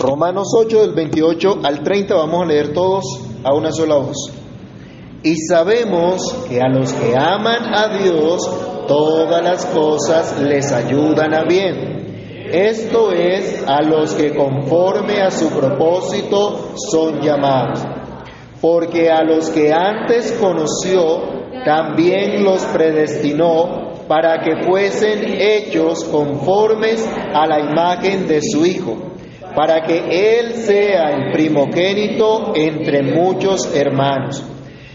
Romanos 0.00 0.48
8 0.56 0.80
del 0.80 0.94
28 0.94 1.58
al 1.62 1.82
30 1.82 2.14
vamos 2.14 2.44
a 2.44 2.46
leer 2.46 2.72
todos 2.72 3.04
a 3.44 3.52
una 3.52 3.70
sola 3.70 3.96
voz. 3.96 4.32
Y 5.22 5.36
sabemos 5.46 6.22
que 6.48 6.58
a 6.58 6.70
los 6.70 6.90
que 6.94 7.14
aman 7.14 7.74
a 7.74 7.98
Dios, 7.98 8.50
todas 8.88 9.44
las 9.44 9.66
cosas 9.66 10.40
les 10.40 10.72
ayudan 10.72 11.34
a 11.34 11.44
bien. 11.44 12.48
Esto 12.50 13.12
es 13.12 13.62
a 13.66 13.82
los 13.82 14.14
que 14.14 14.34
conforme 14.34 15.20
a 15.20 15.30
su 15.30 15.50
propósito 15.50 16.70
son 16.90 17.20
llamados. 17.20 17.84
Porque 18.58 19.10
a 19.10 19.22
los 19.22 19.50
que 19.50 19.70
antes 19.70 20.32
conoció, 20.40 21.40
también 21.66 22.42
los 22.42 22.64
predestinó 22.64 24.06
para 24.08 24.40
que 24.40 24.64
fuesen 24.64 25.24
hechos 25.38 26.04
conformes 26.04 27.06
a 27.34 27.46
la 27.46 27.60
imagen 27.60 28.26
de 28.26 28.40
su 28.40 28.64
Hijo, 28.64 29.09
para 29.54 29.82
que 29.82 30.38
Él 30.38 30.54
sea 30.54 31.10
el 31.10 31.32
primogénito 31.32 32.52
entre 32.54 33.02
muchos 33.02 33.74
hermanos. 33.74 34.44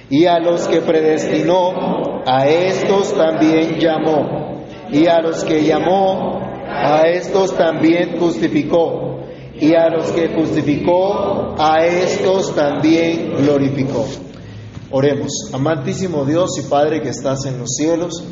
Y 0.09 0.26
a 0.26 0.40
los 0.40 0.68
que 0.68 0.82
predestinó, 0.82 2.23
a 2.26 2.48
estos 2.48 3.16
también 3.16 3.80
llamó. 3.80 4.66
Y 4.91 5.08
a 5.08 5.22
los 5.22 5.44
que 5.44 5.63
llamó, 5.63 6.40
a 6.68 7.08
estos 7.08 7.55
también 7.58 8.18
justificó. 8.20 9.22
Y 9.60 9.73
a 9.73 9.90
los 9.90 10.12
que 10.12 10.30
justificó, 10.30 11.55
a 11.58 11.85
estos 11.85 12.54
también 12.55 13.34
glorificó. 13.38 14.05
Oremos, 14.91 15.49
amantísimo 15.54 16.26
Dios 16.26 16.52
y 16.63 16.70
Padre 16.70 17.02
que 17.02 17.10
estás 17.10 17.46
en 17.46 17.58
los 17.58 17.76
cielos, 17.76 18.24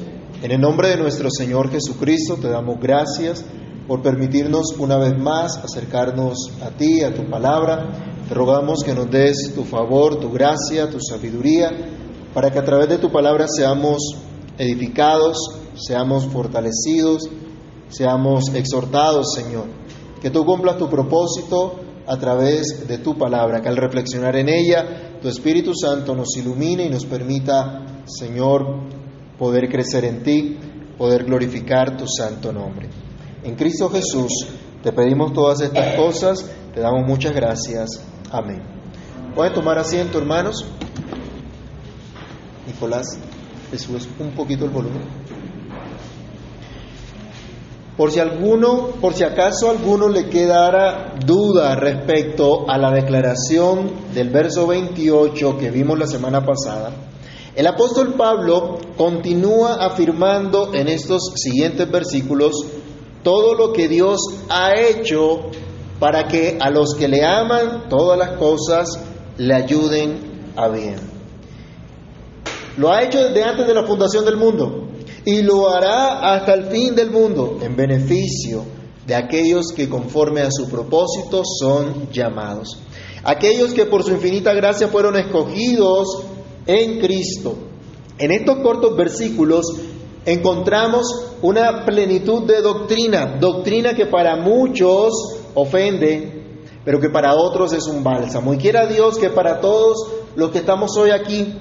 en 0.44 0.52
el 0.52 0.62
nombre 0.62 0.90
de 0.90 0.98
nuestro 0.98 1.30
Señor 1.32 1.72
Jesucristo 1.72 2.36
te 2.36 2.50
damos 2.50 2.80
gracias 2.80 3.46
por 3.88 4.02
permitirnos 4.02 4.76
una 4.78 4.98
vez 4.98 5.18
más 5.18 5.58
acercarnos 5.58 6.52
a 6.62 6.70
ti, 6.70 7.02
a 7.02 7.14
tu 7.14 7.30
palabra. 7.30 8.24
Te 8.28 8.34
rogamos 8.34 8.84
que 8.84 8.94
nos 8.94 9.10
des 9.10 9.54
tu 9.54 9.64
favor, 9.64 10.20
tu 10.20 10.32
gracia, 10.32 10.90
tu 10.90 11.00
sabiduría, 11.00 11.70
para 12.34 12.52
que 12.52 12.60
a 12.60 12.64
través 12.64 12.90
de 12.90 12.98
tu 12.98 13.12
palabra 13.12 13.46
seamos 13.48 14.02
edificados, 14.58 15.38
seamos 15.76 16.26
fortalecidos, 16.26 17.24
seamos 17.90 18.54
exhortados, 18.54 19.34
Señor. 19.34 19.66
Que 20.22 20.30
tú 20.30 20.46
cumplas 20.46 20.78
tu 20.78 20.90
propósito 20.90 21.80
a 22.08 22.18
través 22.18 22.88
de 22.88 22.98
tu 22.98 23.18
palabra, 23.18 23.62
que 23.62 23.70
al 23.70 23.78
reflexionar 23.78 24.36
en 24.38 24.50
ella, 24.50 25.20
tu 25.22 25.28
Espíritu 25.28 25.74
Santo 25.74 26.16
nos 26.16 26.36
ilumine 26.38 26.86
y 26.86 26.90
nos 26.90 27.06
permita, 27.06 28.04
Señor, 28.06 28.66
poder 29.38 29.70
crecer 29.70 30.06
en 30.06 30.24
ti, 30.24 30.58
poder 30.98 31.26
glorificar 31.26 31.98
tu 31.98 32.06
santo 32.08 32.52
nombre. 32.52 33.03
En 33.44 33.56
Cristo 33.56 33.90
Jesús 33.90 34.48
te 34.82 34.94
pedimos 34.94 35.34
todas 35.34 35.60
estas 35.60 35.96
cosas, 35.96 36.46
te 36.74 36.80
damos 36.80 37.06
muchas 37.06 37.34
gracias. 37.34 38.02
Amén. 38.32 38.62
¿Pueden 39.36 39.54
tomar 39.54 39.78
asiento, 39.78 40.18
hermanos? 40.18 40.66
Nicolás, 42.66 43.18
¿le 43.72 43.78
subes 43.78 44.08
un 44.20 44.32
poquito 44.32 44.64
el 44.64 44.72
volumen? 44.72 45.02
Por 47.98 48.12
si 48.12 48.20
alguno, 48.20 48.88
por 49.02 49.14
si 49.14 49.24
acaso 49.24 49.70
alguno 49.70 50.08
le 50.08 50.30
quedara 50.30 51.14
duda 51.26 51.76
respecto 51.76 52.70
a 52.70 52.78
la 52.78 52.92
declaración 52.92 53.92
del 54.14 54.30
verso 54.30 54.68
28 54.68 55.58
que 55.58 55.70
vimos 55.70 56.00
la 56.00 56.08
semana 56.08 56.46
pasada, 56.46 56.92
el 57.56 57.68
apóstol 57.68 58.16
Pablo 58.16 58.80
continúa 58.98 59.86
afirmando 59.86 60.74
en 60.74 60.88
estos 60.88 61.34
siguientes 61.36 61.92
versículos 61.92 62.66
todo 63.24 63.56
lo 63.56 63.74
que 63.74 63.88
Dios 63.88 64.20
ha 64.50 64.74
hecho 64.80 65.50
para 66.00 66.28
que 66.28 66.58
a 66.60 66.70
los 66.70 66.96
que 66.96 67.08
le 67.08 67.26
aman 67.26 67.88
todas 67.90 68.18
las 68.18 68.38
cosas 68.38 68.90
le 69.38 69.54
ayuden 69.54 70.52
a 70.56 70.68
bien. 70.68 70.98
Lo 72.78 72.92
ha 72.92 73.04
hecho 73.04 73.24
desde 73.24 73.44
antes 73.44 73.68
de 73.68 73.74
la 73.74 73.84
fundación 73.84 74.26
del 74.26 74.38
mundo 74.38 74.90
y 75.26 75.42
lo 75.42 75.70
hará 75.70 76.34
hasta 76.34 76.54
el 76.54 76.66
fin 76.66 76.96
del 76.96 77.12
mundo 77.12 77.60
en 77.62 77.76
beneficio 77.76 78.66
de 79.06 79.16
aquellos 79.16 79.68
que 79.76 79.90
conforme 79.90 80.42
a 80.42 80.52
su 80.52 80.70
propósito 80.70 81.44
son 81.46 82.10
llamados. 82.12 82.80
Aquellos 83.24 83.74
que 83.74 83.86
por 83.86 84.04
su 84.04 84.12
infinita 84.12 84.54
gracia 84.54 84.88
fueron 84.88 85.16
escogidos 85.16 86.24
en 86.66 87.00
Cristo. 87.00 87.56
En 88.18 88.32
estos 88.32 88.58
cortos 88.60 88.96
versículos 88.96 89.66
encontramos 90.26 91.36
una 91.42 91.86
plenitud 91.86 92.44
de 92.44 92.62
doctrina, 92.62 93.38
doctrina 93.40 93.94
que 93.94 94.06
para 94.06 94.36
muchos 94.36 95.14
ofende, 95.54 96.62
pero 96.86 97.00
que 97.00 97.10
para 97.10 97.36
otros 97.36 97.74
es 97.74 97.88
un 97.88 98.04
bálsamo. 98.04 98.54
Y 98.54 98.58
quiera 98.58 98.86
Dios 98.86 99.18
que 99.18 99.30
para 99.30 99.60
todos 99.60 99.98
los 100.36 100.52
que 100.52 100.60
estamos 100.60 100.98
hoy 100.98 101.12
aquí, 101.12 101.54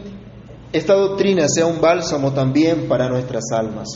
esta 0.73 0.95
doctrina 0.95 1.49
sea 1.49 1.67
un 1.67 1.81
bálsamo 1.81 2.33
también 2.33 2.89
para 2.89 3.09
nuestras 3.09 3.45
almas. 3.53 3.89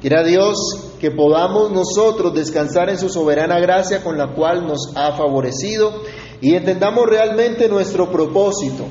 Quiera 0.00 0.22
Dios 0.22 0.56
que 1.00 1.10
podamos 1.10 1.72
nosotros 1.72 2.34
descansar 2.34 2.90
en 2.90 2.98
su 2.98 3.08
soberana 3.08 3.58
gracia 3.58 4.02
con 4.02 4.18
la 4.18 4.34
cual 4.34 4.66
nos 4.66 4.92
ha 4.94 5.12
favorecido 5.12 5.92
y 6.40 6.54
entendamos 6.54 7.06
realmente 7.08 7.68
nuestro 7.68 8.10
propósito 8.10 8.84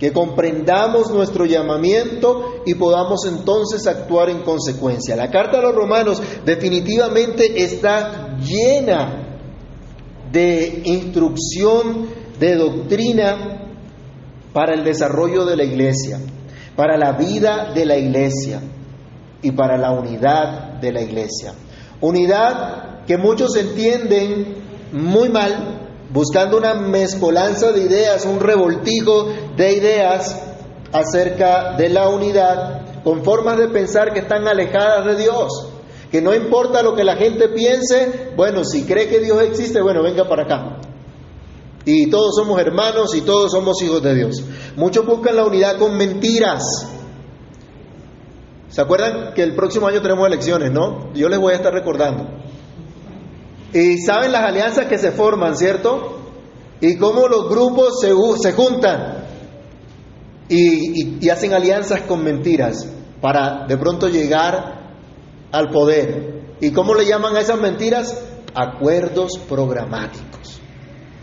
que 0.00 0.12
comprendamos 0.14 1.10
nuestro 1.10 1.44
llamamiento 1.44 2.62
y 2.64 2.74
podamos 2.74 3.26
entonces 3.26 3.86
actuar 3.86 4.30
en 4.30 4.40
consecuencia. 4.40 5.14
La 5.14 5.30
carta 5.30 5.58
a 5.58 5.60
los 5.60 5.74
romanos 5.74 6.22
definitivamente 6.42 7.62
está 7.62 8.38
llena 8.38 9.38
de 10.32 10.80
instrucción, 10.86 12.08
de 12.38 12.56
doctrina 12.56 13.74
para 14.54 14.72
el 14.72 14.84
desarrollo 14.84 15.44
de 15.44 15.56
la 15.58 15.64
iglesia, 15.64 16.18
para 16.74 16.96
la 16.96 17.12
vida 17.12 17.70
de 17.74 17.84
la 17.84 17.98
iglesia 17.98 18.62
y 19.42 19.52
para 19.52 19.76
la 19.76 19.92
unidad 19.92 20.80
de 20.80 20.92
la 20.92 21.02
iglesia. 21.02 21.52
Unidad 22.00 23.04
que 23.04 23.18
muchos 23.18 23.54
entienden 23.54 24.56
muy 24.92 25.28
mal 25.28 25.79
buscando 26.12 26.56
una 26.56 26.74
mezcolanza 26.74 27.72
de 27.72 27.82
ideas, 27.82 28.24
un 28.26 28.40
revoltijo 28.40 29.28
de 29.56 29.72
ideas 29.72 30.42
acerca 30.92 31.76
de 31.76 31.88
la 31.88 32.08
unidad, 32.08 33.02
con 33.02 33.24
formas 33.24 33.58
de 33.58 33.68
pensar 33.68 34.12
que 34.12 34.20
están 34.20 34.46
alejadas 34.46 35.06
de 35.06 35.16
Dios, 35.16 35.68
que 36.10 36.20
no 36.20 36.34
importa 36.34 36.82
lo 36.82 36.94
que 36.94 37.04
la 37.04 37.16
gente 37.16 37.48
piense, 37.48 38.32
bueno, 38.36 38.64
si 38.64 38.84
cree 38.84 39.08
que 39.08 39.20
Dios 39.20 39.40
existe, 39.42 39.80
bueno, 39.80 40.02
venga 40.02 40.28
para 40.28 40.42
acá. 40.42 40.80
Y 41.84 42.10
todos 42.10 42.34
somos 42.36 42.60
hermanos 42.60 43.14
y 43.14 43.22
todos 43.22 43.52
somos 43.52 43.80
hijos 43.82 44.02
de 44.02 44.14
Dios. 44.14 44.44
Muchos 44.76 45.06
buscan 45.06 45.36
la 45.36 45.44
unidad 45.44 45.78
con 45.78 45.96
mentiras. 45.96 46.62
¿Se 48.68 48.80
acuerdan 48.80 49.32
que 49.34 49.42
el 49.42 49.54
próximo 49.54 49.88
año 49.88 50.02
tenemos 50.02 50.26
elecciones, 50.26 50.70
no? 50.72 51.12
Yo 51.14 51.28
les 51.28 51.38
voy 51.38 51.52
a 51.52 51.56
estar 51.56 51.72
recordando. 51.72 52.28
Y 53.72 53.98
saben 53.98 54.32
las 54.32 54.42
alianzas 54.42 54.86
que 54.86 54.98
se 54.98 55.12
forman, 55.12 55.56
¿cierto? 55.56 56.18
Y 56.80 56.96
cómo 56.96 57.28
los 57.28 57.48
grupos 57.48 58.00
se, 58.00 58.12
se 58.42 58.52
juntan 58.52 59.24
y, 60.48 61.24
y, 61.24 61.28
hacen 61.28 61.52
alianzas 61.52 62.02
con 62.02 62.24
mentiras 62.24 62.88
para 63.20 63.66
de 63.66 63.76
pronto 63.76 64.08
llegar 64.08 64.80
al 65.52 65.68
poder. 65.68 66.56
¿Y 66.60 66.72
cómo 66.72 66.94
le 66.94 67.06
llaman 67.06 67.36
a 67.36 67.40
esas 67.40 67.60
mentiras? 67.60 68.20
Acuerdos 68.54 69.38
programáticos. 69.48 70.60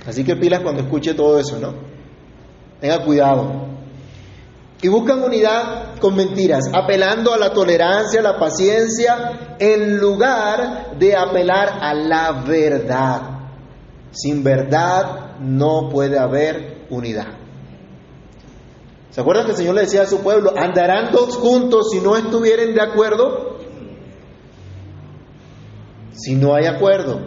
Así 0.05 0.23
que 0.23 0.37
pilas 0.37 0.61
cuando 0.61 0.83
escuche 0.83 1.13
todo 1.13 1.37
eso, 1.37 1.59
¿no? 1.59 1.73
Tenga 2.79 3.03
cuidado. 3.03 3.66
Y 4.81 4.89
buscan 4.89 5.23
unidad 5.23 5.97
con 5.99 6.15
mentiras, 6.15 6.65
apelando 6.71 7.33
a 7.33 7.37
la 7.37 7.51
tolerancia, 7.51 8.19
a 8.19 8.23
la 8.23 8.37
paciencia, 8.37 9.55
en 9.57 9.97
lugar 9.97 10.97
de 10.99 11.15
apelar 11.15 11.79
a 11.81 11.93
la 11.95 12.43
verdad. 12.43 13.21
Sin 14.11 14.43
verdad 14.43 15.37
no 15.39 15.89
puede 15.89 16.19
haber 16.19 16.85
unidad. 16.89 17.27
¿Se 19.09 19.21
acuerdan 19.21 19.45
que 19.45 19.51
el 19.51 19.57
Señor 19.57 19.73
le 19.73 19.81
decía 19.81 20.03
a 20.03 20.05
su 20.05 20.19
pueblo, 20.19 20.53
andarán 20.55 21.11
todos 21.11 21.37
juntos 21.37 21.89
si 21.91 21.99
no 21.99 22.15
estuvieren 22.15 22.75
de 22.75 22.81
acuerdo? 22.81 23.57
Si 26.11 26.35
no 26.35 26.53
hay 26.53 26.65
acuerdo, 26.65 27.21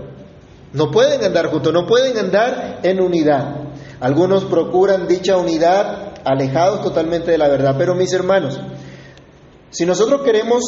no 0.72 0.90
pueden 0.92 1.24
andar 1.24 1.50
juntos, 1.50 1.72
no 1.72 1.86
pueden 1.86 2.16
andar 2.16 2.78
en 2.84 3.00
unidad. 3.00 3.56
Algunos 3.98 4.44
procuran 4.44 5.08
dicha 5.08 5.36
unidad 5.36 6.09
alejados 6.24 6.82
totalmente 6.82 7.30
de 7.30 7.38
la 7.38 7.48
verdad. 7.48 7.74
Pero 7.78 7.94
mis 7.94 8.12
hermanos, 8.12 8.58
si 9.70 9.86
nosotros 9.86 10.22
queremos 10.22 10.62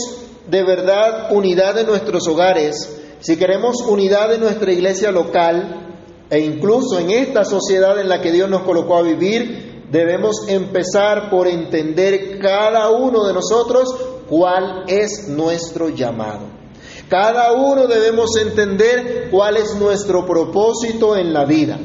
de 0.49 0.63
verdad 0.63 1.33
unidad 1.33 1.79
en 1.79 1.87
nuestros 1.87 2.27
hogares, 2.29 3.01
si 3.21 3.37
queremos 3.37 3.83
unidad 3.87 4.35
en 4.35 4.41
nuestra 4.41 4.73
iglesia 4.73 5.13
local 5.13 5.97
e 6.31 6.41
incluso 6.41 6.99
en 6.99 7.11
esta 7.11 7.45
sociedad 7.45 8.01
en 8.01 8.09
la 8.09 8.21
que 8.21 8.33
Dios 8.33 8.49
nos 8.49 8.63
colocó 8.63 8.97
a 8.97 9.03
vivir, 9.03 9.87
debemos 9.91 10.49
empezar 10.49 11.31
por 11.31 11.47
entender 11.47 12.39
cada 12.39 12.91
uno 12.91 13.27
de 13.27 13.35
nosotros 13.35 13.95
cuál 14.29 14.85
es 14.89 15.29
nuestro 15.29 15.91
llamado. 15.91 16.63
Cada 17.09 17.53
uno 17.53 17.87
debemos 17.87 18.31
entender 18.41 19.29
cuál 19.31 19.59
es 19.59 19.75
nuestro 19.77 20.25
propósito 20.25 21.15
en 21.15 21.35
la 21.35 21.45
vida. 21.45 21.79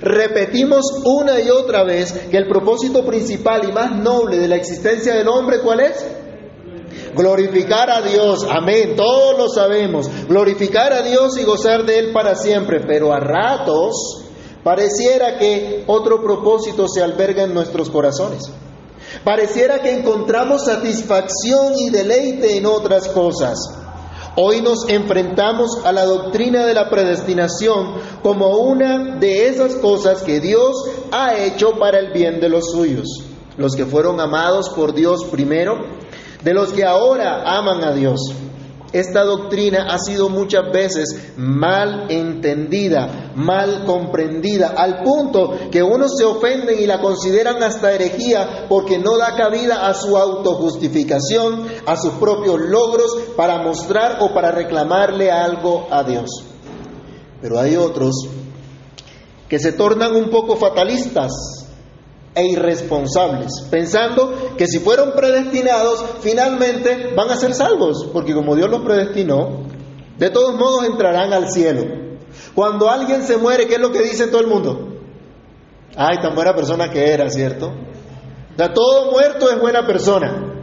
Repetimos 0.00 0.84
una 1.04 1.40
y 1.40 1.50
otra 1.50 1.84
vez 1.84 2.12
que 2.30 2.36
el 2.36 2.48
propósito 2.48 3.04
principal 3.04 3.68
y 3.68 3.72
más 3.72 3.96
noble 3.96 4.38
de 4.38 4.48
la 4.48 4.56
existencia 4.56 5.14
del 5.14 5.28
hombre, 5.28 5.60
¿cuál 5.60 5.80
es? 5.80 6.06
Glorificar 7.14 7.90
a 7.90 8.02
Dios, 8.02 8.46
amén, 8.48 8.94
todos 8.96 9.36
lo 9.38 9.48
sabemos. 9.48 10.08
Glorificar 10.28 10.92
a 10.92 11.02
Dios 11.02 11.36
y 11.38 11.44
gozar 11.44 11.84
de 11.84 11.98
Él 11.98 12.12
para 12.12 12.36
siempre, 12.36 12.80
pero 12.86 13.12
a 13.12 13.18
ratos 13.18 14.24
pareciera 14.62 15.38
que 15.38 15.84
otro 15.86 16.22
propósito 16.22 16.86
se 16.86 17.02
alberga 17.02 17.44
en 17.44 17.54
nuestros 17.54 17.90
corazones. 17.90 18.44
Pareciera 19.24 19.80
que 19.80 19.92
encontramos 19.92 20.64
satisfacción 20.64 21.74
y 21.78 21.90
deleite 21.90 22.56
en 22.56 22.66
otras 22.66 23.08
cosas. 23.08 23.56
Hoy 24.40 24.60
nos 24.60 24.88
enfrentamos 24.88 25.84
a 25.84 25.90
la 25.90 26.04
doctrina 26.04 26.64
de 26.64 26.72
la 26.72 26.88
predestinación 26.88 27.94
como 28.22 28.56
una 28.58 29.16
de 29.16 29.48
esas 29.48 29.74
cosas 29.74 30.22
que 30.22 30.38
Dios 30.38 30.76
ha 31.10 31.36
hecho 31.36 31.72
para 31.72 31.98
el 31.98 32.12
bien 32.12 32.38
de 32.38 32.48
los 32.48 32.70
suyos, 32.70 33.08
los 33.56 33.74
que 33.74 33.84
fueron 33.84 34.20
amados 34.20 34.68
por 34.70 34.94
Dios 34.94 35.24
primero, 35.24 35.80
de 36.44 36.54
los 36.54 36.72
que 36.72 36.84
ahora 36.84 37.58
aman 37.58 37.82
a 37.82 37.92
Dios. 37.92 38.32
Esta 38.92 39.22
doctrina 39.22 39.88
ha 39.90 39.98
sido 39.98 40.30
muchas 40.30 40.72
veces 40.72 41.32
mal 41.36 42.06
entendida, 42.10 43.32
mal 43.34 43.84
comprendida, 43.84 44.68
al 44.76 45.02
punto 45.02 45.52
que 45.70 45.82
unos 45.82 46.16
se 46.16 46.24
ofenden 46.24 46.78
y 46.80 46.86
la 46.86 47.00
consideran 47.00 47.62
hasta 47.62 47.92
herejía 47.92 48.66
porque 48.66 48.98
no 48.98 49.18
da 49.18 49.36
cabida 49.36 49.88
a 49.88 49.94
su 49.94 50.16
autojustificación, 50.16 51.66
a 51.84 51.96
sus 51.96 52.14
propios 52.14 52.58
logros 52.60 53.14
para 53.36 53.62
mostrar 53.62 54.18
o 54.20 54.32
para 54.32 54.52
reclamarle 54.52 55.30
algo 55.30 55.86
a 55.90 56.02
Dios. 56.02 56.30
Pero 57.42 57.58
hay 57.58 57.76
otros 57.76 58.14
que 59.50 59.58
se 59.58 59.72
tornan 59.72 60.16
un 60.16 60.30
poco 60.30 60.56
fatalistas 60.56 61.67
e 62.38 62.46
irresponsables, 62.46 63.66
pensando 63.70 64.54
que 64.56 64.66
si 64.66 64.78
fueron 64.78 65.12
predestinados, 65.12 66.04
finalmente 66.20 67.12
van 67.16 67.30
a 67.30 67.36
ser 67.36 67.52
salvos, 67.52 68.08
porque 68.12 68.32
como 68.32 68.54
Dios 68.54 68.70
los 68.70 68.82
predestinó, 68.82 69.64
de 70.16 70.30
todos 70.30 70.54
modos 70.54 70.84
entrarán 70.84 71.32
al 71.32 71.50
cielo. 71.50 71.82
Cuando 72.54 72.88
alguien 72.88 73.24
se 73.24 73.36
muere, 73.36 73.66
¿qué 73.66 73.74
es 73.74 73.80
lo 73.80 73.90
que 73.90 74.02
dice 74.02 74.28
todo 74.28 74.40
el 74.40 74.46
mundo? 74.46 75.00
Ay, 75.96 76.18
tan 76.22 76.34
buena 76.34 76.54
persona 76.54 76.90
que 76.90 77.12
era, 77.12 77.28
¿cierto? 77.28 77.72
O 78.58 78.70
todo 78.72 79.10
muerto 79.10 79.50
es 79.50 79.58
buena 79.58 79.84
persona. 79.84 80.54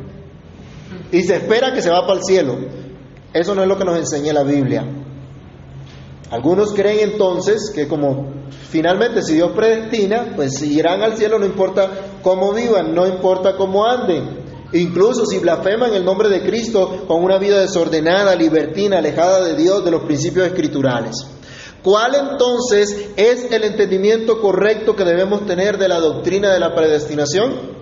Y 1.12 1.24
se 1.24 1.36
espera 1.36 1.74
que 1.74 1.81
se 1.81 1.89
va 1.89 2.01
para 2.07 2.19
el 2.19 2.24
cielo. 2.24 2.56
Eso 3.33 3.54
no 3.54 3.62
es 3.62 3.68
lo 3.68 3.78
que 3.78 3.83
nos 3.83 3.98
enseña 3.98 4.31
la 4.31 4.44
Biblia. 4.44 5.05
Algunos 6.31 6.74
creen 6.74 7.12
entonces 7.12 7.72
que 7.74 7.88
como 7.88 8.33
finalmente 8.69 9.22
si 9.22 9.36
Dios 9.36 9.51
predestina, 9.56 10.33
pues 10.36 10.62
irán 10.63 11.04
al 11.04 11.18
cielo 11.18 11.38
no 11.38 11.45
importa 11.45 11.89
cómo 12.24 12.54
vivan, 12.54 12.95
no 12.95 13.06
importa 13.06 13.56
cómo 13.56 13.86
anden. 13.86 14.44
Incluso 14.74 15.25
si 15.25 15.38
blasfeman 15.38 15.94
el 15.94 16.04
nombre 16.04 16.27
de 16.30 16.44
Cristo 16.44 17.06
con 17.07 17.24
una 17.24 17.38
vida 17.38 17.60
desordenada, 17.60 18.36
libertina, 18.36 18.98
alejada 18.98 19.44
de 19.44 19.56
Dios, 19.56 19.86
de 19.86 19.92
los 19.92 20.04
principios 20.04 20.48
escriturales. 20.48 21.16
¿Cuál 21.83 22.16
entonces 22.16 23.10
es 23.16 23.51
el 23.51 23.63
entendimiento 23.63 24.42
correcto 24.42 24.95
que 24.95 25.04
debemos 25.04 25.45
tener 25.45 25.78
de 25.78 25.88
la 25.88 26.00
doctrina 26.00 26.51
de 26.51 26.60
la 26.60 26.74
predestinación? 26.74 27.75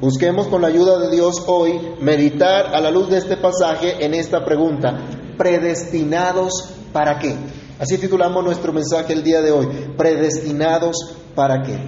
Busquemos 0.00 0.46
con 0.46 0.62
la 0.62 0.68
ayuda 0.68 1.00
de 1.00 1.10
Dios 1.10 1.42
hoy 1.48 1.80
meditar 2.00 2.72
a 2.72 2.80
la 2.80 2.92
luz 2.92 3.10
de 3.10 3.18
este 3.18 3.36
pasaje 3.36 4.04
en 4.04 4.14
esta 4.14 4.44
pregunta. 4.44 4.96
¿Predestinados 5.36 6.70
para 6.92 7.18
qué? 7.18 7.34
Así 7.78 7.96
titulamos 7.98 8.44
nuestro 8.44 8.72
mensaje 8.72 9.12
el 9.12 9.22
día 9.22 9.40
de 9.40 9.52
hoy, 9.52 9.66
predestinados 9.96 10.96
para 11.34 11.62
qué. 11.62 11.78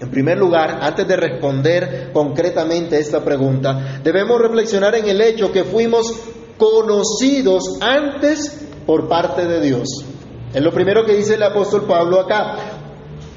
En 0.00 0.10
primer 0.10 0.36
lugar, 0.36 0.80
antes 0.82 1.08
de 1.08 1.16
responder 1.16 2.10
concretamente 2.12 2.98
esta 2.98 3.24
pregunta, 3.24 4.00
debemos 4.02 4.38
reflexionar 4.38 4.94
en 4.96 5.08
el 5.08 5.20
hecho 5.22 5.50
que 5.50 5.64
fuimos 5.64 6.12
conocidos 6.58 7.78
antes 7.80 8.66
por 8.86 9.08
parte 9.08 9.46
de 9.46 9.60
Dios. 9.60 9.88
Es 10.52 10.62
lo 10.62 10.72
primero 10.72 11.06
que 11.06 11.14
dice 11.14 11.34
el 11.34 11.42
apóstol 11.42 11.86
Pablo 11.86 12.20
acá. 12.20 12.56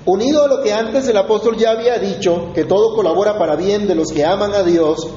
Unido 0.06 0.44
a 0.44 0.48
lo 0.48 0.62
que 0.62 0.74
antes 0.74 1.08
el 1.08 1.18
apóstol 1.18 1.56
ya 1.58 1.72
había 1.72 2.00
dicho, 2.00 2.52
que 2.54 2.66
todo 2.66 2.96
colabora 2.96 3.38
para 3.38 3.56
bien 3.56 3.88
de 3.88 3.96
los 3.96 4.12
que 4.12 4.26
aman 4.26 4.54
a 4.54 4.64
Dios, 4.64 5.08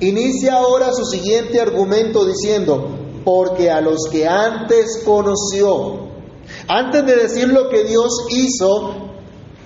inicia 0.00 0.54
ahora 0.54 0.92
su 0.92 1.04
siguiente 1.04 1.60
argumento 1.60 2.24
diciendo, 2.24 2.88
porque 3.24 3.70
a 3.70 3.80
los 3.80 4.08
que 4.10 4.26
antes 4.26 5.02
conoció, 5.04 6.07
antes 6.68 7.04
de 7.06 7.16
decir 7.16 7.48
lo 7.48 7.68
que 7.70 7.84
Dios 7.84 8.26
hizo, 8.30 9.08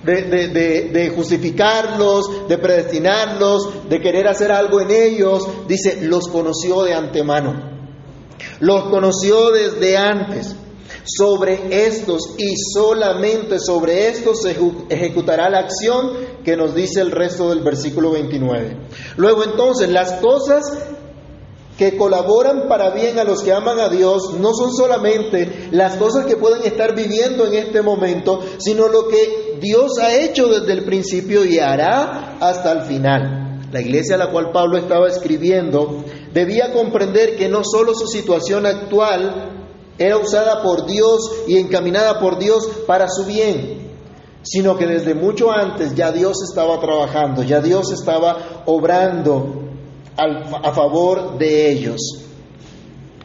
de, 0.03 1.11
justificarlos, 1.15 2.47
de 2.47 2.57
predestinarlos, 2.57 3.89
de 3.89 4.01
querer 4.01 4.27
hacer 4.27 4.51
algo 4.51 4.81
en 4.81 4.91
ellos, 4.91 5.47
dice, 5.67 5.99
los 6.01 6.27
conoció 6.27 6.83
de 6.83 6.93
antemano. 6.93 7.71
Los 8.59 8.85
conoció 8.85 9.51
desde 9.51 9.97
antes. 9.97 10.55
Sobre 11.05 11.85
estos 11.85 12.35
y 12.37 12.55
solamente 12.55 13.59
sobre 13.59 14.07
estos 14.07 14.41
se 14.41 14.55
ejecutará 14.87 15.49
la 15.49 15.59
acción 15.59 16.13
que 16.45 16.55
nos 16.55 16.73
dice 16.73 17.01
el 17.01 17.11
resto 17.11 17.49
del 17.49 17.59
versículo 17.59 18.11
29. 18.11 18.77
Luego 19.17 19.43
entonces, 19.43 19.89
las 19.89 20.13
cosas 20.13 20.63
que 21.77 21.97
colaboran 21.97 22.67
para 22.67 22.91
bien 22.91 23.17
a 23.17 23.23
los 23.23 23.41
que 23.41 23.51
aman 23.51 23.79
a 23.79 23.89
Dios 23.89 24.33
no 24.39 24.53
son 24.53 24.73
solamente 24.73 25.69
las 25.71 25.97
cosas 25.97 26.25
que 26.25 26.37
pueden 26.37 26.63
estar 26.63 26.95
viviendo 26.95 27.45
en 27.45 27.55
este 27.55 27.81
momento, 27.81 28.41
sino 28.59 28.87
lo 28.87 29.07
que 29.07 29.57
Dios 29.59 29.97
ha 29.99 30.15
hecho 30.15 30.47
desde 30.47 30.73
el 30.73 30.85
principio 30.85 31.45
y 31.45 31.59
hará 31.59 32.37
hasta 32.39 32.71
el 32.71 32.81
final. 32.83 33.59
La 33.71 33.81
iglesia 33.81 34.15
a 34.15 34.19
la 34.19 34.29
cual 34.29 34.51
Pablo 34.51 34.77
estaba 34.77 35.07
escribiendo 35.07 36.03
debía 36.31 36.71
comprender 36.73 37.35
que 37.35 37.49
no 37.49 37.63
solo 37.63 37.95
su 37.95 38.07
situación 38.07 38.67
actual 38.67 39.51
era 39.97 40.17
usada 40.17 40.61
por 40.61 40.85
Dios 40.85 41.31
y 41.47 41.57
encaminada 41.57 42.19
por 42.19 42.37
Dios 42.37 42.67
para 42.85 43.07
su 43.09 43.25
bien, 43.25 43.91
sino 44.43 44.77
que 44.77 44.85
desde 44.85 45.15
mucho 45.15 45.51
antes 45.51 45.95
ya 45.95 46.11
Dios 46.11 46.37
estaba 46.47 46.79
trabajando, 46.79 47.41
ya 47.41 47.61
Dios 47.61 47.91
estaba 47.91 48.63
obrando 48.65 49.62
a 50.17 50.71
favor 50.73 51.37
de 51.37 51.71
ellos. 51.71 51.99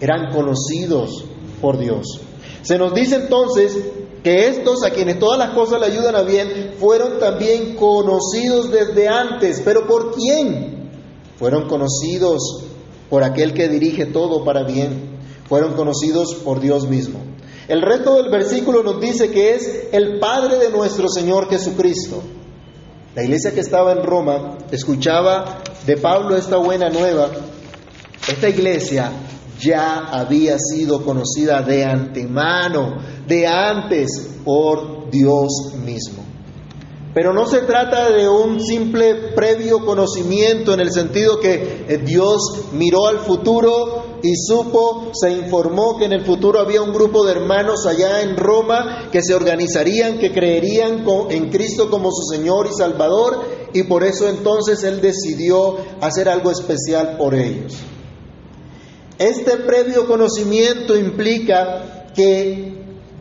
Eran 0.01 0.33
conocidos 0.33 1.25
por 1.61 1.79
Dios. 1.79 2.21
Se 2.63 2.79
nos 2.79 2.95
dice 2.95 3.17
entonces 3.17 3.77
que 4.23 4.49
estos, 4.49 4.85
a 4.85 4.91
quienes 4.91 5.19
todas 5.19 5.39
las 5.39 5.51
cosas 5.51 5.81
le 5.81 5.87
ayudan 5.87 6.17
a 6.17 6.23
bien, 6.23 6.75
fueron 6.79 7.19
también 7.19 7.77
conocidos 7.77 8.71
desde 8.71 9.09
antes. 9.09 9.63
¿Pero 9.65 9.87
por 9.87 10.15
quién? 10.15 10.91
Fueron 11.39 11.69
conocidos 11.69 12.65
por 13.09 13.23
aquel 13.23 13.55
que 13.55 13.69
dirige 13.69 14.07
todo 14.07 14.45
para 14.45 14.65
bien. 14.65 15.19
Fueron 15.49 15.75
conocidos 15.75 16.35
por 16.45 16.61
Dios 16.61 16.89
mismo. 16.89 17.21
El 17.69 17.83
resto 17.83 18.17
del 18.17 18.31
versículo 18.31 18.83
nos 18.83 19.01
dice 19.01 19.31
que 19.31 19.55
es 19.55 19.89
el 19.93 20.19
Padre 20.19 20.59
de 20.59 20.71
nuestro 20.71 21.09
Señor 21.09 21.49
Jesucristo. 21.49 22.23
La 23.15 23.25
iglesia 23.25 23.53
que 23.53 23.61
estaba 23.61 23.93
en 23.93 24.03
Roma 24.03 24.59
escuchaba 24.71 25.63
de 25.87 25.97
Pablo 25.97 26.37
esta 26.37 26.57
buena 26.57 26.91
nueva. 26.91 27.31
Esta 28.29 28.49
iglesia 28.49 29.11
ya 29.59 30.09
había 30.13 30.59
sido 30.59 31.03
conocida 31.05 31.63
de 31.63 31.85
antemano, 31.85 32.99
de 33.27 33.47
antes, 33.47 34.37
por 34.45 35.11
Dios 35.11 35.75
mismo. 35.85 36.25
Pero 37.15 37.33
no 37.33 37.47
se 37.47 37.63
trata 37.63 38.11
de 38.11 38.29
un 38.29 38.61
simple 38.61 39.33
previo 39.35 39.85
conocimiento 39.85 40.75
en 40.75 40.81
el 40.81 40.93
sentido 40.93 41.41
que 41.41 41.87
eh, 41.89 41.99
Dios 42.05 42.67
miró 42.73 43.07
al 43.07 43.19
futuro 43.19 44.05
y 44.23 44.35
supo, 44.35 45.11
se 45.13 45.31
informó 45.31 45.97
que 45.99 46.07
en 46.07 46.13
el 46.13 46.25
futuro 46.25 46.61
había 46.61 46.83
un 46.83 46.93
grupo 46.93 47.25
de 47.25 47.33
hermanos 47.33 47.87
allá 47.87 48.23
en 48.23 48.37
Roma 48.37 49.09
que 49.13 49.23
se 49.23 49.35
organizarían, 49.35 50.19
que 50.19 50.33
creerían 50.33 51.05
en 51.31 51.51
Cristo 51.51 51.91
como 51.91 52.11
su 52.11 52.35
Señor 52.35 52.69
y 52.71 52.77
Salvador 52.77 53.45
y 53.73 53.85
por 53.85 54.05
eso 54.05 54.29
entonces 54.29 54.83
Él 54.85 55.01
decidió 55.01 55.77
hacer 56.01 56.29
algo 56.29 56.51
especial 56.51 57.17
por 57.17 57.35
ellos. 57.35 57.75
Este 59.19 59.57
previo 59.57 60.07
conocimiento 60.07 60.97
implica 60.97 62.07
que 62.15 62.79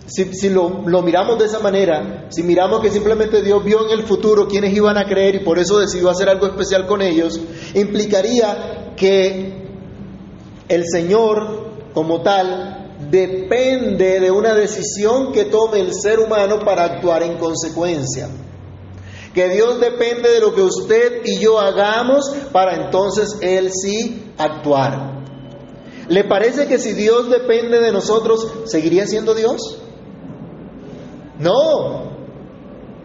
si, 0.08 0.50
lo, 0.50 0.70
miramos 1.02 1.38
de 1.38 1.46
esa 1.46 1.60
manera, 1.60 2.28
si 2.30 2.44
miramos 2.44 2.82
que 2.82 2.90
simplemente 2.90 3.42
Dios 3.42 3.64
vio 3.64 3.86
en 3.86 4.00
el 4.00 4.06
futuro 4.06 4.48
quiénes 4.48 4.74
iban 4.74 4.98
a 4.98 5.06
creer 5.06 5.36
y 5.36 5.40
por 5.44 5.60
eso 5.60 5.80
decidió 5.80 6.10
hacer 6.10 6.30
algo 6.30 6.48
especial 6.48 6.86
con 6.86 7.02
ellos, 7.02 7.40
implicaría 7.74 8.94
que 8.96 9.67
el 10.68 10.86
Señor 10.88 11.68
como 11.94 12.22
tal 12.22 12.94
depende 13.10 14.20
de 14.20 14.32
una 14.32 14.54
decisión 14.54 15.32
que 15.32 15.46
tome 15.46 15.80
el 15.80 15.94
ser 15.94 16.20
humano 16.20 16.60
para 16.60 16.84
actuar 16.84 17.24
en 17.24 17.38
consecuencia. 17.38 18.30
Que 19.34 19.50
Dios 19.50 19.80
depende 19.80 20.32
de 20.32 20.40
lo 20.40 20.54
que 20.54 20.62
usted 20.62 21.22
y 21.24 21.40
yo 21.40 21.60
hagamos 21.60 22.32
para 22.52 22.76
entonces 22.76 23.38
Él 23.42 23.72
sí 23.72 24.32
actuar. 24.38 25.18
¿Le 26.10 26.24
parece 26.24 26.68
que 26.68 26.80
si 26.80 26.94
Dios 26.94 27.30
depende 27.30 27.80
de 27.80 27.92
nosotros, 27.92 28.48
seguiría 28.66 29.06
siendo 29.06 29.36
Dios? 29.36 29.78
No, 31.38 32.08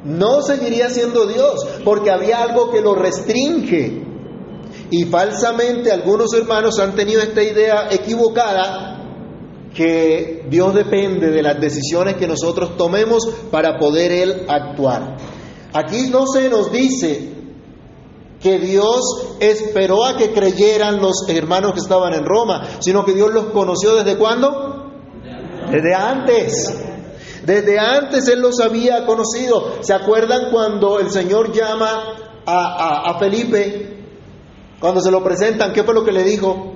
no 0.05 0.43
seguiría 0.43 0.89
siendo 0.89 1.27
Dios, 1.27 1.67
porque 1.85 2.11
había 2.11 2.43
algo 2.43 2.71
que 2.71 2.81
lo 2.81 2.95
restringe. 2.95 4.12
Y 4.93 5.07
falsamente 5.07 5.91
algunos 5.91 6.35
hermanos 6.35 6.79
han 6.79 6.95
tenido 6.95 7.23
esta 7.23 7.43
idea 7.43 7.89
equivocada 7.91 8.93
que 9.75 10.45
Dios 10.51 10.75
depende 10.75 11.31
de 11.31 11.43
las 11.43 11.59
decisiones 11.59 12.17
que 12.17 12.29
nosotros 12.29 12.77
tomemos 12.77 13.27
para 13.51 13.79
poder 13.79 14.13
Él 14.13 14.45
actuar. 14.47 15.17
Aquí 15.73 16.11
no 16.11 16.27
se 16.27 16.51
nos 16.51 16.71
dice 16.71 17.33
que 18.39 18.59
Dios 18.59 19.39
esperó 19.41 20.05
a 20.05 20.19
que 20.19 20.31
creyeran 20.33 21.01
los 21.01 21.27
hermanos 21.27 21.73
que 21.73 21.81
estaban 21.81 22.13
en 22.13 22.27
Roma, 22.27 22.63
sino 22.81 23.03
que 23.07 23.15
Dios 23.15 23.33
los 23.33 23.47
conoció 23.47 23.95
desde 23.95 24.19
cuándo? 24.19 24.93
Desde 25.71 25.95
antes. 25.95 26.71
Desde 27.47 27.79
antes 27.79 28.29
Él 28.29 28.41
los 28.41 28.61
había 28.61 29.07
conocido. 29.07 29.79
¿Se 29.81 29.95
acuerdan 29.95 30.51
cuando 30.51 31.01
el 31.01 31.11
Señor 31.11 31.51
llama 31.51 32.43
a, 32.45 33.17
Felipe? 33.19 33.92
Cuando 34.83 35.01
se 35.01 35.13
lo 35.13 35.23
presentan, 35.23 35.73
¿qué 35.73 35.85
fue 35.85 35.95
lo 35.95 36.05
que 36.05 36.11
le 36.11 36.25
dijo? 36.25 36.73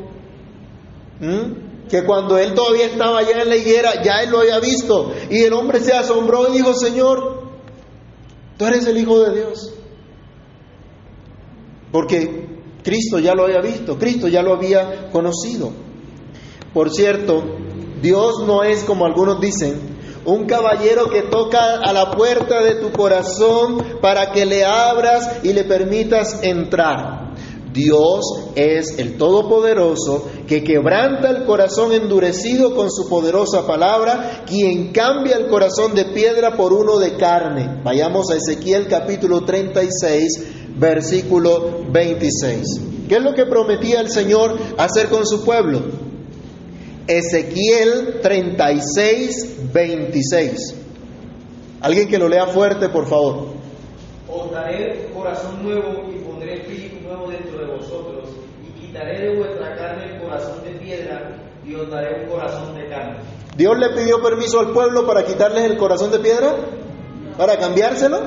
¿Mm? 1.19 1.89
Que 1.89 2.05
cuando 2.05 2.39
él 2.39 2.55
todavía 2.55 2.87
estaba 2.87 3.19
allá 3.19 3.43
en 3.43 3.49
la 3.49 3.57
higuera, 3.57 4.01
ya 4.01 4.23
él 4.23 4.31
lo 4.31 4.39
había 4.39 4.61
visto. 4.61 5.13
Y 5.29 5.43
el 5.43 5.53
hombre 5.53 5.81
se 5.81 5.93
asombró 5.93 6.47
y 6.49 6.59
dijo, 6.59 6.73
Señor, 6.73 7.49
tú 8.57 8.65
eres 8.65 8.87
el 8.87 8.97
Hijo 8.97 9.19
de 9.19 9.35
Dios. 9.35 9.75
Porque 11.91 12.47
Cristo 12.85 13.19
ya 13.19 13.35
lo 13.35 13.43
había 13.43 13.61
visto, 13.61 13.99
Cristo 13.99 14.29
ya 14.29 14.41
lo 14.41 14.55
había 14.55 15.11
conocido. 15.11 15.73
Por 16.73 16.93
cierto, 16.93 17.43
Dios 18.01 18.45
no 18.47 18.63
es 18.63 18.85
como 18.85 19.05
algunos 19.05 19.41
dicen, 19.41 19.81
un 20.25 20.47
caballero 20.47 21.11
que 21.11 21.23
toca 21.23 21.81
a 21.81 21.93
la 21.93 22.13
puerta 22.13 22.63
de 22.63 22.77
tu 22.77 22.93
corazón 22.93 23.99
para 24.01 24.31
que 24.31 24.47
le 24.47 24.65
abras 24.65 25.41
y 25.43 25.53
le 25.53 25.65
permitas 25.65 26.45
entrar. 26.45 27.26
Dios 27.77 28.25
es 28.55 28.99
el 28.99 29.19
Todopoderoso 29.19 30.31
que 30.49 30.65
quebranta 30.65 31.29
el 31.29 31.45
corazón 31.45 31.93
endurecido 31.93 32.75
con 32.75 32.91
su 32.91 33.07
poderosa 33.07 33.67
palabra, 33.67 34.45
quien 34.47 34.93
cambia 34.93 35.37
el 35.37 35.49
corazón 35.49 35.95
de 35.95 36.07
piedra 36.07 36.57
por 36.57 36.73
uno 36.73 36.99
de 36.99 37.17
carne. 37.17 37.83
Vayamos 37.85 38.31
a 38.31 38.37
Ezequiel 38.37 38.89
capítulo 38.89 39.45
36, 39.45 40.75
versículo 40.79 41.85
26. 41.93 42.63
¿Qué 43.09 43.17
es 43.17 43.23
lo 43.23 43.35
que 43.35 43.45
prometía 43.45 44.01
el 44.01 44.11
Señor 44.11 44.57
hacer 44.79 45.09
con 45.09 45.27
su 45.27 45.45
pueblo? 45.45 45.83
Ezequiel 47.07 48.21
36, 48.23 49.73
26. 49.73 50.75
Alguien 51.83 52.09
que 52.09 52.19
lo 52.19 52.29
lea 52.29 52.47
fuerte, 52.47 52.89
por 52.89 53.07
favor. 53.07 53.49
Os 54.29 54.51
daré 54.51 55.11
corazón 55.15 55.63
nuevo 55.63 56.11
y 56.11 56.25
pondré 56.25 56.63
espíritu 56.63 56.96
el 60.05 60.21
corazón 60.21 60.65
de 60.65 60.71
piedra, 60.73 61.37
y 61.65 61.75
un 61.75 61.91
corazón 62.29 62.75
de 62.75 62.89
carne. 62.89 63.19
¿Dios 63.57 63.77
le 63.79 63.91
pidió 63.91 64.23
permiso 64.23 64.61
al 64.61 64.73
pueblo 64.73 65.07
para 65.07 65.25
quitarles 65.25 65.65
el 65.65 65.77
corazón 65.77 66.11
de 66.11 66.19
piedra? 66.19 66.55
¿Para 67.37 67.59
cambiárselo? 67.59 68.21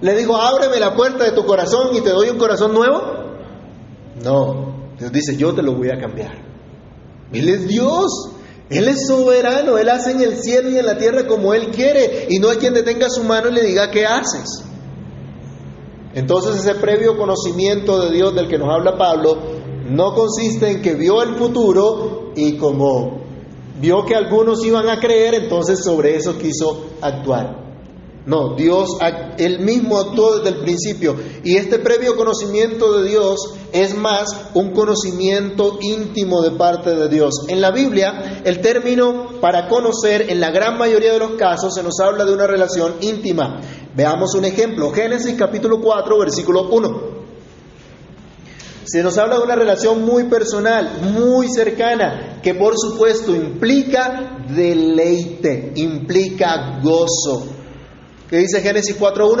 ¿Le 0.00 0.14
dijo, 0.16 0.36
ábreme 0.36 0.78
la 0.78 0.94
puerta 0.94 1.24
de 1.24 1.32
tu 1.32 1.44
corazón 1.44 1.94
y 1.94 2.00
te 2.00 2.10
doy 2.10 2.28
un 2.30 2.38
corazón 2.38 2.72
nuevo? 2.72 3.02
No, 4.22 4.92
Dios 4.98 5.12
dice, 5.12 5.36
yo 5.36 5.54
te 5.54 5.62
lo 5.62 5.74
voy 5.74 5.90
a 5.90 6.00
cambiar. 6.00 6.32
Él 7.32 7.48
es 7.48 7.66
Dios. 7.66 8.30
Él 8.70 8.88
es 8.88 9.06
soberano, 9.06 9.76
Él 9.76 9.90
hace 9.90 10.12
en 10.12 10.22
el 10.22 10.38
cielo 10.38 10.70
y 10.70 10.78
en 10.78 10.86
la 10.86 10.96
tierra 10.96 11.26
como 11.26 11.52
Él 11.52 11.68
quiere 11.68 12.26
y 12.30 12.38
no 12.38 12.48
hay 12.48 12.56
quien 12.56 12.72
detenga 12.72 13.10
su 13.10 13.22
mano 13.22 13.50
y 13.50 13.52
le 13.52 13.62
diga 13.62 13.90
qué 13.90 14.06
haces. 14.06 14.64
Entonces 16.14 16.56
ese 16.56 16.76
previo 16.76 17.16
conocimiento 17.16 18.00
de 18.00 18.14
Dios 18.14 18.34
del 18.34 18.48
que 18.48 18.58
nos 18.58 18.68
habla 18.72 18.96
Pablo 18.96 19.36
no 19.88 20.14
consiste 20.14 20.70
en 20.70 20.82
que 20.82 20.94
vio 20.94 21.22
el 21.22 21.34
futuro 21.34 22.32
y 22.36 22.56
como 22.56 23.24
vio 23.80 24.04
que 24.04 24.14
algunos 24.14 24.64
iban 24.64 24.88
a 24.88 25.00
creer, 25.00 25.34
entonces 25.34 25.82
sobre 25.82 26.16
eso 26.16 26.38
quiso 26.38 26.86
actuar. 27.00 27.64
No, 28.26 28.54
Dios, 28.54 28.88
él 29.36 29.58
mismo 29.60 29.98
actuó 29.98 30.38
desde 30.38 30.56
el 30.56 30.62
principio. 30.62 31.14
Y 31.42 31.56
este 31.56 31.78
previo 31.78 32.16
conocimiento 32.16 32.98
de 32.98 33.10
Dios 33.10 33.54
es 33.70 33.94
más 33.94 34.34
un 34.54 34.72
conocimiento 34.72 35.78
íntimo 35.82 36.40
de 36.40 36.52
parte 36.52 36.96
de 36.96 37.10
Dios. 37.10 37.44
En 37.48 37.60
la 37.60 37.70
Biblia, 37.70 38.40
el 38.44 38.62
término 38.62 39.28
para 39.42 39.68
conocer, 39.68 40.30
en 40.30 40.40
la 40.40 40.50
gran 40.50 40.78
mayoría 40.78 41.12
de 41.12 41.18
los 41.18 41.32
casos, 41.32 41.74
se 41.74 41.82
nos 41.82 42.00
habla 42.00 42.24
de 42.24 42.32
una 42.32 42.46
relación 42.46 42.94
íntima. 43.02 43.60
Veamos 43.96 44.34
un 44.34 44.44
ejemplo. 44.44 44.90
Génesis 44.90 45.34
capítulo 45.38 45.80
4, 45.80 46.18
versículo 46.18 46.68
1. 46.68 47.14
Se 48.84 49.02
nos 49.02 49.16
habla 49.16 49.36
de 49.38 49.44
una 49.44 49.54
relación 49.54 50.04
muy 50.04 50.24
personal, 50.24 51.00
muy 51.12 51.48
cercana, 51.48 52.40
que 52.42 52.54
por 52.54 52.74
supuesto 52.76 53.34
implica 53.34 54.44
deleite, 54.48 55.72
implica 55.76 56.80
gozo. 56.82 57.46
¿Qué 58.28 58.38
dice 58.38 58.60
Génesis 58.60 58.98
4.1? 58.98 59.36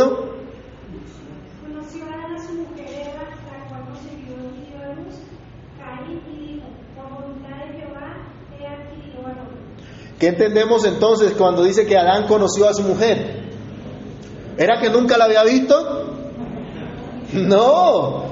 Conoció 1.60 2.04
a 2.04 2.38
su 2.46 2.54
mujer 2.54 2.86
Eva, 2.88 3.24
la 3.50 3.68
cual 3.68 3.84
concebió 3.86 4.36
y 4.50 4.70
dio 4.70 4.78
a 4.80 4.94
luz, 4.94 5.14
Caín 5.78 6.22
y 6.32 6.54
dijo, 6.54 6.66
por 6.94 7.22
voluntad 7.22 7.56
de 7.66 7.80
Jehová 7.80 8.08
he 8.58 8.66
adquirido 8.66 9.22
varón. 9.22 9.48
¿Qué 10.18 10.28
entendemos 10.28 10.86
entonces 10.86 11.32
cuando 11.32 11.64
dice 11.64 11.86
que 11.86 11.98
Adán 11.98 12.26
conoció 12.28 12.68
a 12.68 12.72
su 12.72 12.82
mujer? 12.82 13.44
¿Era 14.56 14.80
que 14.80 14.90
nunca 14.90 15.16
la 15.16 15.24
había 15.24 15.42
visto? 15.42 16.04
No, 17.32 18.24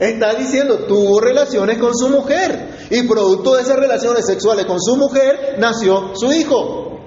está 0.00 0.34
diciendo, 0.34 0.78
tuvo 0.88 1.20
relaciones 1.20 1.78
con 1.78 1.96
su 1.96 2.08
mujer 2.08 2.88
y 2.90 3.02
producto 3.02 3.54
de 3.54 3.62
esas 3.62 3.76
relaciones 3.76 4.26
sexuales 4.26 4.66
con 4.66 4.80
su 4.80 4.96
mujer 4.96 5.56
nació 5.58 6.12
su 6.14 6.32
hijo. 6.32 6.98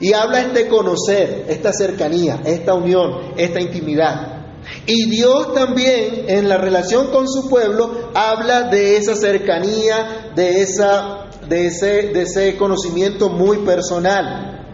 Y 0.00 0.12
habla 0.12 0.40
este 0.40 0.66
conocer, 0.66 1.46
esta 1.48 1.72
cercanía, 1.72 2.40
esta 2.44 2.74
unión, 2.74 3.34
esta 3.36 3.60
intimidad. 3.60 4.42
Y 4.86 5.08
Dios 5.08 5.54
también 5.54 6.24
en 6.28 6.48
la 6.48 6.58
relación 6.58 7.08
con 7.08 7.28
su 7.28 7.48
pueblo 7.48 8.10
habla 8.14 8.64
de 8.64 8.96
esa 8.96 9.14
cercanía, 9.14 10.32
de, 10.34 10.60
esa, 10.60 11.26
de, 11.48 11.66
ese, 11.66 12.08
de 12.08 12.22
ese 12.22 12.56
conocimiento 12.56 13.28
muy 13.28 13.58
personal. 13.58 14.66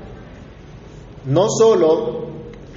No 1.26 1.48
solo 1.50 2.27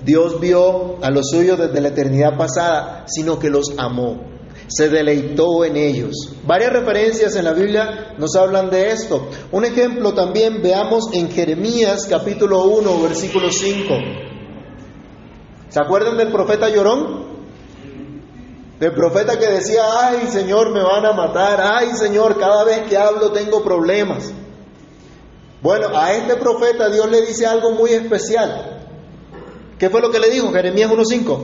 Dios 0.04 0.40
vio 0.40 1.04
a 1.04 1.10
los 1.12 1.30
suyos 1.30 1.58
desde 1.58 1.82
la 1.82 1.90
eternidad 1.90 2.38
pasada, 2.38 3.06
sino 3.08 3.40
que 3.40 3.50
los 3.50 3.74
amó 3.78 4.32
se 4.68 4.90
deleitó 4.90 5.66
en 5.66 5.76
ellos. 5.76 6.34
Varias 6.46 6.72
referencias 6.72 7.36
en 7.36 7.46
la 7.46 7.54
Biblia 7.54 8.16
nos 8.18 8.36
hablan 8.36 8.70
de 8.70 8.92
esto. 8.92 9.28
Un 9.52 9.66
ejemplo 9.66 10.14
también 10.14 10.62
veamos 10.62 11.10
en 11.14 11.30
Jeremías 11.30 12.08
capítulo 12.10 12.64
1, 12.64 13.02
versículo 13.02 13.52
5. 13.52 13.94
¿Se 15.70 15.82
acuerdan 15.82 16.18
del 16.18 16.32
profeta 16.32 16.70
llorón? 16.70 17.32
Del 18.80 18.94
profeta 18.94 19.38
que 19.38 19.48
decía, 19.48 19.84
ay 20.00 20.28
Señor, 20.30 20.72
me 20.72 20.82
van 20.82 21.06
a 21.06 21.14
matar, 21.14 21.62
ay 21.62 21.90
Señor, 21.94 22.40
cada 22.40 22.64
vez 22.64 22.84
que 22.90 22.98
hablo 22.98 23.32
tengo 23.32 23.64
problemas. 23.64 24.32
Bueno, 25.62 25.90
a 25.96 26.14
este 26.14 26.38
profeta 26.38 26.90
Dios 26.90 27.10
le 27.12 27.22
dice 27.22 27.46
algo 27.46 27.72
muy 27.74 27.92
especial. 27.92 28.81
¿Qué 29.82 29.90
fue 29.90 30.00
lo 30.00 30.12
que 30.12 30.20
le 30.20 30.30
dijo? 30.30 30.54
Jeremías 30.54 30.92
1.5. 30.92 31.40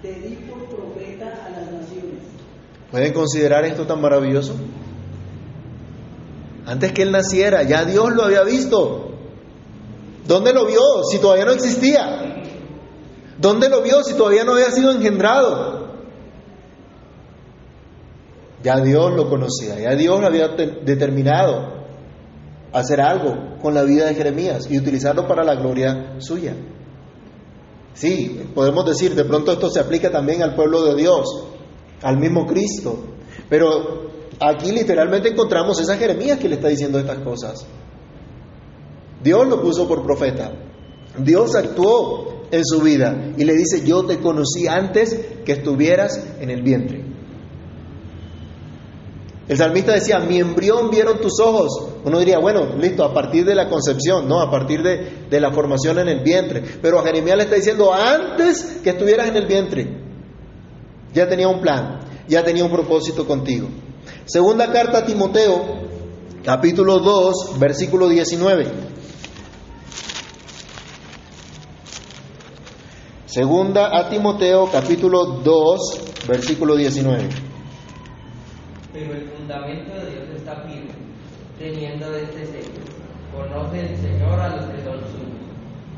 te 0.00 0.12
di 0.14 0.36
por 0.48 0.64
profeta 0.66 1.26
a 1.44 1.50
las 1.50 1.72
naciones. 1.72 2.22
¿Pueden 2.92 3.12
considerar 3.12 3.64
esto 3.64 3.84
tan 3.84 4.00
maravilloso? 4.00 4.54
Antes 6.64 6.92
que 6.92 7.02
él 7.02 7.10
naciera, 7.10 7.64
ya 7.64 7.84
Dios 7.84 8.12
lo 8.12 8.22
había 8.22 8.44
visto. 8.44 9.10
¿Dónde 10.24 10.52
lo 10.52 10.66
vio 10.66 11.02
si 11.10 11.18
todavía 11.18 11.46
no 11.46 11.50
existía? 11.50 12.44
¿Dónde 13.38 13.68
lo 13.68 13.82
vio 13.82 14.04
si 14.04 14.14
todavía 14.14 14.44
no 14.44 14.52
había 14.52 14.70
sido 14.70 14.92
engendrado? 14.92 15.81
Ya 18.62 18.80
Dios 18.80 19.12
lo 19.14 19.28
conocía, 19.28 19.78
ya 19.80 19.96
Dios 19.96 20.22
había 20.22 20.48
determinado 20.48 21.82
hacer 22.72 23.00
algo 23.00 23.58
con 23.60 23.74
la 23.74 23.82
vida 23.82 24.06
de 24.06 24.14
Jeremías 24.14 24.68
y 24.70 24.78
utilizarlo 24.78 25.26
para 25.26 25.44
la 25.44 25.56
gloria 25.56 26.14
suya. 26.18 26.54
Sí, 27.94 28.40
podemos 28.54 28.86
decir, 28.86 29.14
de 29.14 29.24
pronto 29.24 29.52
esto 29.52 29.68
se 29.68 29.80
aplica 29.80 30.10
también 30.10 30.42
al 30.42 30.54
pueblo 30.54 30.84
de 30.84 30.94
Dios, 30.94 31.44
al 32.02 32.18
mismo 32.18 32.46
Cristo. 32.46 32.98
Pero 33.48 34.10
aquí 34.40 34.72
literalmente 34.72 35.28
encontramos 35.28 35.78
esa 35.80 35.96
Jeremías 35.96 36.38
que 36.38 36.48
le 36.48 36.54
está 36.54 36.68
diciendo 36.68 36.98
estas 36.98 37.18
cosas. 37.18 37.66
Dios 39.22 39.46
lo 39.46 39.60
puso 39.60 39.86
por 39.86 40.02
profeta. 40.02 40.52
Dios 41.18 41.54
actuó 41.54 42.46
en 42.50 42.64
su 42.64 42.80
vida 42.80 43.32
y 43.36 43.44
le 43.44 43.54
dice, 43.54 43.84
yo 43.84 44.04
te 44.06 44.18
conocí 44.18 44.66
antes 44.66 45.14
que 45.44 45.52
estuvieras 45.52 46.18
en 46.40 46.50
el 46.50 46.62
vientre. 46.62 47.11
El 49.48 49.58
salmista 49.58 49.92
decía, 49.92 50.20
mi 50.20 50.38
embrión 50.38 50.90
vieron 50.90 51.20
tus 51.20 51.40
ojos. 51.40 51.88
Uno 52.04 52.18
diría, 52.18 52.38
bueno, 52.38 52.76
listo, 52.78 53.04
a 53.04 53.12
partir 53.12 53.44
de 53.44 53.54
la 53.54 53.68
concepción, 53.68 54.28
no, 54.28 54.40
a 54.40 54.50
partir 54.50 54.82
de, 54.82 55.26
de 55.28 55.40
la 55.40 55.50
formación 55.50 55.98
en 55.98 56.08
el 56.08 56.20
vientre. 56.20 56.62
Pero 56.80 57.00
a 57.00 57.02
Jeremías 57.02 57.36
le 57.36 57.42
está 57.44 57.56
diciendo, 57.56 57.92
antes 57.92 58.80
que 58.82 58.90
estuvieras 58.90 59.28
en 59.28 59.36
el 59.36 59.46
vientre, 59.46 59.88
ya 61.12 61.28
tenía 61.28 61.48
un 61.48 61.60
plan, 61.60 62.00
ya 62.28 62.44
tenía 62.44 62.64
un 62.64 62.70
propósito 62.70 63.26
contigo. 63.26 63.68
Segunda 64.24 64.70
carta 64.70 64.98
a 64.98 65.04
Timoteo, 65.04 65.60
capítulo 66.44 67.00
2, 67.00 67.58
versículo 67.58 68.08
19. 68.08 68.66
Segunda 73.26 73.98
a 73.98 74.08
Timoteo, 74.08 74.70
capítulo 74.70 75.24
2, 75.42 76.26
versículo 76.28 76.76
19. 76.76 77.51
Pero 78.92 79.14
el 79.14 79.28
fundamento 79.30 79.94
de 79.94 80.10
Dios 80.10 80.28
está 80.36 80.56
firme, 80.62 80.90
teniendo 81.58 82.14
este 82.14 82.44
sello. 82.46 82.80
Conoce 83.34 83.80
el 83.80 83.96
Señor 83.96 84.38
a 84.38 84.56
los 84.56 84.66
que 84.66 84.82
son 84.84 85.00
suyos, 85.00 85.42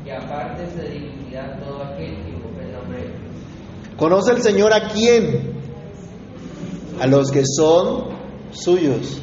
y 0.05 0.09
apártese 0.09 0.81
de 0.81 0.95
iniquidad 0.95 1.59
todo 1.59 1.83
aquel 1.83 2.23
que 2.23 2.29
invoque 2.29 2.61
el 2.63 2.71
nombre 2.71 2.97
de 2.99 3.03
Dios. 3.03 3.97
¿Conoce 3.97 4.31
el 4.31 4.41
Señor 4.41 4.73
a 4.73 4.87
quién? 4.87 5.55
A 7.01 7.07
los 7.07 7.31
que 7.31 7.43
son 7.45 8.15
suyos. 8.51 9.21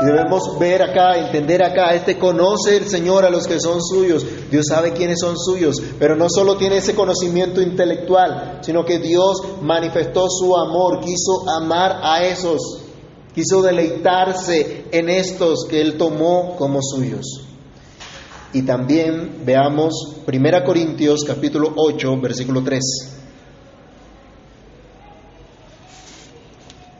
Y 0.00 0.06
debemos 0.06 0.58
ver 0.58 0.82
acá, 0.82 1.18
entender 1.18 1.62
acá, 1.62 1.94
este 1.94 2.18
conoce 2.18 2.78
el 2.78 2.88
Señor 2.88 3.26
a 3.26 3.30
los 3.30 3.46
que 3.46 3.60
son 3.60 3.82
suyos. 3.82 4.24
Dios 4.50 4.66
sabe 4.68 4.92
quiénes 4.92 5.18
son 5.20 5.38
suyos, 5.38 5.82
pero 5.98 6.16
no 6.16 6.28
solo 6.30 6.56
tiene 6.56 6.78
ese 6.78 6.94
conocimiento 6.94 7.60
intelectual, 7.60 8.60
sino 8.62 8.84
que 8.86 8.98
Dios 8.98 9.42
manifestó 9.60 10.28
su 10.30 10.56
amor, 10.56 11.00
quiso 11.00 11.48
amar 11.50 12.00
a 12.02 12.24
esos, 12.24 12.80
quiso 13.34 13.60
deleitarse 13.60 14.86
en 14.90 15.10
estos 15.10 15.66
que 15.68 15.82
Él 15.82 15.98
tomó 15.98 16.56
como 16.56 16.80
suyos. 16.80 17.46
Y 18.54 18.62
también 18.62 19.42
veamos 19.44 19.92
1 20.26 20.64
Corintios 20.64 21.22
capítulo 21.24 21.72
8, 21.76 22.18
versículo 22.20 22.62
3. 22.62 23.11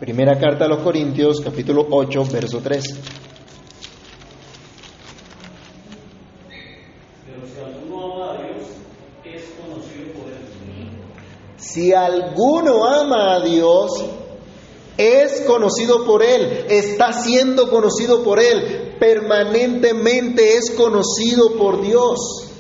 Primera 0.03 0.37
carta 0.37 0.65
a 0.65 0.69
los 0.69 0.83
Corintios, 0.83 1.41
capítulo 1.41 1.87
8, 1.89 2.25
verso 2.33 2.59
3. 2.59 2.85
Pero 7.25 7.47
si 7.47 7.61
alguno 7.61 8.25
ama 8.25 8.33
a 8.33 8.37
Dios, 8.43 8.67
es 9.25 9.45
conocido 9.61 10.13
por 10.13 10.33
él. 10.33 10.91
Si 11.57 11.93
alguno 11.93 12.85
ama 12.85 13.35
a 13.37 13.41
Dios, 13.45 14.05
es 14.97 15.43
conocido 15.43 16.05
por 16.05 16.25
Él, 16.25 16.67
está 16.69 17.13
siendo 17.13 17.71
conocido 17.71 18.25
por 18.25 18.41
Él, 18.41 18.97
permanentemente 18.99 20.57
es 20.57 20.73
conocido 20.73 21.57
por 21.57 21.81
Dios. 21.81 22.51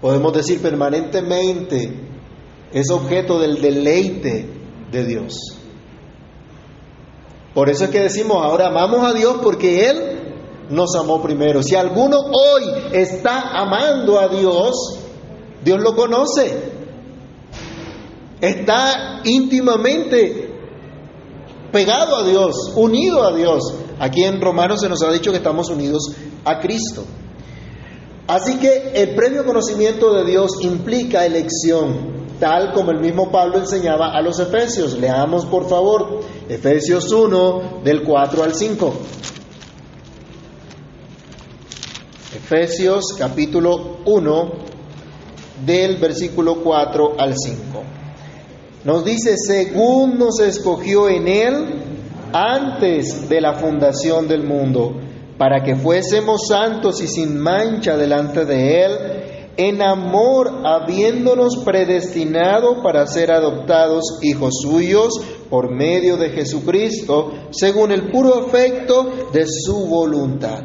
Podemos 0.00 0.32
decir 0.32 0.62
permanentemente 0.62 1.92
es 2.72 2.88
objeto 2.88 3.40
del 3.40 3.60
deleite 3.60 4.48
de 4.92 5.04
Dios. 5.04 5.58
Por 7.54 7.68
eso 7.68 7.84
es 7.84 7.90
que 7.90 8.00
decimos, 8.00 8.38
ahora 8.42 8.68
amamos 8.68 9.04
a 9.04 9.12
Dios 9.12 9.36
porque 9.42 9.88
Él 9.90 10.22
nos 10.70 10.94
amó 10.96 11.22
primero. 11.22 11.62
Si 11.62 11.74
alguno 11.74 12.18
hoy 12.18 12.62
está 12.92 13.50
amando 13.60 14.18
a 14.18 14.28
Dios, 14.28 14.98
Dios 15.62 15.80
lo 15.80 15.94
conoce. 15.94 16.72
Está 18.40 19.20
íntimamente 19.24 20.50
pegado 21.70 22.16
a 22.16 22.24
Dios, 22.24 22.72
unido 22.74 23.22
a 23.22 23.34
Dios. 23.34 23.74
Aquí 23.98 24.24
en 24.24 24.40
Romanos 24.40 24.80
se 24.80 24.88
nos 24.88 25.02
ha 25.02 25.12
dicho 25.12 25.30
que 25.30 25.36
estamos 25.36 25.68
unidos 25.70 26.12
a 26.44 26.58
Cristo. 26.58 27.04
Así 28.26 28.58
que 28.58 28.92
el 28.94 29.14
previo 29.14 29.44
conocimiento 29.44 30.14
de 30.14 30.24
Dios 30.24 30.52
implica 30.62 31.26
elección, 31.26 32.21
tal 32.42 32.72
como 32.72 32.90
el 32.90 32.98
mismo 32.98 33.30
Pablo 33.30 33.58
enseñaba 33.58 34.10
a 34.10 34.20
los 34.20 34.40
Efesios. 34.40 34.98
Leamos 34.98 35.46
por 35.46 35.68
favor 35.68 36.22
Efesios 36.48 37.12
1 37.12 37.82
del 37.84 38.02
4 38.02 38.42
al 38.42 38.52
5. 38.52 38.94
Efesios 42.34 43.14
capítulo 43.16 43.98
1 44.06 44.52
del 45.64 45.98
versículo 45.98 46.56
4 46.64 47.14
al 47.16 47.34
5. 47.38 47.60
Nos 48.86 49.04
dice, 49.04 49.36
según 49.36 50.18
nos 50.18 50.40
escogió 50.40 51.08
en 51.08 51.28
Él 51.28 51.54
antes 52.32 53.28
de 53.28 53.40
la 53.40 53.54
fundación 53.54 54.26
del 54.26 54.42
mundo, 54.42 54.96
para 55.38 55.62
que 55.62 55.76
fuésemos 55.76 56.48
santos 56.48 57.00
y 57.02 57.06
sin 57.06 57.38
mancha 57.38 57.96
delante 57.96 58.44
de 58.44 58.84
Él, 58.84 59.22
en 59.56 59.82
amor 59.82 60.62
habiéndonos 60.64 61.58
predestinado 61.64 62.82
para 62.82 63.06
ser 63.06 63.30
adoptados 63.30 64.18
hijos 64.22 64.54
suyos 64.62 65.12
por 65.50 65.70
medio 65.70 66.16
de 66.16 66.30
Jesucristo, 66.30 67.32
según 67.50 67.92
el 67.92 68.10
puro 68.10 68.46
afecto 68.46 69.28
de 69.32 69.44
su 69.46 69.86
voluntad. 69.86 70.62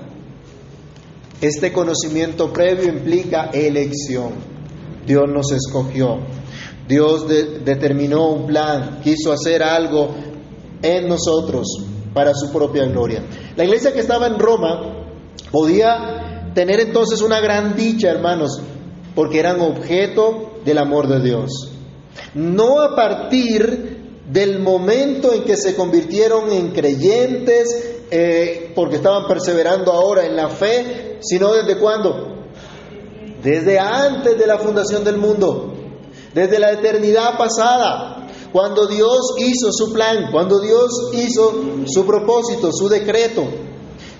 Este 1.42 1.72
conocimiento 1.72 2.52
previo 2.52 2.88
implica 2.88 3.50
elección. 3.54 4.32
Dios 5.06 5.26
nos 5.28 5.52
escogió. 5.52 6.18
Dios 6.88 7.28
de- 7.28 7.60
determinó 7.60 8.30
un 8.30 8.48
plan, 8.48 9.00
quiso 9.04 9.32
hacer 9.34 9.62
algo 9.62 10.16
en 10.82 11.08
nosotros 11.08 11.68
para 12.14 12.34
su 12.34 12.52
propia 12.52 12.86
gloria. 12.86 13.22
La 13.56 13.66
iglesia 13.66 13.94
que 13.94 14.00
estaba 14.00 14.28
en 14.28 14.40
Roma 14.40 15.06
podía 15.52 16.52
tener 16.56 16.80
entonces 16.80 17.22
una 17.22 17.40
gran 17.40 17.76
dicha, 17.76 18.10
hermanos, 18.10 18.62
porque 19.18 19.40
eran 19.40 19.60
objeto 19.62 20.60
del 20.64 20.78
amor 20.78 21.08
de 21.08 21.20
Dios. 21.20 21.72
No 22.36 22.80
a 22.82 22.96
partir 22.96 24.22
del 24.30 24.60
momento 24.60 25.34
en 25.34 25.44
que 25.44 25.58
se 25.58 25.76
convirtieron 25.76 26.52
en 26.52 26.72
creyentes, 26.72 27.96
eh, 28.12 28.72
porque 28.76 28.98
estaban 28.98 29.26
perseverando 29.28 29.92
ahora 29.92 30.28
en 30.28 30.36
la 30.36 30.50
fe, 30.50 31.18
sino 31.22 31.52
desde 31.52 31.80
cuándo? 31.80 32.46
Desde 33.42 33.80
antes 33.80 34.38
de 34.38 34.46
la 34.46 34.60
fundación 34.60 35.04
del 35.04 35.18
mundo, 35.18 35.74
desde 36.36 36.60
la 36.60 36.74
eternidad 36.74 37.40
pasada, 37.40 38.28
cuando 38.52 38.86
Dios 38.86 39.34
hizo 39.40 39.72
su 39.72 39.94
plan, 39.94 40.30
cuando 40.32 40.60
Dios 40.60 41.10
hizo 41.14 41.54
su 41.88 42.06
propósito, 42.06 42.70
su 42.72 42.88
decreto. 42.88 43.46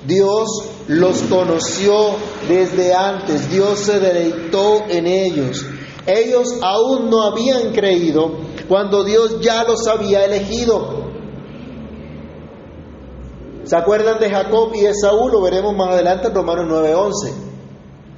Dios 0.06 0.48
los 0.88 1.22
conoció 1.24 2.16
desde 2.48 2.94
antes, 2.94 3.50
Dios 3.50 3.80
se 3.80 4.00
deleitó 4.00 4.84
en 4.88 5.08
ellos. 5.08 5.66
Ellos 6.06 6.60
aún 6.62 7.10
no 7.10 7.24
habían 7.24 7.74
creído 7.74 8.38
cuando 8.70 9.04
Dios 9.04 9.42
ya 9.42 9.64
los 9.64 9.88
había 9.88 10.24
elegido. 10.26 11.08
¿Se 13.66 13.76
acuerdan 13.76 14.18
de 14.20 14.30
Jacob 14.30 14.72
y 14.76 14.86
Esaú? 14.86 15.28
Lo 15.28 15.42
veremos 15.42 15.76
más 15.76 15.90
adelante 15.90 16.30
en 16.30 16.36
Romanos 16.36 16.68
9:11. 16.70 17.34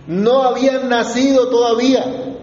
No 0.06 0.44
habían 0.44 0.90
nacido 0.90 1.50
todavía, 1.50 2.36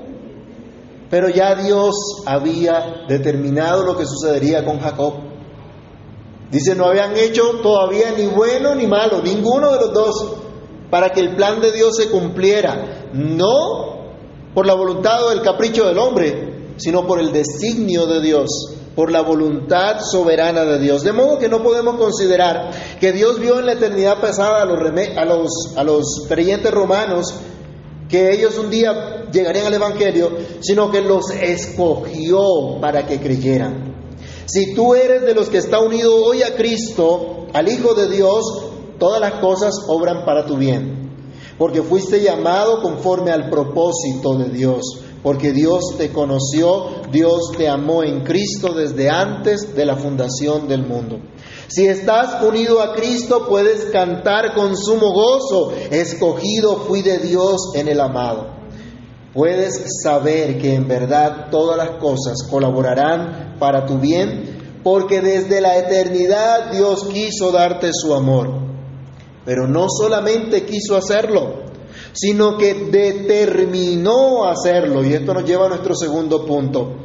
pero 1.08 1.28
ya 1.28 1.54
Dios 1.54 1.94
había 2.26 3.04
determinado 3.08 3.84
lo 3.84 3.96
que 3.96 4.06
sucedería 4.06 4.64
con 4.64 4.80
Jacob. 4.80 5.14
Dice, 6.50 6.74
no 6.74 6.86
habían 6.86 7.16
hecho 7.16 7.42
todavía 7.62 8.12
ni 8.16 8.26
bueno 8.26 8.74
ni 8.74 8.86
malo, 8.86 9.20
ninguno 9.22 9.72
de 9.72 9.80
los 9.80 9.92
dos, 9.92 10.34
para 10.90 11.10
que 11.10 11.20
el 11.20 11.34
plan 11.34 11.60
de 11.60 11.72
Dios 11.72 11.96
se 11.96 12.08
cumpliera. 12.08 13.10
No 13.12 13.96
por 14.54 14.66
la 14.66 14.74
voluntad 14.74 15.24
o 15.24 15.32
el 15.32 15.42
capricho 15.42 15.86
del 15.86 15.98
hombre, 15.98 16.74
sino 16.76 17.06
por 17.06 17.20
el 17.20 17.32
designio 17.32 18.06
de 18.06 18.22
Dios, 18.22 18.48
por 18.94 19.10
la 19.10 19.20
voluntad 19.22 20.00
soberana 20.00 20.64
de 20.64 20.78
Dios. 20.78 21.02
De 21.02 21.12
modo 21.12 21.38
que 21.38 21.48
no 21.48 21.62
podemos 21.62 21.96
considerar 21.96 22.70
que 23.00 23.12
Dios 23.12 23.38
vio 23.38 23.58
en 23.58 23.66
la 23.66 23.72
eternidad 23.72 24.20
pasada 24.20 24.62
a 24.62 24.64
los, 24.64 24.78
a 25.16 25.24
los, 25.24 25.74
a 25.76 25.84
los 25.84 26.26
creyentes 26.28 26.72
romanos 26.72 27.34
que 28.08 28.32
ellos 28.32 28.56
un 28.56 28.70
día 28.70 29.26
llegarían 29.32 29.66
al 29.66 29.74
Evangelio, 29.74 30.30
sino 30.60 30.90
que 30.90 31.02
los 31.02 31.30
escogió 31.30 32.80
para 32.80 33.06
que 33.06 33.20
creyeran. 33.20 33.85
Si 34.46 34.74
tú 34.74 34.94
eres 34.94 35.22
de 35.22 35.34
los 35.34 35.48
que 35.48 35.58
está 35.58 35.80
unido 35.80 36.14
hoy 36.24 36.42
a 36.42 36.54
Cristo, 36.54 37.46
al 37.52 37.68
Hijo 37.68 37.94
de 37.94 38.08
Dios, 38.08 38.44
todas 38.98 39.20
las 39.20 39.40
cosas 39.40 39.74
obran 39.88 40.24
para 40.24 40.46
tu 40.46 40.56
bien, 40.56 41.10
porque 41.58 41.82
fuiste 41.82 42.22
llamado 42.22 42.80
conforme 42.80 43.32
al 43.32 43.50
propósito 43.50 44.36
de 44.36 44.50
Dios, 44.50 45.00
porque 45.24 45.52
Dios 45.52 45.96
te 45.98 46.12
conoció, 46.12 47.02
Dios 47.10 47.50
te 47.56 47.68
amó 47.68 48.04
en 48.04 48.22
Cristo 48.22 48.72
desde 48.72 49.10
antes 49.10 49.74
de 49.74 49.84
la 49.84 49.96
fundación 49.96 50.68
del 50.68 50.86
mundo. 50.86 51.18
Si 51.66 51.86
estás 51.88 52.40
unido 52.44 52.80
a 52.80 52.94
Cristo, 52.94 53.46
puedes 53.48 53.86
cantar 53.86 54.54
con 54.54 54.76
sumo 54.76 55.12
gozo, 55.12 55.72
escogido 55.90 56.76
fui 56.86 57.02
de 57.02 57.18
Dios 57.18 57.72
en 57.74 57.88
el 57.88 58.00
amado. 58.00 58.55
Puedes 59.36 59.84
saber 60.02 60.58
que 60.58 60.74
en 60.74 60.88
verdad 60.88 61.50
todas 61.50 61.76
las 61.76 61.98
cosas 61.98 62.38
colaborarán 62.50 63.56
para 63.58 63.84
tu 63.84 63.98
bien, 63.98 64.80
porque 64.82 65.20
desde 65.20 65.60
la 65.60 65.76
eternidad 65.76 66.72
Dios 66.72 67.04
quiso 67.12 67.52
darte 67.52 67.90
su 67.92 68.14
amor. 68.14 68.50
Pero 69.44 69.68
no 69.68 69.86
solamente 69.88 70.64
quiso 70.64 70.96
hacerlo, 70.96 71.66
sino 72.12 72.56
que 72.56 72.74
determinó 72.90 74.46
hacerlo. 74.46 75.04
Y 75.04 75.12
esto 75.12 75.34
nos 75.34 75.44
lleva 75.44 75.66
a 75.66 75.68
nuestro 75.68 75.94
segundo 75.94 76.46
punto. 76.46 76.96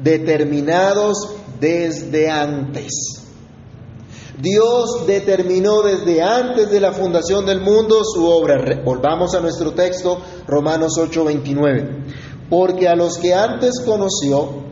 Determinados 0.00 1.36
desde 1.58 2.28
antes. 2.28 3.17
Dios 4.40 5.04
determinó 5.06 5.82
desde 5.82 6.22
antes 6.22 6.70
de 6.70 6.80
la 6.80 6.92
fundación 6.92 7.44
del 7.44 7.60
mundo 7.60 8.02
su 8.04 8.24
obra. 8.26 8.82
Volvamos 8.84 9.34
a 9.34 9.40
nuestro 9.40 9.72
texto, 9.72 10.20
Romanos 10.46 10.96
8:29. 10.96 12.04
Porque 12.48 12.88
a 12.88 12.94
los 12.94 13.18
que 13.18 13.34
antes 13.34 13.80
conoció, 13.84 14.62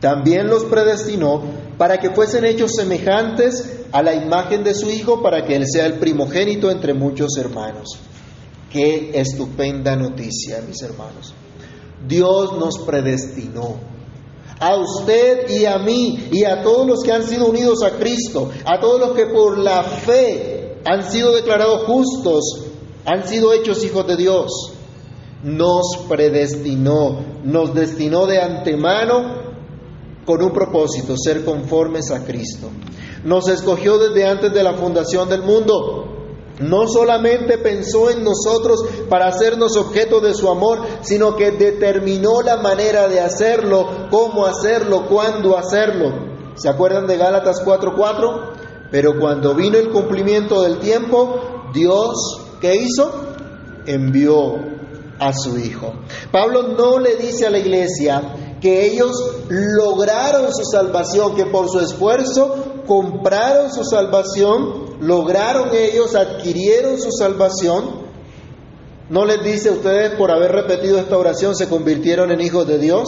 también 0.00 0.46
los 0.46 0.64
predestinó 0.64 1.42
para 1.76 1.98
que 1.98 2.10
fuesen 2.10 2.44
hechos 2.44 2.72
semejantes 2.76 3.86
a 3.90 4.02
la 4.02 4.14
imagen 4.14 4.62
de 4.62 4.74
su 4.74 4.90
Hijo, 4.90 5.20
para 5.20 5.44
que 5.44 5.56
Él 5.56 5.64
sea 5.66 5.86
el 5.86 5.94
primogénito 5.94 6.70
entre 6.70 6.94
muchos 6.94 7.36
hermanos. 7.36 7.98
Qué 8.70 9.10
estupenda 9.14 9.96
noticia, 9.96 10.62
mis 10.66 10.80
hermanos. 10.82 11.34
Dios 12.06 12.56
nos 12.58 12.78
predestinó 12.78 13.97
a 14.60 14.76
usted 14.76 15.48
y 15.50 15.64
a 15.64 15.78
mí 15.78 16.28
y 16.32 16.44
a 16.44 16.62
todos 16.62 16.86
los 16.86 17.02
que 17.02 17.12
han 17.12 17.22
sido 17.22 17.46
unidos 17.46 17.82
a 17.82 17.92
Cristo, 17.92 18.50
a 18.64 18.80
todos 18.80 19.00
los 19.00 19.10
que 19.12 19.26
por 19.26 19.58
la 19.58 19.82
fe 19.82 20.78
han 20.84 21.04
sido 21.10 21.34
declarados 21.34 21.84
justos, 21.84 22.66
han 23.04 23.26
sido 23.26 23.52
hechos 23.52 23.84
hijos 23.84 24.06
de 24.06 24.16
Dios. 24.16 24.50
Nos 25.42 25.98
predestinó, 26.08 27.20
nos 27.44 27.72
destinó 27.74 28.26
de 28.26 28.40
antemano 28.40 29.48
con 30.24 30.42
un 30.42 30.52
propósito, 30.52 31.14
ser 31.16 31.44
conformes 31.44 32.10
a 32.10 32.24
Cristo. 32.24 32.68
Nos 33.24 33.48
escogió 33.48 33.98
desde 33.98 34.26
antes 34.26 34.52
de 34.52 34.62
la 34.62 34.74
fundación 34.74 35.28
del 35.28 35.42
mundo 35.42 36.17
no 36.60 36.88
solamente 36.88 37.58
pensó 37.58 38.10
en 38.10 38.24
nosotros 38.24 38.84
para 39.08 39.28
hacernos 39.28 39.76
objeto 39.76 40.20
de 40.20 40.34
su 40.34 40.48
amor, 40.48 40.80
sino 41.02 41.36
que 41.36 41.52
determinó 41.52 42.42
la 42.42 42.56
manera 42.56 43.08
de 43.08 43.20
hacerlo, 43.20 44.08
cómo 44.10 44.46
hacerlo, 44.46 45.06
cuándo 45.08 45.56
hacerlo. 45.56 46.28
¿Se 46.56 46.68
acuerdan 46.68 47.06
de 47.06 47.16
Gálatas 47.16 47.62
4:4? 47.64 48.52
Pero 48.90 49.18
cuando 49.20 49.54
vino 49.54 49.78
el 49.78 49.90
cumplimiento 49.90 50.62
del 50.62 50.78
tiempo, 50.78 51.40
Dios, 51.72 52.16
¿qué 52.60 52.74
hizo? 52.76 53.12
Envió 53.86 54.56
a 55.18 55.32
su 55.32 55.58
Hijo. 55.58 55.92
Pablo 56.32 56.74
no 56.76 56.98
le 56.98 57.16
dice 57.16 57.46
a 57.46 57.50
la 57.50 57.58
iglesia 57.58 58.56
que 58.60 58.86
ellos 58.86 59.12
lograron 59.48 60.52
su 60.52 60.64
salvación, 60.64 61.36
que 61.36 61.46
por 61.46 61.68
su 61.68 61.80
esfuerzo 61.80 62.67
compraron 62.88 63.72
su 63.72 63.84
salvación, 63.84 64.96
lograron 65.00 65.68
ellos, 65.74 66.16
adquirieron 66.16 66.98
su 67.00 67.12
salvación. 67.12 68.08
No 69.10 69.24
les 69.26 69.44
dice 69.44 69.70
ustedes 69.70 70.14
por 70.14 70.30
haber 70.32 70.52
repetido 70.52 70.98
esta 70.98 71.16
oración 71.16 71.54
se 71.54 71.68
convirtieron 71.68 72.32
en 72.32 72.40
hijos 72.40 72.66
de 72.66 72.78
Dios. 72.78 73.04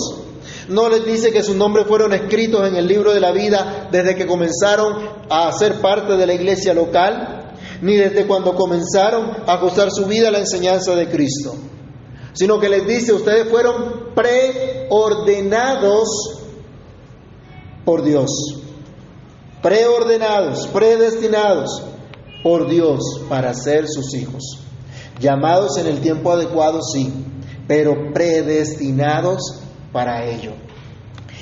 No 0.68 0.88
les 0.88 1.04
dice 1.04 1.32
que 1.32 1.42
sus 1.42 1.56
nombres 1.56 1.86
fueron 1.88 2.12
escritos 2.12 2.68
en 2.68 2.76
el 2.76 2.86
libro 2.86 3.12
de 3.12 3.20
la 3.20 3.32
vida 3.32 3.88
desde 3.90 4.14
que 4.14 4.26
comenzaron 4.26 5.08
a 5.28 5.50
ser 5.52 5.80
parte 5.80 6.16
de 6.16 6.26
la 6.26 6.34
iglesia 6.34 6.74
local, 6.74 7.54
ni 7.80 7.96
desde 7.96 8.26
cuando 8.26 8.54
comenzaron 8.54 9.30
a 9.46 9.56
gozar 9.56 9.90
su 9.90 10.04
vida 10.04 10.28
a 10.28 10.30
la 10.30 10.40
enseñanza 10.40 10.94
de 10.94 11.08
Cristo. 11.08 11.54
Sino 12.34 12.60
que 12.60 12.68
les 12.68 12.86
dice, 12.86 13.12
ustedes 13.12 13.48
fueron 13.48 14.14
preordenados 14.14 16.08
por 17.84 18.04
Dios 18.04 18.30
preordenados, 19.62 20.66
predestinados 20.68 21.82
por 22.42 22.68
Dios 22.68 23.00
para 23.28 23.54
ser 23.54 23.86
sus 23.88 24.14
hijos. 24.14 24.58
Llamados 25.20 25.76
en 25.76 25.86
el 25.86 26.00
tiempo 26.00 26.32
adecuado, 26.32 26.80
sí, 26.82 27.12
pero 27.66 28.12
predestinados 28.12 29.60
para 29.92 30.24
ello. 30.26 30.52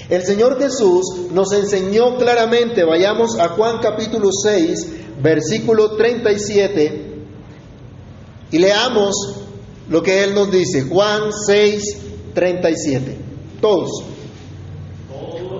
El 0.09 0.23
Señor 0.25 0.59
Jesús 0.59 1.31
nos 1.33 1.53
enseñó 1.53 2.17
claramente, 2.17 2.85
vayamos 2.85 3.39
a 3.39 3.51
Juan 3.51 3.79
capítulo 3.81 4.31
6, 4.33 4.89
versículo 5.23 5.97
37, 5.97 7.09
y 8.51 8.59
leamos 8.59 9.15
lo 9.89 10.03
que 10.03 10.25
Él 10.25 10.35
nos 10.35 10.51
dice. 10.51 10.83
Juan 10.83 11.31
6, 11.47 11.99
37. 12.35 13.19
Todos. 13.61 13.91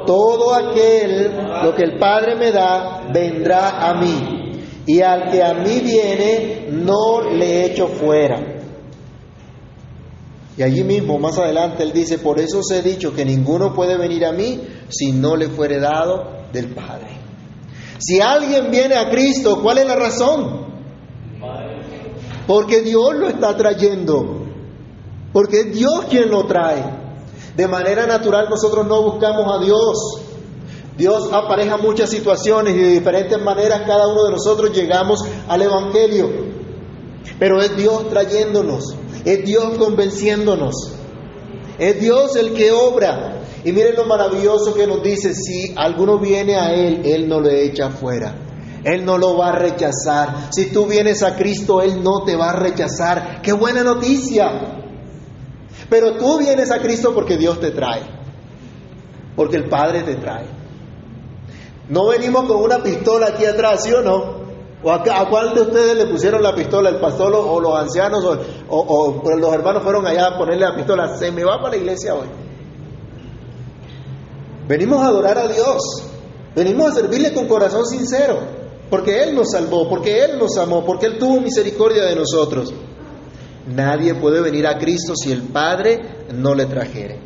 Todo 0.09 0.55
aquel, 0.55 1.37
lo 1.63 1.75
que 1.75 1.83
el 1.83 1.99
Padre 1.99 2.35
me 2.35 2.51
da, 2.51 3.11
vendrá 3.13 3.91
a 3.91 3.93
mí. 3.93 4.55
Y 4.87 5.03
al 5.03 5.31
que 5.31 5.43
a 5.43 5.53
mí 5.53 5.81
viene, 5.81 6.69
no 6.71 7.21
le 7.31 7.67
echo 7.67 7.89
fuera. 7.89 8.41
Y 10.57 10.63
allí 10.63 10.83
mismo, 10.83 11.19
más 11.19 11.37
adelante, 11.37 11.83
él 11.83 11.93
dice, 11.93 12.21
por 12.21 12.41
eso 12.41 12.61
os 12.61 12.71
he 12.71 12.81
dicho 12.81 13.13
que 13.13 13.27
ninguno 13.27 13.75
puede 13.75 13.99
venir 13.99 14.25
a 14.25 14.33
mí 14.33 14.63
si 14.89 15.13
no 15.13 15.37
le 15.37 15.51
fuere 15.51 15.79
dado 15.79 16.47
del 16.55 16.69
Padre. 16.69 17.11
Si 17.99 18.23
alguien 18.23 18.71
viene 18.71 18.95
a 18.95 19.11
Cristo, 19.11 19.61
¿cuál 19.63 19.77
es 19.77 19.87
la 19.87 19.97
razón? 19.97 20.69
Porque 22.47 22.81
Dios 22.81 23.15
lo 23.15 23.29
está 23.29 23.55
trayendo. 23.59 24.47
Porque 25.35 25.61
es 25.61 25.75
Dios 25.75 26.07
quien 26.09 26.31
lo 26.31 26.47
trae. 26.47 26.98
De 27.59 27.67
manera 27.67 28.07
natural 28.07 28.47
nosotros 28.49 28.87
no 28.87 29.03
buscamos 29.03 29.53
a 29.53 29.59
Dios. 29.59 30.21
Dios 30.97 31.29
apareja 31.33 31.77
muchas 31.77 32.09
situaciones 32.09 32.77
y 32.77 32.79
de 32.79 32.91
diferentes 32.91 33.37
maneras 33.43 33.83
cada 33.85 34.07
uno 34.07 34.27
de 34.27 34.31
nosotros 34.31 34.71
llegamos 34.73 35.25
al 35.49 35.63
Evangelio. 35.63 36.31
Pero 37.37 37.61
es 37.61 37.77
Dios 37.77 38.09
trayéndonos, 38.11 38.95
es 39.25 39.45
Dios 39.45 39.77
convenciéndonos, 39.77 40.93
es 41.81 42.01
Dios 42.01 42.37
el 42.37 42.55
que 42.55 42.71
obra. 42.71 43.43
Y 43.65 43.73
miren 43.73 43.97
lo 43.97 44.05
maravilloso 44.05 44.73
que 44.73 44.87
nos 44.87 45.03
dice, 45.03 45.35
si 45.35 45.75
alguno 45.77 46.21
viene 46.21 46.55
a 46.55 46.73
Él, 46.73 47.03
Él 47.05 47.29
no 47.29 47.41
le 47.41 47.65
echa 47.65 47.91
fuera. 47.91 48.37
Él 48.85 49.05
no 49.05 49.19
lo 49.19 49.37
va 49.37 49.49
a 49.49 49.59
rechazar. 49.59 50.49
Si 50.53 50.71
tú 50.71 50.87
vienes 50.87 51.25
a 51.25 51.35
Cristo, 51.35 51.83
Él 51.83 52.05
no 52.05 52.23
te 52.25 52.37
va 52.37 52.51
a 52.51 52.57
rechazar. 52.57 53.43
¡Qué 53.43 53.53
buena 53.53 53.83
noticia! 53.83 54.79
Pero 55.89 56.17
tú 56.17 56.39
vienes 56.39 56.71
a 56.71 56.81
Cristo 56.81 57.15
porque 57.15 57.37
Dios 57.37 57.61
te 57.61 57.71
trae, 57.71 58.03
porque 59.35 59.57
el 59.57 59.69
Padre 59.69 60.03
te 60.03 60.17
trae. 60.17 60.45
No 61.89 62.09
venimos 62.09 62.45
con 62.45 62.63
una 62.63 62.83
pistola 62.83 63.29
aquí 63.29 63.47
atrás, 63.47 63.85
¿sí 63.85 63.93
o 63.93 64.03
no? 64.03 64.39
¿O 64.83 64.93
a, 64.93 65.29
cuál 65.29 65.55
de 65.55 65.63
ustedes 65.63 65.97
le 65.97 66.07
pusieron 66.07 66.43
la 66.43 66.55
pistola? 66.55 66.91
¿El 66.91 67.01
pastor 67.01 67.35
o, 67.35 67.59
los 67.59 67.75
ancianos 67.75 68.25
o, 68.25 68.39
o, 68.69 69.37
los 69.37 69.53
hermanos 69.53 69.83
fueron 69.83 70.07
allá 70.07 70.29
a 70.29 70.39
ponerle 70.39 70.67
la 70.67 70.77
pistola? 70.77 71.17
Se 71.17 71.33
me 71.33 71.45
va 71.45 71.57
para 71.57 71.71
la 71.71 71.77
iglesia 71.79 72.15
hoy. 72.15 72.29
Venimos 74.69 75.03
a 75.03 75.07
adorar 75.07 75.39
a 75.39 75.49
Dios. 75.49 75.83
Venimos 76.55 76.91
a 76.91 76.95
servirle 76.95 77.33
con 77.33 77.49
corazón 77.49 77.87
sincero. 77.87 78.39
Porque 78.91 79.23
Él 79.23 79.35
nos 79.35 79.51
salvó, 79.51 79.89
porque 79.89 80.25
Él 80.25 80.39
nos 80.39 80.57
amó, 80.59 80.85
porque 80.85 81.07
Él 81.07 81.19
tuvo 81.19 81.41
misericordia 81.41 82.05
de 82.05 82.15
nosotros. 82.15 82.73
Nadie 83.69 84.15
puede 84.15 84.41
venir 84.41 84.67
a 84.67 84.79
Cristo 84.79 85.15
si 85.15 85.31
el 85.31 85.43
Padre 85.43 86.01
no 86.35 86.55
le 86.55 86.67
trajere. 86.67 87.21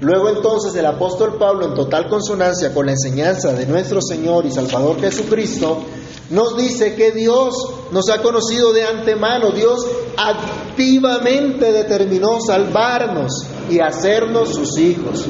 Luego 0.00 0.30
entonces 0.30 0.74
el 0.74 0.86
apóstol 0.86 1.36
Pablo, 1.38 1.66
en 1.66 1.74
total 1.74 2.08
consonancia 2.08 2.72
con 2.72 2.86
la 2.86 2.92
enseñanza 2.92 3.52
de 3.52 3.66
nuestro 3.66 4.00
Señor 4.00 4.46
y 4.46 4.50
Salvador 4.50 4.98
Jesucristo, 4.98 5.82
nos 6.30 6.56
dice 6.56 6.94
que 6.94 7.12
Dios 7.12 7.54
nos 7.92 8.08
ha 8.08 8.22
conocido 8.22 8.72
de 8.72 8.84
antemano, 8.84 9.50
Dios 9.50 9.86
activamente 10.16 11.70
determinó 11.72 12.40
salvarnos 12.40 13.46
y 13.68 13.80
hacernos 13.80 14.54
sus 14.54 14.78
hijos. 14.78 15.26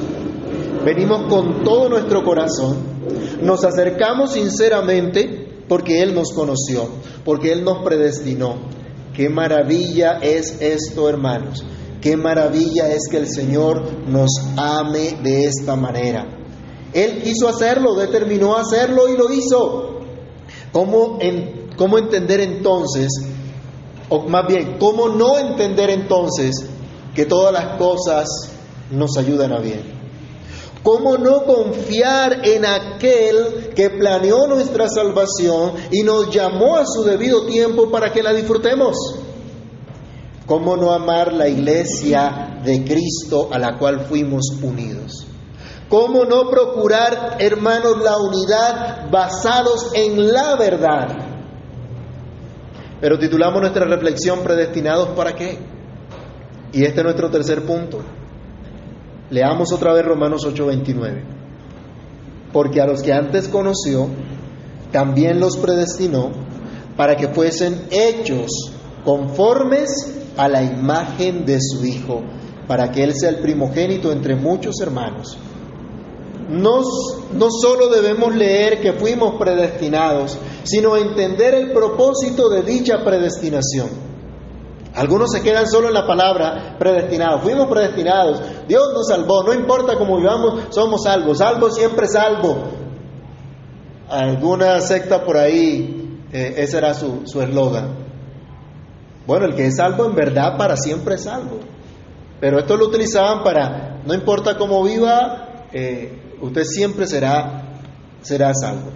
Venimos 0.84 1.22
con 1.28 1.64
todo 1.64 1.88
nuestro 1.88 2.22
corazón, 2.22 2.76
nos 3.42 3.64
acercamos 3.64 4.32
sinceramente 4.32 5.64
porque 5.68 6.02
Él 6.02 6.14
nos 6.14 6.32
conoció, 6.32 6.88
porque 7.24 7.52
Él 7.52 7.64
nos 7.64 7.82
predestinó, 7.82 8.56
Qué 9.14 9.28
maravilla 9.28 10.18
es 10.22 10.60
esto, 10.60 11.08
hermanos. 11.08 11.64
Qué 12.00 12.16
maravilla 12.16 12.88
es 12.92 13.08
que 13.10 13.18
el 13.18 13.28
Señor 13.28 13.82
nos 14.06 14.30
ame 14.56 15.18
de 15.22 15.44
esta 15.44 15.76
manera. 15.76 16.26
Él 16.92 17.22
quiso 17.22 17.48
hacerlo, 17.48 17.94
determinó 17.94 18.56
hacerlo 18.56 19.08
y 19.08 19.16
lo 19.16 19.32
hizo. 19.32 20.00
¿Cómo, 20.72 21.18
cómo 21.76 21.98
entender 21.98 22.40
entonces, 22.40 23.08
o 24.08 24.22
más 24.22 24.46
bien, 24.46 24.76
cómo 24.78 25.08
no 25.08 25.38
entender 25.38 25.90
entonces 25.90 26.66
que 27.14 27.26
todas 27.26 27.52
las 27.52 27.76
cosas 27.76 28.28
nos 28.90 29.16
ayudan 29.18 29.52
a 29.52 29.58
bien? 29.58 29.99
¿Cómo 30.82 31.18
no 31.18 31.44
confiar 31.44 32.46
en 32.46 32.64
aquel 32.64 33.70
que 33.74 33.90
planeó 33.90 34.46
nuestra 34.46 34.88
salvación 34.88 35.74
y 35.90 36.02
nos 36.02 36.30
llamó 36.30 36.76
a 36.76 36.86
su 36.86 37.04
debido 37.04 37.44
tiempo 37.44 37.90
para 37.90 38.12
que 38.12 38.22
la 38.22 38.32
disfrutemos? 38.32 38.96
¿Cómo 40.46 40.76
no 40.76 40.92
amar 40.92 41.32
la 41.32 41.48
iglesia 41.48 42.60
de 42.64 42.82
Cristo 42.84 43.50
a 43.52 43.58
la 43.58 43.78
cual 43.78 44.06
fuimos 44.06 44.46
unidos? 44.62 45.26
¿Cómo 45.88 46.24
no 46.24 46.48
procurar, 46.48 47.36
hermanos, 47.40 47.98
la 48.02 48.16
unidad 48.16 49.10
basados 49.10 49.90
en 49.92 50.32
la 50.32 50.56
verdad? 50.56 51.08
Pero 53.00 53.18
titulamos 53.18 53.60
nuestra 53.60 53.84
reflexión 53.84 54.40
predestinados 54.42 55.10
para 55.10 55.34
qué? 55.34 55.58
Y 56.72 56.84
este 56.84 57.00
es 57.00 57.04
nuestro 57.04 57.30
tercer 57.30 57.66
punto. 57.66 57.98
Leamos 59.30 59.72
otra 59.72 59.92
vez 59.92 60.04
Romanos 60.04 60.44
8:29. 60.44 61.22
Porque 62.52 62.80
a 62.80 62.86
los 62.86 63.02
que 63.02 63.12
antes 63.12 63.48
conoció, 63.48 64.08
también 64.90 65.38
los 65.38 65.56
predestinó 65.56 66.30
para 66.96 67.16
que 67.16 67.28
fuesen 67.28 67.86
hechos 67.90 68.50
conformes 69.04 69.88
a 70.36 70.48
la 70.48 70.62
imagen 70.62 71.46
de 71.46 71.58
su 71.60 71.84
Hijo, 71.84 72.22
para 72.66 72.90
que 72.90 73.04
Él 73.04 73.14
sea 73.14 73.30
el 73.30 73.38
primogénito 73.38 74.10
entre 74.10 74.34
muchos 74.34 74.80
hermanos. 74.80 75.38
No, 76.48 76.80
no 77.32 77.48
solo 77.50 77.88
debemos 77.88 78.34
leer 78.34 78.80
que 78.80 78.94
fuimos 78.94 79.36
predestinados, 79.38 80.36
sino 80.64 80.96
entender 80.96 81.54
el 81.54 81.72
propósito 81.72 82.48
de 82.48 82.62
dicha 82.62 83.04
predestinación. 83.04 84.09
Algunos 85.00 85.30
se 85.32 85.40
quedan 85.40 85.66
solo 85.66 85.88
en 85.88 85.94
la 85.94 86.06
palabra 86.06 86.76
predestinados. 86.78 87.40
Fuimos 87.40 87.68
predestinados. 87.68 88.42
Dios 88.68 88.92
nos 88.92 89.08
salvó. 89.08 89.42
No 89.42 89.54
importa 89.54 89.96
cómo 89.96 90.18
vivamos, 90.18 90.64
somos 90.74 91.04
salvos. 91.04 91.38
Salvo 91.38 91.70
siempre 91.70 92.06
salvo. 92.06 92.64
Alguna 94.10 94.78
secta 94.82 95.24
por 95.24 95.38
ahí, 95.38 96.20
eh, 96.30 96.52
ese 96.58 96.76
era 96.76 96.92
su 96.92 97.40
eslogan. 97.40 97.96
bueno, 99.26 99.46
el 99.46 99.54
que 99.54 99.68
es 99.68 99.76
salvo 99.76 100.04
en 100.04 100.14
verdad 100.14 100.58
para 100.58 100.76
siempre 100.76 101.14
es 101.14 101.22
salvo. 101.22 101.60
Pero 102.38 102.58
esto 102.58 102.76
lo 102.76 102.88
utilizaban 102.88 103.42
para, 103.42 104.02
no 104.04 104.12
importa 104.12 104.58
cómo 104.58 104.84
viva, 104.84 105.64
eh, 105.72 106.36
usted 106.42 106.64
siempre 106.64 107.06
será, 107.06 107.78
será 108.20 108.52
salvo. 108.52 108.90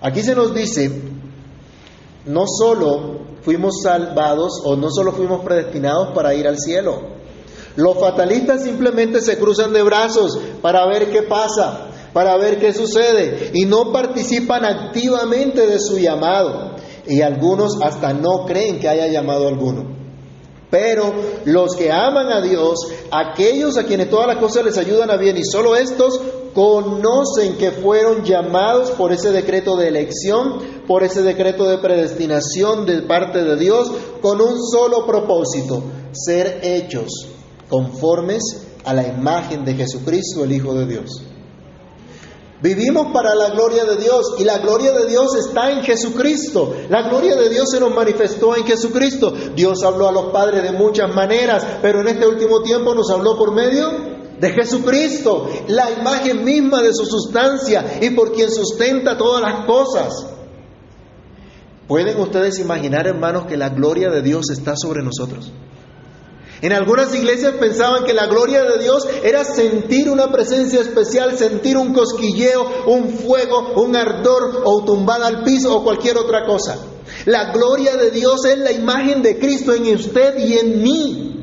Aquí 0.00 0.22
se 0.22 0.34
nos 0.34 0.54
dice, 0.54 0.90
no 2.24 2.44
solo 2.46 3.18
fuimos 3.48 3.80
salvados 3.82 4.60
o 4.62 4.76
no 4.76 4.90
solo 4.90 5.12
fuimos 5.12 5.42
predestinados 5.42 6.08
para 6.14 6.34
ir 6.34 6.46
al 6.46 6.58
cielo. 6.58 7.00
Los 7.76 7.98
fatalistas 7.98 8.62
simplemente 8.62 9.22
se 9.22 9.38
cruzan 9.38 9.72
de 9.72 9.82
brazos 9.82 10.38
para 10.60 10.86
ver 10.86 11.10
qué 11.10 11.22
pasa, 11.22 11.86
para 12.12 12.36
ver 12.36 12.58
qué 12.58 12.74
sucede 12.74 13.52
y 13.54 13.64
no 13.64 13.90
participan 13.90 14.66
activamente 14.66 15.66
de 15.66 15.80
su 15.80 15.98
llamado. 15.98 16.72
Y 17.06 17.22
algunos 17.22 17.80
hasta 17.80 18.12
no 18.12 18.44
creen 18.44 18.80
que 18.80 18.88
haya 18.90 19.06
llamado 19.06 19.48
alguno. 19.48 19.96
Pero 20.68 21.14
los 21.46 21.74
que 21.74 21.90
aman 21.90 22.30
a 22.30 22.42
Dios, 22.42 22.80
aquellos 23.10 23.78
a 23.78 23.84
quienes 23.84 24.10
todas 24.10 24.26
las 24.26 24.36
cosas 24.36 24.66
les 24.66 24.76
ayudan 24.76 25.10
a 25.10 25.16
bien 25.16 25.38
y 25.38 25.44
solo 25.44 25.74
estos 25.74 26.20
conocen 26.58 27.56
que 27.56 27.70
fueron 27.70 28.24
llamados 28.24 28.90
por 28.90 29.12
ese 29.12 29.30
decreto 29.30 29.76
de 29.76 29.86
elección, 29.86 30.58
por 30.88 31.04
ese 31.04 31.22
decreto 31.22 31.68
de 31.68 31.78
predestinación 31.78 32.84
de 32.84 33.02
parte 33.02 33.44
de 33.44 33.54
Dios, 33.54 33.92
con 34.20 34.40
un 34.40 34.60
solo 34.60 35.06
propósito, 35.06 35.84
ser 36.10 36.58
hechos 36.64 37.28
conformes 37.68 38.42
a 38.84 38.92
la 38.92 39.06
imagen 39.06 39.64
de 39.64 39.74
Jesucristo, 39.74 40.42
el 40.42 40.50
Hijo 40.50 40.74
de 40.74 40.86
Dios. 40.86 41.22
Vivimos 42.60 43.12
para 43.12 43.36
la 43.36 43.50
gloria 43.50 43.84
de 43.84 43.94
Dios 43.94 44.34
y 44.40 44.42
la 44.42 44.58
gloria 44.58 44.90
de 44.90 45.06
Dios 45.06 45.36
está 45.36 45.70
en 45.70 45.84
Jesucristo. 45.84 46.74
La 46.88 47.08
gloria 47.08 47.36
de 47.36 47.50
Dios 47.50 47.70
se 47.70 47.78
nos 47.78 47.94
manifestó 47.94 48.56
en 48.56 48.64
Jesucristo. 48.64 49.32
Dios 49.54 49.84
habló 49.84 50.08
a 50.08 50.12
los 50.12 50.32
padres 50.32 50.64
de 50.64 50.72
muchas 50.72 51.14
maneras, 51.14 51.64
pero 51.80 52.00
en 52.00 52.08
este 52.08 52.26
último 52.26 52.62
tiempo 52.62 52.96
nos 52.96 53.08
habló 53.12 53.38
por 53.38 53.54
medio 53.54 54.17
de 54.40 54.50
Jesucristo, 54.50 55.48
la 55.68 55.90
imagen 55.90 56.44
misma 56.44 56.82
de 56.82 56.94
su 56.94 57.04
sustancia 57.04 57.98
y 58.00 58.10
por 58.10 58.32
quien 58.32 58.50
sustenta 58.50 59.16
todas 59.16 59.42
las 59.42 59.66
cosas. 59.66 60.26
¿Pueden 61.86 62.20
ustedes 62.20 62.58
imaginar, 62.58 63.06
hermanos, 63.06 63.46
que 63.46 63.56
la 63.56 63.70
gloria 63.70 64.10
de 64.10 64.22
Dios 64.22 64.50
está 64.50 64.74
sobre 64.76 65.02
nosotros? 65.02 65.50
En 66.60 66.72
algunas 66.72 67.14
iglesias 67.14 67.54
pensaban 67.58 68.04
que 68.04 68.12
la 68.12 68.26
gloria 68.26 68.64
de 68.64 68.82
Dios 68.82 69.06
era 69.22 69.44
sentir 69.44 70.10
una 70.10 70.32
presencia 70.32 70.80
especial, 70.80 71.38
sentir 71.38 71.76
un 71.76 71.94
cosquilleo, 71.94 72.86
un 72.86 73.10
fuego, 73.10 73.74
un 73.76 73.94
ardor 73.94 74.62
o 74.64 74.84
tumbada 74.84 75.28
al 75.28 75.44
piso 75.44 75.76
o 75.76 75.84
cualquier 75.84 76.18
otra 76.18 76.44
cosa. 76.44 76.78
La 77.26 77.52
gloria 77.52 77.96
de 77.96 78.10
Dios 78.10 78.44
es 78.44 78.58
la 78.58 78.72
imagen 78.72 79.22
de 79.22 79.38
Cristo 79.38 79.72
en 79.72 79.94
usted 79.94 80.38
y 80.38 80.58
en 80.58 80.82
mí. 80.82 81.37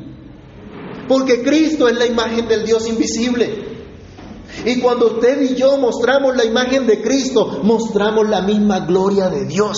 Porque 1.08 1.42
Cristo 1.42 1.88
es 1.88 1.96
la 1.96 2.06
imagen 2.06 2.48
del 2.48 2.64
Dios 2.64 2.88
invisible. 2.88 3.76
Y 4.64 4.80
cuando 4.80 5.06
usted 5.14 5.40
y 5.42 5.54
yo 5.54 5.76
mostramos 5.78 6.36
la 6.36 6.44
imagen 6.44 6.86
de 6.86 7.02
Cristo, 7.02 7.60
mostramos 7.62 8.28
la 8.28 8.42
misma 8.42 8.80
gloria 8.80 9.28
de 9.28 9.44
Dios. 9.44 9.76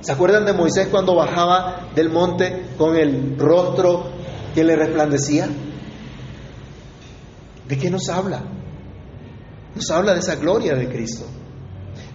¿Se 0.00 0.12
acuerdan 0.12 0.46
de 0.46 0.54
Moisés 0.54 0.88
cuando 0.90 1.14
bajaba 1.14 1.90
del 1.94 2.10
monte 2.10 2.70
con 2.78 2.96
el 2.96 3.38
rostro 3.38 4.10
que 4.54 4.64
le 4.64 4.74
resplandecía? 4.74 5.48
¿De 7.68 7.78
qué 7.78 7.90
nos 7.90 8.08
habla? 8.08 8.42
Nos 9.74 9.90
habla 9.90 10.14
de 10.14 10.20
esa 10.20 10.36
gloria 10.36 10.74
de 10.74 10.88
Cristo, 10.88 11.26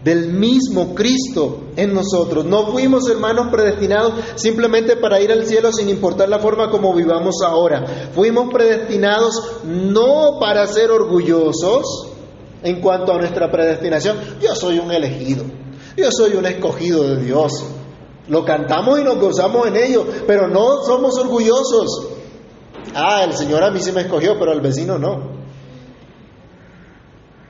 del 0.05 0.31
mismo 0.31 0.93
Cristo 0.93 1.61
en 1.75 1.95
nosotros. 1.95 2.45
No 2.45 2.71
fuimos 2.71 3.09
hermanos 3.09 3.47
predestinados 3.51 4.13
simplemente 4.35 4.95
para 4.97 5.19
ir 5.19 5.31
al 5.31 5.47
cielo 5.47 5.73
sin 5.73 5.89
importar 5.89 6.29
la 6.29 6.37
forma 6.37 6.69
como 6.69 6.93
vivamos 6.93 7.41
ahora. 7.43 8.11
Fuimos 8.13 8.53
predestinados 8.53 9.63
no 9.65 10.37
para 10.39 10.67
ser 10.67 10.91
orgullosos 10.91 12.11
en 12.61 12.81
cuanto 12.81 13.13
a 13.13 13.17
nuestra 13.17 13.51
predestinación. 13.51 14.17
Yo 14.39 14.55
soy 14.55 14.77
un 14.77 14.91
elegido. 14.91 15.43
Yo 15.97 16.11
soy 16.11 16.35
un 16.35 16.45
escogido 16.45 17.01
de 17.01 17.23
Dios. 17.23 17.63
Lo 18.27 18.45
cantamos 18.45 18.99
y 18.99 19.03
nos 19.03 19.17
gozamos 19.17 19.65
en 19.65 19.75
ello, 19.75 20.05
pero 20.27 20.47
no 20.47 20.83
somos 20.85 21.17
orgullosos. 21.17 22.09
Ah, 22.93 23.23
el 23.23 23.33
Señor 23.33 23.63
a 23.63 23.71
mí 23.71 23.79
sí 23.81 23.91
me 23.91 24.01
escogió, 24.01 24.37
pero 24.37 24.51
al 24.51 24.61
vecino 24.61 24.99
no. 24.99 25.34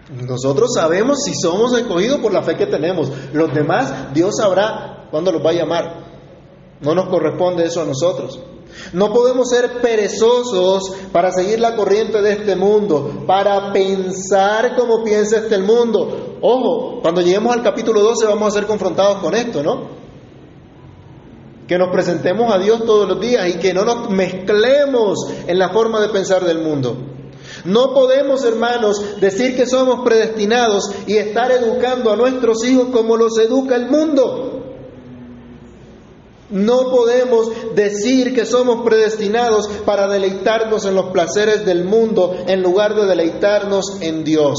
Nosotros 0.09 0.71
sabemos 0.75 1.23
si 1.23 1.33
somos 1.33 1.75
escogidos 1.77 2.19
por 2.19 2.31
la 2.31 2.43
fe 2.43 2.55
que 2.55 2.67
tenemos. 2.67 3.11
Los 3.33 3.53
demás, 3.53 4.13
Dios 4.13 4.35
sabrá 4.37 5.07
cuándo 5.09 5.31
los 5.31 5.43
va 5.43 5.49
a 5.49 5.53
llamar. 5.53 6.05
No 6.81 6.93
nos 6.93 7.09
corresponde 7.09 7.65
eso 7.65 7.81
a 7.81 7.85
nosotros. 7.85 8.39
No 8.93 9.11
podemos 9.11 9.49
ser 9.49 9.81
perezosos 9.81 10.93
para 11.11 11.31
seguir 11.31 11.59
la 11.59 11.75
corriente 11.75 12.21
de 12.21 12.33
este 12.33 12.55
mundo, 12.55 13.23
para 13.25 13.71
pensar 13.71 14.75
como 14.75 15.03
piensa 15.03 15.37
este 15.37 15.57
mundo. 15.57 16.37
Ojo, 16.41 17.01
cuando 17.01 17.21
lleguemos 17.21 17.55
al 17.55 17.63
capítulo 17.63 18.01
12 18.01 18.27
vamos 18.27 18.53
a 18.53 18.59
ser 18.59 18.67
confrontados 18.67 19.17
con 19.19 19.33
esto, 19.33 19.63
¿no? 19.63 19.95
Que 21.67 21.77
nos 21.79 21.89
presentemos 21.89 22.53
a 22.53 22.59
Dios 22.59 22.85
todos 22.85 23.07
los 23.07 23.19
días 23.19 23.47
y 23.47 23.57
que 23.57 23.73
no 23.73 23.85
nos 23.85 24.09
mezclemos 24.09 25.17
en 25.47 25.57
la 25.57 25.69
forma 25.69 25.99
de 25.99 26.09
pensar 26.09 26.43
del 26.43 26.59
mundo. 26.59 27.14
No 27.65 27.93
podemos, 27.93 28.45
hermanos, 28.45 29.19
decir 29.19 29.55
que 29.55 29.65
somos 29.65 30.03
predestinados 30.05 30.91
y 31.07 31.17
estar 31.17 31.51
educando 31.51 32.11
a 32.11 32.15
nuestros 32.15 32.63
hijos 32.63 32.89
como 32.91 33.17
los 33.17 33.37
educa 33.39 33.75
el 33.75 33.89
mundo. 33.89 34.51
No 36.51 36.91
podemos 36.91 37.49
decir 37.73 38.35
que 38.35 38.45
somos 38.45 38.83
predestinados 38.85 39.67
para 39.83 40.07
deleitarnos 40.07 40.85
en 40.85 40.93
los 40.93 41.07
placeres 41.07 41.65
del 41.65 41.85
mundo 41.85 42.35
en 42.47 42.61
lugar 42.61 42.93
de 42.93 43.07
deleitarnos 43.07 43.99
en 43.99 44.23
Dios. 44.23 44.57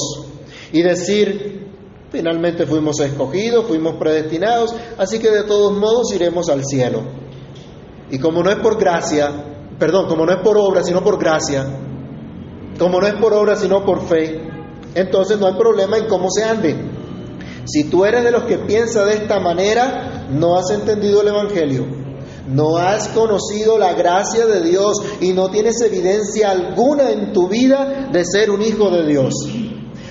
Y 0.72 0.82
decir, 0.82 1.68
finalmente 2.10 2.66
fuimos 2.66 2.98
escogidos, 2.98 3.66
fuimos 3.66 3.94
predestinados, 4.00 4.74
así 4.98 5.20
que 5.20 5.30
de 5.30 5.44
todos 5.44 5.72
modos 5.78 6.12
iremos 6.12 6.48
al 6.48 6.64
cielo. 6.64 7.02
Y 8.10 8.18
como 8.18 8.42
no 8.42 8.50
es 8.50 8.58
por 8.58 8.80
gracia, 8.80 9.30
perdón, 9.78 10.08
como 10.08 10.26
no 10.26 10.32
es 10.32 10.38
por 10.42 10.58
obra, 10.58 10.82
sino 10.82 11.04
por 11.04 11.20
gracia, 11.20 11.85
como 12.78 13.00
no 13.00 13.06
es 13.06 13.14
por 13.14 13.32
obra, 13.32 13.56
sino 13.56 13.84
por 13.84 14.06
fe, 14.06 14.40
entonces 14.94 15.38
no 15.38 15.46
hay 15.46 15.54
problema 15.54 15.98
en 15.98 16.06
cómo 16.06 16.30
se 16.30 16.44
ande. 16.44 16.76
Si 17.66 17.84
tú 17.84 18.04
eres 18.04 18.24
de 18.24 18.30
los 18.30 18.44
que 18.44 18.58
piensa 18.58 19.04
de 19.04 19.14
esta 19.14 19.40
manera, 19.40 20.26
no 20.30 20.56
has 20.56 20.70
entendido 20.70 21.22
el 21.22 21.28
Evangelio. 21.28 21.86
No 22.48 22.76
has 22.76 23.08
conocido 23.08 23.76
la 23.76 23.94
gracia 23.94 24.46
de 24.46 24.62
Dios 24.62 24.98
y 25.20 25.32
no 25.32 25.50
tienes 25.50 25.80
evidencia 25.80 26.50
alguna 26.50 27.10
en 27.10 27.32
tu 27.32 27.48
vida 27.48 28.08
de 28.12 28.24
ser 28.24 28.50
un 28.50 28.62
hijo 28.62 28.88
de 28.90 29.04
Dios. 29.04 29.34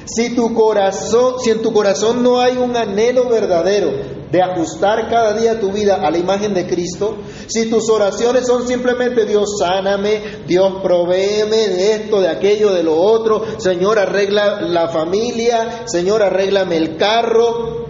Si 0.05 0.35
tu 0.35 0.53
corazón, 0.53 1.35
si 1.41 1.51
en 1.51 1.61
tu 1.61 1.71
corazón 1.71 2.21
no 2.21 2.41
hay 2.41 2.57
un 2.57 2.75
anhelo 2.75 3.29
verdadero 3.29 4.14
de 4.35 4.41
ajustar 4.41 5.09
cada 5.09 5.31
día 5.31 5.61
tu 5.61 5.71
vida 5.71 5.95
a 6.05 6.11
la 6.11 6.17
imagen 6.17 6.53
de 6.53 6.67
Cristo, 6.67 7.19
si 7.47 7.69
tus 7.69 7.89
oraciones 7.89 8.45
son 8.45 8.67
simplemente 8.67 9.25
Dios 9.25 9.55
sáname, 9.57 10.41
Dios 10.45 10.81
provéeme 10.83 11.69
de 11.69 11.93
esto, 11.93 12.19
de 12.19 12.27
aquello, 12.27 12.73
de 12.73 12.83
lo 12.83 12.97
otro, 12.97 13.45
Señor 13.59 13.97
arregla 13.97 14.59
la 14.59 14.89
familia, 14.89 15.85
Señor 15.85 16.21
arréglame 16.21 16.75
el 16.75 16.97
carro, 16.97 17.85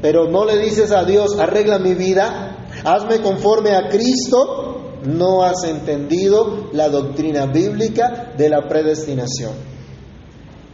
pero 0.00 0.28
no 0.28 0.44
le 0.44 0.58
dices 0.58 0.92
a 0.92 1.02
Dios 1.02 1.36
arregla 1.36 1.80
mi 1.80 1.94
vida, 1.94 2.68
hazme 2.84 3.20
conforme 3.20 3.72
a 3.72 3.88
Cristo, 3.88 5.00
no 5.02 5.42
has 5.42 5.64
entendido 5.64 6.68
la 6.74 6.90
doctrina 6.90 7.46
bíblica 7.46 8.34
de 8.38 8.48
la 8.48 8.68
predestinación. 8.68 9.50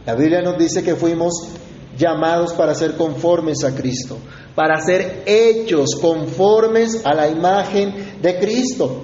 La 0.05 0.13
Biblia 0.13 0.43
nos 0.43 0.59
dice 0.59 0.83
que 0.83 0.95
fuimos 0.95 1.47
llamados 1.97 2.53
para 2.53 2.73
ser 2.75 2.95
conformes 2.95 3.63
a 3.63 3.75
Cristo, 3.75 4.17
para 4.55 4.79
ser 4.81 5.23
hechos 5.25 5.95
conformes 6.01 7.05
a 7.05 7.13
la 7.13 7.27
imagen 7.29 8.19
de 8.21 8.39
Cristo. 8.39 9.01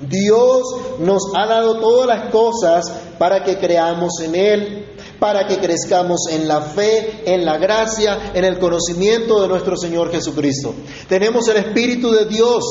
Dios 0.00 0.62
nos 0.98 1.22
ha 1.34 1.46
dado 1.46 1.80
todas 1.80 2.06
las 2.06 2.30
cosas 2.30 2.84
para 3.18 3.42
que 3.42 3.56
creamos 3.56 4.20
en 4.20 4.34
Él, 4.34 4.86
para 5.18 5.46
que 5.46 5.58
crezcamos 5.58 6.26
en 6.30 6.46
la 6.46 6.60
fe, 6.60 7.22
en 7.24 7.44
la 7.44 7.56
gracia, 7.56 8.32
en 8.34 8.44
el 8.44 8.58
conocimiento 8.58 9.40
de 9.40 9.48
nuestro 9.48 9.76
Señor 9.76 10.10
Jesucristo. 10.10 10.74
Tenemos 11.08 11.48
el 11.48 11.56
Espíritu 11.56 12.10
de 12.10 12.26
Dios, 12.26 12.62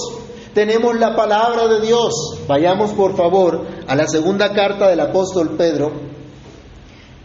tenemos 0.54 0.95
la 0.99 1.15
palabra 1.15 1.67
de 1.67 1.82
Dios. 1.82 2.13
Vayamos 2.47 2.91
por 2.91 3.15
favor 3.15 3.65
a 3.88 3.95
la 3.95 4.08
segunda 4.08 4.54
carta 4.54 4.88
del 4.88 4.99
apóstol 4.99 5.56
Pedro, 5.58 5.91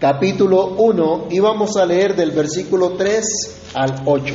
capítulo 0.01 0.77
1, 0.79 1.27
y 1.29 1.41
vamos 1.41 1.77
a 1.77 1.85
leer 1.85 2.17
del 2.17 2.31
versículo 2.31 2.93
3 2.93 3.73
al 3.75 4.03
8. 4.07 4.35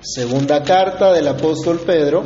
Segunda 0.00 0.64
carta 0.64 1.12
del 1.12 1.28
apóstol 1.28 1.78
Pedro, 1.86 2.24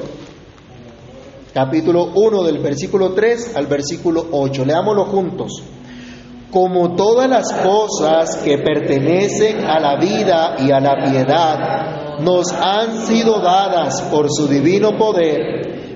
capítulo 1.53 2.13
1 2.15 2.43
del 2.45 2.61
versículo 2.61 3.13
3 3.13 3.57
al 3.57 3.67
versículo 3.67 4.27
8. 4.33 4.65
Leámoslo 4.65 5.05
juntos. 5.05 5.63
Como 6.51 6.97
todas 6.97 7.29
las 7.29 7.53
cosas 7.53 8.37
que 8.37 8.57
pertenecen 8.57 9.67
a 9.67 9.79
la 9.79 9.99
vida 9.99 10.57
y 10.59 10.71
a 10.71 10.81
la 10.81 11.11
piedad 11.11 12.21
nos 12.21 12.51
han 12.55 13.07
sido 13.07 13.41
dadas 13.41 14.01
por 14.11 14.29
su 14.31 14.49
divino 14.49 14.97
poder, 14.97 15.67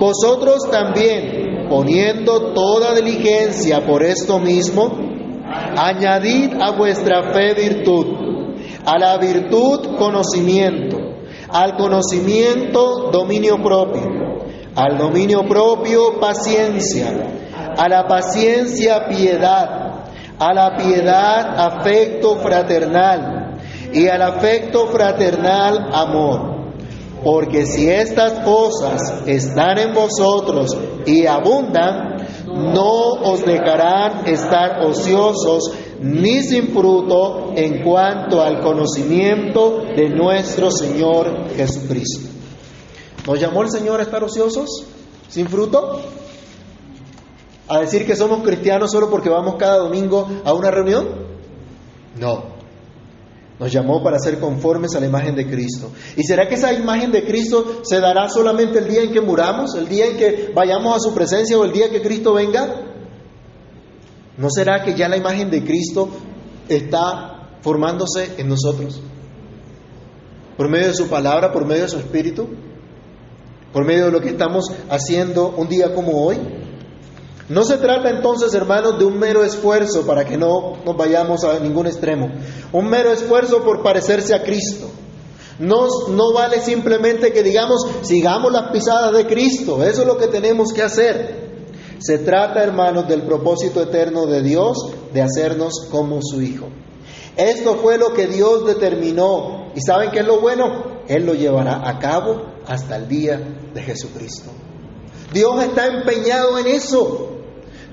vosotros 0.00 0.68
también, 0.68 1.68
poniendo 1.68 2.52
toda 2.52 2.94
diligencia 2.96 3.86
por 3.86 4.02
esto 4.02 4.40
mismo, 4.40 4.90
añadid 5.76 6.54
a 6.60 6.72
vuestra 6.72 7.32
fe 7.32 7.54
virtud, 7.54 8.06
a 8.84 8.98
la 8.98 9.16
virtud 9.18 9.96
conocimiento, 9.96 10.96
al 11.50 11.76
conocimiento 11.76 13.10
dominio 13.12 13.62
propio 13.62 14.20
al 14.74 14.98
dominio 14.98 15.46
propio 15.46 16.20
paciencia, 16.20 17.08
a 17.76 17.88
la 17.88 18.06
paciencia 18.06 19.06
piedad, 19.08 20.04
a 20.38 20.54
la 20.54 20.76
piedad 20.76 21.58
afecto 21.58 22.36
fraternal 22.36 23.58
y 23.92 24.06
al 24.06 24.22
afecto 24.22 24.86
fraternal 24.86 25.90
amor. 25.92 26.49
Porque 27.22 27.66
si 27.66 27.88
estas 27.88 28.44
cosas 28.44 29.00
están 29.26 29.78
en 29.78 29.92
vosotros 29.92 30.76
y 31.06 31.26
abundan, 31.26 32.16
no 32.46 33.12
os 33.12 33.44
dejarán 33.44 34.26
estar 34.26 34.80
ociosos 34.84 35.70
ni 36.00 36.42
sin 36.42 36.68
fruto 36.68 37.52
en 37.54 37.82
cuanto 37.82 38.42
al 38.42 38.60
conocimiento 38.60 39.82
de 39.94 40.08
nuestro 40.08 40.70
Señor 40.70 41.50
Jesucristo. 41.54 42.28
¿Nos 43.26 43.38
llamó 43.38 43.62
el 43.62 43.70
Señor 43.70 44.00
a 44.00 44.04
estar 44.04 44.24
ociosos, 44.24 44.86
sin 45.28 45.46
fruto? 45.46 46.00
¿A 47.68 47.80
decir 47.80 48.06
que 48.06 48.16
somos 48.16 48.42
cristianos 48.42 48.90
solo 48.90 49.10
porque 49.10 49.28
vamos 49.28 49.56
cada 49.56 49.76
domingo 49.78 50.26
a 50.44 50.54
una 50.54 50.70
reunión? 50.70 51.06
No. 52.18 52.59
Nos 53.60 53.70
llamó 53.70 54.02
para 54.02 54.18
ser 54.18 54.40
conformes 54.40 54.96
a 54.96 55.00
la 55.00 55.06
imagen 55.06 55.36
de 55.36 55.48
Cristo. 55.48 55.92
¿Y 56.16 56.24
será 56.24 56.48
que 56.48 56.56
esa 56.56 56.72
imagen 56.72 57.12
de 57.12 57.24
Cristo 57.24 57.82
se 57.84 58.00
dará 58.00 58.28
solamente 58.28 58.80
el 58.80 58.88
día 58.88 59.02
en 59.02 59.12
que 59.12 59.20
muramos, 59.20 59.76
el 59.76 59.86
día 59.86 60.06
en 60.06 60.16
que 60.16 60.50
vayamos 60.52 60.96
a 60.96 61.00
su 61.00 61.14
presencia 61.14 61.56
o 61.56 61.64
el 61.64 61.72
día 61.72 61.90
que 61.90 62.02
Cristo 62.02 62.34
venga? 62.34 62.86
¿No 64.36 64.48
será 64.50 64.82
que 64.82 64.94
ya 64.94 65.08
la 65.08 65.16
imagen 65.16 65.50
de 65.50 65.62
Cristo 65.62 66.08
está 66.68 67.58
formándose 67.60 68.34
en 68.38 68.48
nosotros? 68.48 69.00
Por 70.56 70.68
medio 70.68 70.88
de 70.88 70.94
su 70.94 71.06
palabra, 71.08 71.52
por 71.52 71.64
medio 71.64 71.82
de 71.82 71.88
su 71.88 71.98
espíritu 71.98 72.48
por 73.72 73.84
medio 73.84 74.06
de 74.06 74.10
lo 74.10 74.20
que 74.20 74.30
estamos 74.30 74.64
haciendo 74.88 75.54
un 75.56 75.68
día 75.68 75.94
como 75.94 76.24
hoy. 76.24 76.36
No 77.50 77.64
se 77.64 77.78
trata 77.78 78.10
entonces, 78.10 78.54
hermanos, 78.54 78.96
de 79.00 79.04
un 79.04 79.18
mero 79.18 79.42
esfuerzo 79.42 80.06
para 80.06 80.24
que 80.24 80.38
no 80.38 80.76
nos 80.84 80.96
vayamos 80.96 81.42
a 81.42 81.58
ningún 81.58 81.88
extremo. 81.88 82.30
Un 82.72 82.88
mero 82.88 83.10
esfuerzo 83.10 83.64
por 83.64 83.82
parecerse 83.82 84.36
a 84.36 84.44
Cristo. 84.44 84.88
No, 85.58 85.88
no 86.10 86.32
vale 86.32 86.60
simplemente 86.60 87.32
que 87.32 87.42
digamos, 87.42 87.84
sigamos 88.02 88.52
las 88.52 88.70
pisadas 88.70 89.12
de 89.12 89.26
Cristo. 89.26 89.82
Eso 89.82 90.02
es 90.02 90.06
lo 90.06 90.16
que 90.16 90.28
tenemos 90.28 90.72
que 90.72 90.82
hacer. 90.82 91.50
Se 91.98 92.18
trata, 92.18 92.62
hermanos, 92.62 93.08
del 93.08 93.22
propósito 93.22 93.82
eterno 93.82 94.26
de 94.26 94.42
Dios 94.42 94.76
de 95.12 95.20
hacernos 95.20 95.88
como 95.90 96.20
su 96.22 96.40
Hijo. 96.40 96.68
Esto 97.36 97.78
fue 97.82 97.98
lo 97.98 98.12
que 98.14 98.28
Dios 98.28 98.64
determinó. 98.64 99.72
¿Y 99.74 99.80
saben 99.80 100.12
qué 100.12 100.20
es 100.20 100.26
lo 100.26 100.40
bueno? 100.40 101.02
Él 101.08 101.26
lo 101.26 101.34
llevará 101.34 101.88
a 101.88 101.98
cabo 101.98 102.42
hasta 102.68 102.94
el 102.94 103.08
día 103.08 103.40
de 103.74 103.82
Jesucristo. 103.82 104.50
Dios 105.32 105.64
está 105.64 105.88
empeñado 105.88 106.56
en 106.56 106.68
eso. 106.68 107.39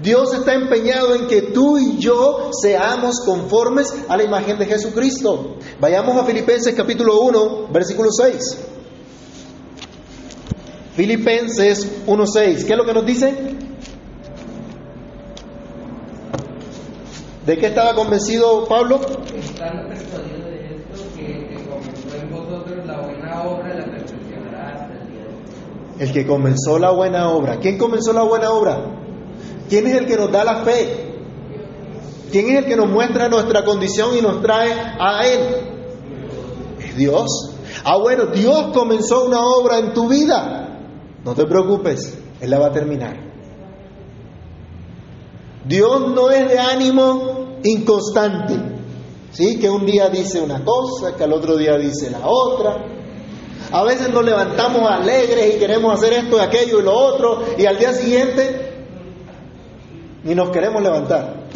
Dios 0.01 0.31
está 0.33 0.53
empeñado 0.53 1.15
en 1.15 1.27
que 1.27 1.41
tú 1.41 1.77
y 1.79 1.97
yo 1.97 2.51
seamos 2.61 3.19
conformes 3.25 3.93
a 4.07 4.15
la 4.15 4.23
imagen 4.23 4.59
de 4.59 4.65
Jesucristo. 4.67 5.57
Vayamos 5.79 6.15
a 6.15 6.23
Filipenses 6.23 6.75
capítulo 6.75 7.19
1, 7.21 7.69
versículo 7.71 8.09
6. 8.11 8.65
Filipenses 10.93 12.05
1.6. 12.05 12.65
¿Qué 12.65 12.73
es 12.73 12.77
lo 12.77 12.85
que 12.85 12.93
nos 12.93 13.05
dice? 13.05 13.55
¿De 17.45 17.57
qué 17.57 17.67
estaba 17.67 17.95
convencido 17.95 18.65
Pablo? 18.65 18.99
Estando 19.35 19.87
persuadido 19.87 20.45
de 20.45 20.75
esto, 20.75 21.03
que, 21.15 21.47
que 21.47 21.63
comenzó 21.67 22.17
en 22.21 22.31
vosotros 22.31 22.85
la 22.85 23.01
buena 23.01 23.43
obra, 23.43 23.73
la 23.73 23.85
perfeccionará 23.85 24.73
hasta 24.73 24.93
el 24.93 25.11
día 25.11 25.23
de 25.23 25.27
hoy. 25.29 26.01
El 26.01 26.11
que 26.11 26.27
comenzó 26.27 26.77
la 26.77 26.91
buena 26.91 27.29
obra. 27.31 27.57
¿Quién 27.59 27.77
comenzó 27.77 28.13
la 28.13 28.23
buena 28.23 28.51
obra? 28.51 29.06
¿Quién 29.69 29.87
es 29.87 29.95
el 29.95 30.05
que 30.05 30.15
nos 30.15 30.31
da 30.31 30.43
la 30.43 30.63
fe? 30.63 31.07
¿Quién 32.31 32.49
es 32.49 32.57
el 32.59 32.65
que 32.65 32.75
nos 32.75 32.89
muestra 32.89 33.29
nuestra 33.29 33.63
condición 33.63 34.17
y 34.17 34.21
nos 34.21 34.41
trae 34.41 34.71
a 34.71 35.25
Él? 35.25 35.39
Es 36.79 36.95
Dios. 36.95 37.55
Ah, 37.83 37.97
bueno, 37.97 38.27
Dios 38.27 38.71
comenzó 38.73 39.25
una 39.25 39.45
obra 39.45 39.79
en 39.79 39.93
tu 39.93 40.07
vida. 40.07 40.79
No 41.23 41.33
te 41.35 41.45
preocupes, 41.45 42.17
Él 42.41 42.49
la 42.49 42.59
va 42.59 42.67
a 42.67 42.71
terminar. 42.71 43.17
Dios 45.65 46.13
no 46.13 46.31
es 46.31 46.47
de 46.47 46.59
ánimo 46.59 47.59
inconstante. 47.63 48.55
¿Sí? 49.31 49.59
Que 49.59 49.69
un 49.69 49.85
día 49.85 50.09
dice 50.09 50.41
una 50.41 50.63
cosa, 50.63 51.15
que 51.15 51.23
al 51.23 51.33
otro 51.33 51.57
día 51.57 51.77
dice 51.77 52.09
la 52.09 52.21
otra. 52.25 52.85
A 53.71 53.83
veces 53.83 54.09
nos 54.09 54.23
levantamos 54.23 54.89
alegres 54.89 55.55
y 55.55 55.59
queremos 55.59 55.93
hacer 55.93 56.13
esto 56.13 56.37
y 56.37 56.39
aquello 56.39 56.79
y 56.79 56.83
lo 56.83 56.93
otro, 56.93 57.43
y 57.57 57.65
al 57.65 57.77
día 57.77 57.93
siguiente 57.93 58.66
ni 60.27 60.35
nos 60.35 60.49
queremos 60.49 60.83
levantar. 60.83 61.47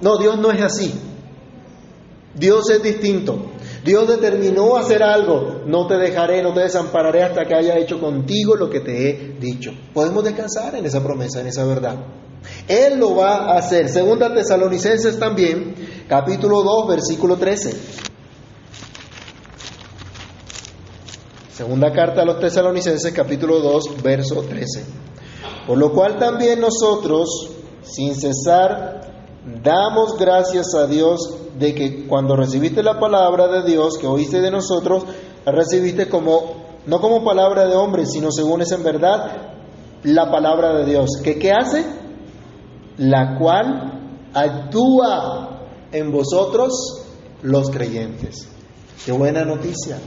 No, 0.00 0.18
Dios 0.18 0.36
no 0.38 0.50
es 0.50 0.60
así. 0.60 0.92
Dios 2.34 2.68
es 2.70 2.82
distinto. 2.82 3.52
Dios 3.84 4.08
determinó 4.08 4.76
hacer 4.76 5.00
algo. 5.00 5.62
No 5.64 5.86
te 5.86 5.94
dejaré, 5.94 6.42
no 6.42 6.52
te 6.52 6.60
desampararé 6.60 7.22
hasta 7.22 7.44
que 7.44 7.54
haya 7.54 7.78
hecho 7.78 8.00
contigo 8.00 8.56
lo 8.56 8.68
que 8.68 8.80
te 8.80 9.08
he 9.08 9.36
dicho. 9.38 9.70
Podemos 9.94 10.24
descansar 10.24 10.74
en 10.74 10.86
esa 10.86 11.04
promesa, 11.04 11.40
en 11.40 11.46
esa 11.46 11.64
verdad. 11.64 11.96
Él 12.66 12.98
lo 12.98 13.14
va 13.14 13.52
a 13.52 13.58
hacer. 13.58 13.88
Segunda 13.88 14.34
Tesalonicenses 14.34 15.16
también, 15.20 15.76
capítulo 16.08 16.62
2, 16.64 16.88
versículo 16.88 17.36
13. 17.36 18.02
Segunda 21.54 21.92
carta 21.92 22.22
a 22.22 22.24
los 22.24 22.40
tesalonicenses, 22.40 23.12
capítulo 23.12 23.60
2, 23.60 24.02
verso 24.02 24.42
13. 24.42 24.84
Por 25.66 25.78
lo 25.78 25.92
cual 25.92 26.18
también 26.18 26.60
nosotros, 26.60 27.50
sin 27.82 28.14
cesar, 28.14 29.00
damos 29.62 30.18
gracias 30.18 30.74
a 30.74 30.86
Dios 30.86 31.36
de 31.58 31.74
que 31.74 32.06
cuando 32.06 32.36
recibiste 32.36 32.82
la 32.82 32.98
palabra 32.98 33.48
de 33.48 33.62
Dios 33.70 33.98
que 33.98 34.06
oíste 34.06 34.40
de 34.40 34.50
nosotros, 34.50 35.04
la 35.44 35.52
recibiste 35.52 36.08
como 36.08 36.62
no 36.86 37.00
como 37.00 37.24
palabra 37.24 37.66
de 37.66 37.76
hombre, 37.76 38.06
sino 38.06 38.30
según 38.32 38.62
es 38.62 38.72
en 38.72 38.82
verdad 38.82 39.52
la 40.02 40.30
palabra 40.30 40.74
de 40.76 40.84
Dios. 40.84 41.10
¿Que 41.22 41.38
qué 41.38 41.52
hace? 41.52 41.84
La 42.98 43.38
cual 43.38 44.28
actúa 44.34 45.66
en 45.92 46.10
vosotros 46.10 47.06
los 47.42 47.70
creyentes. 47.70 48.48
Qué 49.04 49.12
buena 49.12 49.44
noticia. 49.44 49.98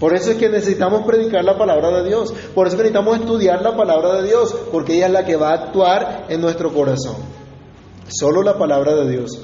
Por 0.00 0.14
eso 0.14 0.30
es 0.30 0.38
que 0.38 0.48
necesitamos 0.48 1.04
predicar 1.04 1.44
la 1.44 1.58
palabra 1.58 1.90
de 1.90 2.08
Dios. 2.08 2.32
Por 2.54 2.66
eso 2.66 2.76
necesitamos 2.76 3.20
estudiar 3.20 3.62
la 3.62 3.76
palabra 3.76 4.14
de 4.14 4.26
Dios, 4.26 4.52
porque 4.72 4.96
ella 4.96 5.06
es 5.06 5.12
la 5.12 5.24
que 5.26 5.36
va 5.36 5.50
a 5.50 5.54
actuar 5.54 6.26
en 6.30 6.40
nuestro 6.40 6.72
corazón. 6.72 7.16
Solo 8.08 8.42
la 8.42 8.58
palabra 8.58 8.96
de 8.96 9.08
Dios. 9.08 9.38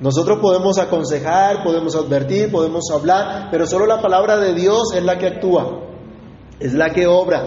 Nosotros 0.00 0.38
podemos 0.40 0.78
aconsejar, 0.78 1.62
podemos 1.62 1.94
advertir, 1.94 2.50
podemos 2.50 2.84
hablar, 2.90 3.48
pero 3.50 3.66
solo 3.66 3.86
la 3.86 4.00
palabra 4.00 4.38
de 4.38 4.54
Dios 4.54 4.94
es 4.94 5.02
la 5.04 5.18
que 5.18 5.26
actúa, 5.26 5.80
es 6.58 6.72
la 6.72 6.90
que 6.90 7.06
obra. 7.06 7.44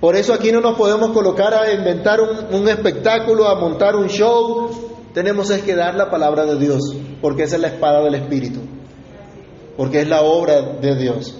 Por 0.00 0.16
eso 0.16 0.34
aquí 0.34 0.52
no 0.52 0.60
nos 0.60 0.76
podemos 0.76 1.10
colocar 1.12 1.54
a 1.54 1.72
inventar 1.72 2.20
un, 2.20 2.68
espectáculo, 2.68 3.48
a 3.48 3.54
montar 3.54 3.96
un 3.96 4.08
show. 4.08 4.70
Tenemos 5.14 5.50
es 5.50 5.62
que 5.62 5.74
dar 5.74 5.94
la 5.94 6.10
palabra 6.10 6.44
de 6.44 6.58
Dios, 6.58 6.94
porque 7.22 7.44
esa 7.44 7.56
es 7.56 7.62
la 7.62 7.68
espada 7.68 8.02
del 8.02 8.14
Espíritu, 8.14 8.60
porque 9.76 10.02
es 10.02 10.08
la 10.08 10.22
obra 10.22 10.78
de 10.80 10.96
Dios. 10.96 11.34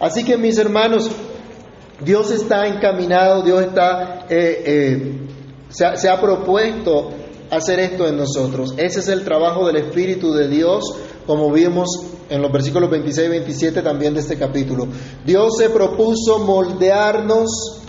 Así 0.00 0.24
que 0.24 0.36
mis 0.36 0.58
hermanos, 0.58 1.10
Dios 2.04 2.30
está 2.30 2.66
encaminado, 2.66 3.42
Dios 3.42 3.62
está, 3.62 4.26
eh, 4.28 4.62
eh, 4.66 5.28
se, 5.68 5.86
ha, 5.86 5.96
se 5.96 6.08
ha 6.08 6.20
propuesto 6.20 7.10
hacer 7.50 7.80
esto 7.80 8.06
en 8.06 8.16
nosotros. 8.16 8.74
Ese 8.76 9.00
es 9.00 9.08
el 9.08 9.24
trabajo 9.24 9.66
del 9.66 9.76
Espíritu 9.76 10.32
de 10.32 10.48
Dios, 10.48 10.84
como 11.26 11.50
vimos 11.50 11.88
en 12.28 12.42
los 12.42 12.52
versículos 12.52 12.90
26 12.90 13.26
y 13.26 13.30
27 13.30 13.82
también 13.82 14.14
de 14.14 14.20
este 14.20 14.36
capítulo. 14.36 14.88
Dios 15.24 15.56
se 15.58 15.70
propuso 15.70 16.38
moldearnos, 16.40 17.82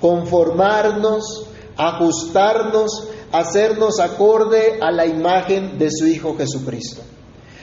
conformarnos, 0.00 1.46
ajustarnos, 1.76 3.08
hacernos 3.32 4.00
acorde 4.00 4.78
a 4.80 4.90
la 4.90 5.06
imagen 5.06 5.78
de 5.78 5.90
su 5.90 6.06
Hijo 6.06 6.36
Jesucristo. 6.36 7.02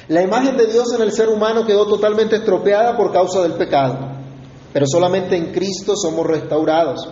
La 0.10 0.22
imagen 0.22 0.56
de 0.56 0.68
Dios 0.68 0.94
en 0.94 1.02
el 1.02 1.12
ser 1.12 1.28
humano 1.28 1.66
quedó 1.66 1.86
totalmente 1.86 2.38
estropeada 2.38 2.96
por 2.96 3.12
causa 3.12 3.42
del 3.42 3.54
pecado, 3.54 3.98
pero 4.72 4.86
solamente 4.88 5.36
en 5.36 5.52
Cristo 5.52 5.96
somos 5.98 6.26
restaurados. 6.26 7.08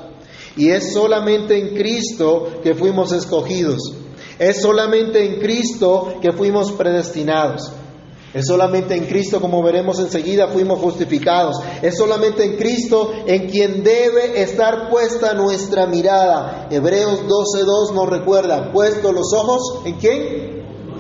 Y 0.56 0.70
es 0.70 0.93
solamente 0.93 1.58
en 1.60 1.76
Cristo 1.76 2.62
que 2.64 2.74
fuimos 2.74 3.12
escogidos. 3.12 3.93
Es 4.39 4.62
solamente 4.62 5.26
en 5.26 5.41
Cristo 5.41 6.16
que 6.22 6.32
fuimos 6.32 6.72
predestinados. 6.72 7.74
Es 8.34 8.48
solamente 8.48 8.96
en 8.96 9.06
Cristo, 9.06 9.41
como 9.41 9.62
veremos 9.62 10.00
enseguida, 10.00 10.48
fuimos 10.48 10.80
justificados. 10.80 11.58
Es 11.82 11.98
solamente 11.98 12.46
en 12.46 12.56
Cristo 12.56 13.12
en 13.26 13.50
quien 13.50 13.84
debe 13.84 14.41
estar 14.41 14.89
puesta 14.89 15.34
nuestra 15.34 15.86
mirada. 15.86 16.68
Hebreos 16.70 17.22
12.2 17.22 17.93
nos 17.93 18.10
recuerda, 18.10 18.72
puesto 18.72 19.12
los 19.12 19.34
ojos 19.34 19.82
en 19.86 19.96
quién? 19.96 20.55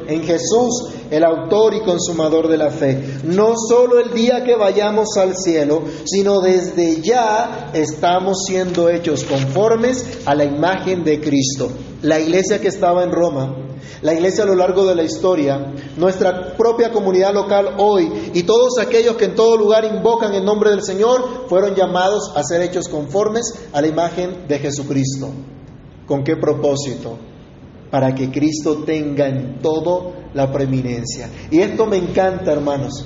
En 0.07 0.23
Jesús, 0.23 0.89
el 1.09 1.23
autor 1.23 1.73
y 1.73 1.81
consumador 1.81 2.47
de 2.47 2.57
la 2.57 2.69
fe. 2.69 3.19
No 3.23 3.53
solo 3.57 3.99
el 3.99 4.13
día 4.13 4.43
que 4.43 4.55
vayamos 4.55 5.17
al 5.17 5.35
cielo, 5.35 5.83
sino 6.05 6.41
desde 6.41 7.01
ya 7.01 7.71
estamos 7.73 8.43
siendo 8.47 8.89
hechos 8.89 9.23
conformes 9.23 10.19
a 10.25 10.35
la 10.35 10.45
imagen 10.45 11.03
de 11.03 11.19
Cristo. 11.19 11.69
La 12.01 12.19
iglesia 12.19 12.59
que 12.59 12.67
estaba 12.67 13.03
en 13.03 13.11
Roma, 13.11 13.55
la 14.01 14.13
iglesia 14.13 14.43
a 14.43 14.47
lo 14.47 14.55
largo 14.55 14.85
de 14.85 14.95
la 14.95 15.03
historia, 15.03 15.73
nuestra 15.97 16.55
propia 16.55 16.91
comunidad 16.91 17.33
local 17.33 17.75
hoy 17.77 18.31
y 18.33 18.43
todos 18.43 18.77
aquellos 18.79 19.15
que 19.15 19.25
en 19.25 19.35
todo 19.35 19.57
lugar 19.57 19.85
invocan 19.85 20.33
el 20.33 20.45
nombre 20.45 20.69
del 20.69 20.83
Señor 20.83 21.47
fueron 21.47 21.75
llamados 21.75 22.31
a 22.35 22.43
ser 22.43 22.61
hechos 22.61 22.87
conformes 22.87 23.53
a 23.73 23.81
la 23.81 23.87
imagen 23.87 24.47
de 24.47 24.59
Jesucristo. 24.59 25.29
¿Con 26.05 26.23
qué 26.23 26.35
propósito? 26.35 27.17
Para 27.91 28.13
que 28.13 28.31
Cristo 28.31 28.83
tenga 28.83 29.27
en 29.27 29.59
todo 29.59 30.13
la 30.33 30.51
preeminencia. 30.51 31.29
Y 31.49 31.59
esto 31.59 31.85
me 31.85 31.97
encanta, 31.97 32.51
hermanos, 32.51 33.05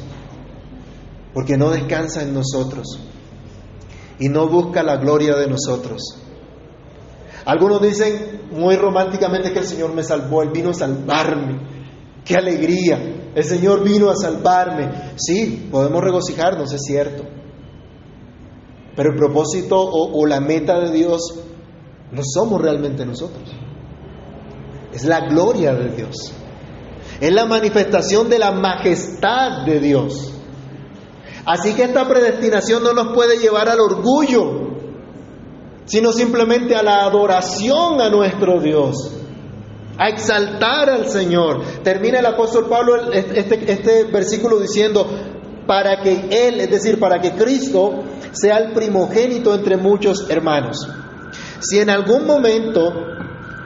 porque 1.33 1.57
no 1.57 1.69
descansa 1.69 2.23
en 2.23 2.33
nosotros 2.33 2.99
y 4.19 4.29
no 4.29 4.47
busca 4.47 4.83
la 4.83 4.97
gloria 4.97 5.35
de 5.35 5.47
nosotros. 5.47 6.01
Algunos 7.45 7.81
dicen 7.81 8.41
muy 8.51 8.75
románticamente 8.75 9.51
que 9.53 9.59
el 9.59 9.65
Señor 9.65 9.93
me 9.93 10.03
salvó, 10.03 10.41
Él 10.41 10.49
vino 10.49 10.71
a 10.71 10.73
salvarme. 10.73 11.59
¡Qué 12.25 12.35
alegría! 12.35 13.31
El 13.33 13.43
Señor 13.43 13.83
vino 13.83 14.09
a 14.09 14.15
salvarme. 14.15 15.13
Sí, 15.15 15.69
podemos 15.71 16.03
regocijarnos, 16.03 16.71
es 16.73 16.81
cierto. 16.83 17.23
Pero 18.95 19.11
el 19.11 19.17
propósito 19.17 19.79
o, 19.79 20.19
o 20.19 20.25
la 20.25 20.39
meta 20.39 20.79
de 20.79 20.91
Dios 20.91 21.21
no 22.11 22.21
somos 22.23 22.61
realmente 22.61 23.05
nosotros. 23.05 23.49
Es 24.93 25.05
la 25.05 25.21
gloria 25.27 25.73
de 25.73 25.89
Dios. 25.95 26.33
Es 27.19 27.31
la 27.31 27.45
manifestación 27.45 28.29
de 28.29 28.39
la 28.39 28.51
majestad 28.51 29.65
de 29.65 29.79
Dios. 29.79 30.33
Así 31.45 31.73
que 31.73 31.83
esta 31.83 32.07
predestinación 32.07 32.83
no 32.83 32.93
nos 32.93 33.13
puede 33.13 33.37
llevar 33.37 33.69
al 33.69 33.79
orgullo, 33.79 34.69
sino 35.85 36.11
simplemente 36.11 36.75
a 36.75 36.83
la 36.83 37.03
adoración 37.03 37.99
a 37.99 38.09
nuestro 38.09 38.59
Dios, 38.61 39.11
a 39.97 40.09
exaltar 40.09 40.89
al 40.89 41.09
Señor. 41.09 41.63
Termina 41.83 42.19
el 42.19 42.25
apóstol 42.25 42.67
Pablo 42.69 43.11
este, 43.11 43.71
este 43.71 44.03
versículo 44.05 44.59
diciendo, 44.59 45.07
para 45.65 46.01
que 46.01 46.27
Él, 46.29 46.59
es 46.61 46.69
decir, 46.69 46.99
para 46.99 47.19
que 47.19 47.31
Cristo 47.31 48.03
sea 48.31 48.57
el 48.57 48.73
primogénito 48.73 49.53
entre 49.53 49.77
muchos 49.77 50.29
hermanos. 50.29 50.87
Si 51.59 51.79
en 51.79 51.89
algún 51.89 52.25
momento 52.25 52.93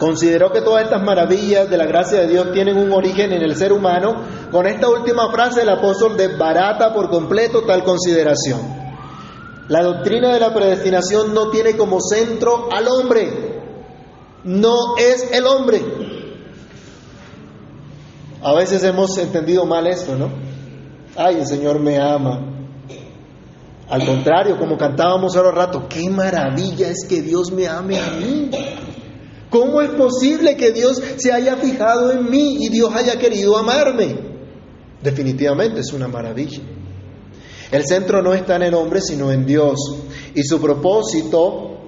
consideró 0.03 0.51
que 0.51 0.59
todas 0.59 0.83
estas 0.83 1.01
maravillas 1.01 1.69
de 1.69 1.77
la 1.77 1.85
gracia 1.85 2.19
de 2.19 2.27
Dios 2.27 2.51
tienen 2.51 2.75
un 2.77 2.91
origen 2.91 3.31
en 3.31 3.41
el 3.41 3.55
ser 3.55 3.71
humano, 3.71 4.21
con 4.51 4.67
esta 4.67 4.89
última 4.89 5.31
frase 5.31 5.61
el 5.61 5.69
apóstol 5.69 6.17
desbarata 6.17 6.93
por 6.93 7.09
completo 7.09 7.61
tal 7.63 7.85
consideración. 7.85 8.59
La 9.69 9.81
doctrina 9.81 10.33
de 10.33 10.41
la 10.41 10.53
predestinación 10.53 11.33
no 11.33 11.49
tiene 11.51 11.77
como 11.77 12.01
centro 12.01 12.67
al 12.69 12.85
hombre, 12.89 13.61
no 14.43 14.97
es 14.97 15.31
el 15.31 15.47
hombre. 15.47 15.81
A 18.41 18.53
veces 18.55 18.83
hemos 18.83 19.17
entendido 19.17 19.65
mal 19.65 19.87
esto, 19.87 20.17
¿no? 20.17 20.29
Ay, 21.15 21.37
el 21.37 21.47
Señor 21.47 21.79
me 21.79 21.97
ama. 21.97 22.41
Al 23.89 24.05
contrario, 24.05 24.57
como 24.57 24.77
cantábamos 24.77 25.37
ahora 25.37 25.51
rato, 25.51 25.87
qué 25.87 26.09
maravilla 26.09 26.89
es 26.89 27.05
que 27.07 27.21
Dios 27.21 27.53
me 27.53 27.69
ame 27.69 28.01
a 28.01 28.09
mí. 28.09 28.51
¿Cómo 29.53 29.83
es 29.83 29.91
posible 29.91 30.57
que 30.57 30.71
Dios 30.71 30.99
se 31.17 31.31
haya 31.31 31.57
fijado 31.57 32.11
en 32.11 32.27
mí 32.27 32.57
y 32.59 32.69
Dios 32.69 32.91
haya 32.95 33.19
querido 33.19 33.55
amarme? 33.55 34.15
Definitivamente 34.99 35.81
es 35.81 35.93
una 35.93 36.07
maravilla. 36.07 36.63
El 37.71 37.85
centro 37.85 38.23
no 38.23 38.33
está 38.33 38.55
en 38.55 38.63
el 38.63 38.73
hombre, 38.73 38.99
sino 38.99 39.31
en 39.31 39.45
Dios. 39.45 39.77
Y 40.33 40.41
su 40.41 40.59
propósito 40.59 41.81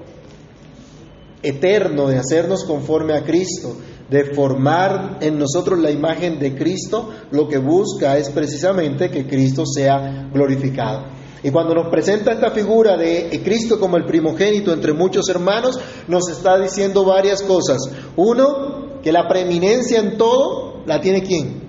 eterno 1.42 2.08
de 2.08 2.20
hacernos 2.20 2.66
conforme 2.66 3.14
a 3.14 3.24
Cristo, 3.24 3.76
de 4.12 4.26
formar 4.36 5.18
en 5.22 5.40
nosotros 5.40 5.80
la 5.80 5.90
imagen 5.90 6.38
de 6.38 6.56
Cristo, 6.56 7.10
lo 7.32 7.48
que 7.48 7.58
busca 7.58 8.16
es 8.20 8.30
precisamente 8.30 9.10
que 9.10 9.26
Cristo 9.26 9.66
sea 9.66 10.30
glorificado. 10.32 11.15
Y 11.46 11.52
cuando 11.52 11.76
nos 11.76 11.90
presenta 11.90 12.32
esta 12.32 12.50
figura 12.50 12.98
de 12.98 13.40
Cristo 13.44 13.80
como 13.80 13.98
el 13.98 14.06
primogénito 14.06 14.74
entre 14.74 14.94
muchos 14.94 15.30
hermanos, 15.30 15.80
nos 16.08 16.28
está 16.28 16.58
diciendo 16.58 17.06
varias 17.06 17.44
cosas. 17.44 17.78
Uno, 18.16 19.00
que 19.04 19.12
la 19.12 19.28
preeminencia 19.28 20.00
en 20.00 20.18
todo 20.18 20.82
la 20.88 21.00
tiene 21.00 21.22
quién. 21.22 21.62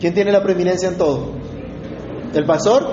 ¿Quién 0.00 0.14
tiene 0.14 0.30
la 0.30 0.40
preeminencia 0.40 0.88
en 0.88 0.98
todo? 0.98 1.32
¿El 2.32 2.46
pastor? 2.46 2.86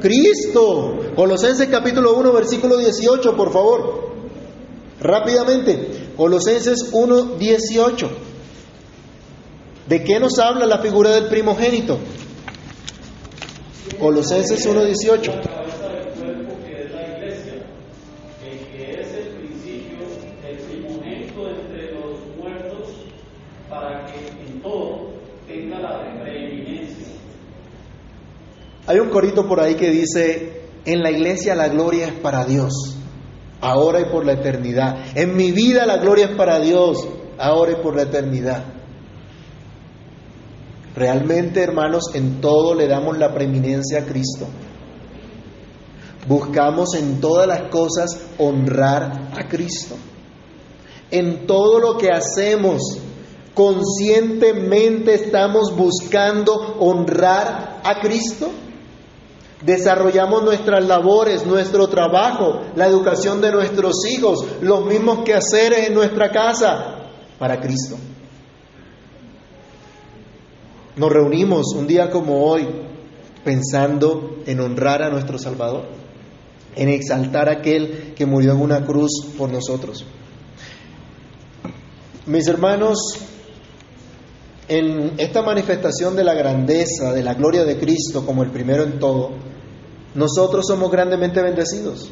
Cristo. 0.00 0.94
Colosenses 1.14 1.68
capítulo 1.68 2.14
1, 2.16 2.32
versículo 2.32 2.78
18, 2.78 3.36
por 3.36 3.52
favor. 3.52 4.12
Rápidamente. 4.98 6.12
Colosenses 6.16 6.88
1, 6.90 7.36
18. 7.38 8.08
¿De 9.86 10.02
qué 10.02 10.18
nos 10.18 10.38
habla 10.38 10.64
la 10.64 10.78
figura 10.78 11.10
del 11.10 11.26
primogénito? 11.26 11.98
Colosenses 13.94 14.66
1, 14.66 14.84
18. 14.84 15.32
La 15.32 15.42
cabeza 15.42 15.88
del 15.88 16.08
cuerpo 16.12 16.54
que 16.66 16.82
es 16.82 16.92
la 16.92 17.16
iglesia, 17.16 17.52
el 18.44 18.58
que 18.68 19.00
es 19.00 19.14
el 19.14 19.28
principio, 19.36 19.98
el 20.46 20.56
primogénito 20.58 21.48
entre 21.48 21.92
los 21.92 22.18
muertos, 22.36 22.88
para 23.70 24.04
que 24.06 24.28
en 24.28 24.60
todo 24.60 25.12
tenga 25.46 25.78
la 25.80 26.20
preeminencia. 26.20 27.06
Hay 28.86 28.98
un 28.98 29.08
corito 29.08 29.48
por 29.48 29.60
ahí 29.60 29.76
que 29.76 29.90
dice, 29.90 30.62
en 30.84 31.02
la 31.02 31.10
iglesia 31.10 31.54
la 31.54 31.68
gloria 31.68 32.08
es 32.08 32.14
para 32.14 32.44
Dios, 32.44 32.98
ahora 33.62 34.00
y 34.00 34.04
por 34.12 34.26
la 34.26 34.32
eternidad. 34.32 35.16
En 35.16 35.34
mi 35.36 35.52
vida 35.52 35.86
la 35.86 35.96
gloria 35.96 36.26
es 36.26 36.36
para 36.36 36.60
Dios, 36.60 37.08
ahora 37.38 37.72
y 37.72 37.82
por 37.82 37.96
la 37.96 38.02
eternidad. 38.02 38.75
Realmente, 40.96 41.62
hermanos, 41.62 42.04
en 42.14 42.40
todo 42.40 42.74
le 42.74 42.88
damos 42.88 43.18
la 43.18 43.34
preeminencia 43.34 44.00
a 44.00 44.04
Cristo. 44.06 44.46
Buscamos 46.26 46.94
en 46.94 47.20
todas 47.20 47.46
las 47.46 47.70
cosas 47.70 48.18
honrar 48.38 49.30
a 49.36 49.46
Cristo. 49.46 49.94
En 51.10 51.46
todo 51.46 51.78
lo 51.78 51.98
que 51.98 52.10
hacemos, 52.10 52.80
conscientemente 53.54 55.14
estamos 55.14 55.76
buscando 55.76 56.76
honrar 56.80 57.82
a 57.84 58.00
Cristo. 58.00 58.48
Desarrollamos 59.62 60.44
nuestras 60.44 60.82
labores, 60.86 61.44
nuestro 61.44 61.88
trabajo, 61.88 62.62
la 62.74 62.86
educación 62.86 63.42
de 63.42 63.52
nuestros 63.52 64.06
hijos, 64.06 64.46
los 64.62 64.86
mismos 64.86 65.24
quehaceres 65.24 65.88
en 65.88 65.94
nuestra 65.94 66.30
casa 66.30 67.10
para 67.38 67.60
Cristo. 67.60 67.96
Nos 70.96 71.12
reunimos 71.12 71.74
un 71.74 71.86
día 71.86 72.10
como 72.10 72.46
hoy 72.46 72.66
pensando 73.44 74.38
en 74.46 74.60
honrar 74.60 75.02
a 75.02 75.10
nuestro 75.10 75.38
Salvador, 75.38 75.84
en 76.74 76.88
exaltar 76.88 77.50
a 77.50 77.58
aquel 77.58 78.14
que 78.14 78.24
murió 78.24 78.52
en 78.52 78.62
una 78.62 78.84
cruz 78.84 79.10
por 79.36 79.50
nosotros. 79.50 80.06
Mis 82.24 82.48
hermanos, 82.48 82.98
en 84.68 85.12
esta 85.18 85.42
manifestación 85.42 86.16
de 86.16 86.24
la 86.24 86.32
grandeza, 86.32 87.12
de 87.12 87.22
la 87.22 87.34
gloria 87.34 87.64
de 87.64 87.78
Cristo 87.78 88.24
como 88.24 88.42
el 88.42 88.50
primero 88.50 88.82
en 88.82 88.98
todo, 88.98 89.32
nosotros 90.14 90.64
somos 90.66 90.90
grandemente 90.90 91.42
bendecidos. 91.42 92.10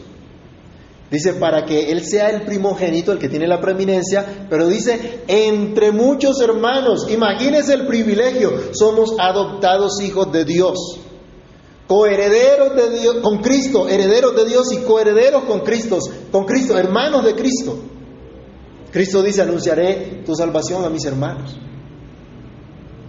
Dice, 1.15 1.35
para 1.35 1.65
que 1.65 1.93
Él 1.93 2.05
sea 2.05 2.29
el 2.31 2.43
primogénito, 2.43 3.13
el 3.13 3.21
que 3.21 3.29
tiene 3.29 3.47
la 3.47 3.61
preeminencia, 3.61 4.47
pero 4.51 4.67
dice, 4.67 5.21
entre 5.29 5.93
muchos 5.93 6.41
hermanos, 6.41 7.07
imagínense 7.09 7.73
el 7.73 7.87
privilegio, 7.87 8.51
somos 8.73 9.15
adoptados 9.21 10.01
hijos 10.03 10.33
de 10.33 10.45
Dios, 10.45 10.99
coherederos 11.87 12.75
de 12.75 12.99
Dios, 12.99 13.17
con 13.23 13.39
Cristo, 13.39 13.89
herederos 13.89 14.35
de 14.35 14.45
Dios 14.45 14.73
y 14.73 14.79
coherederos 14.79 15.45
con 15.45 15.61
Cristo, 15.61 16.01
con 16.33 16.47
Cristo, 16.47 16.77
hermanos 16.77 17.25
de 17.25 17.37
Cristo. 17.37 17.79
Cristo 18.91 19.23
dice, 19.23 19.43
anunciaré 19.43 20.25
tu 20.27 20.35
salvación 20.35 20.85
a 20.85 20.91
mis 20.91 21.05
hermanos. 21.05 21.57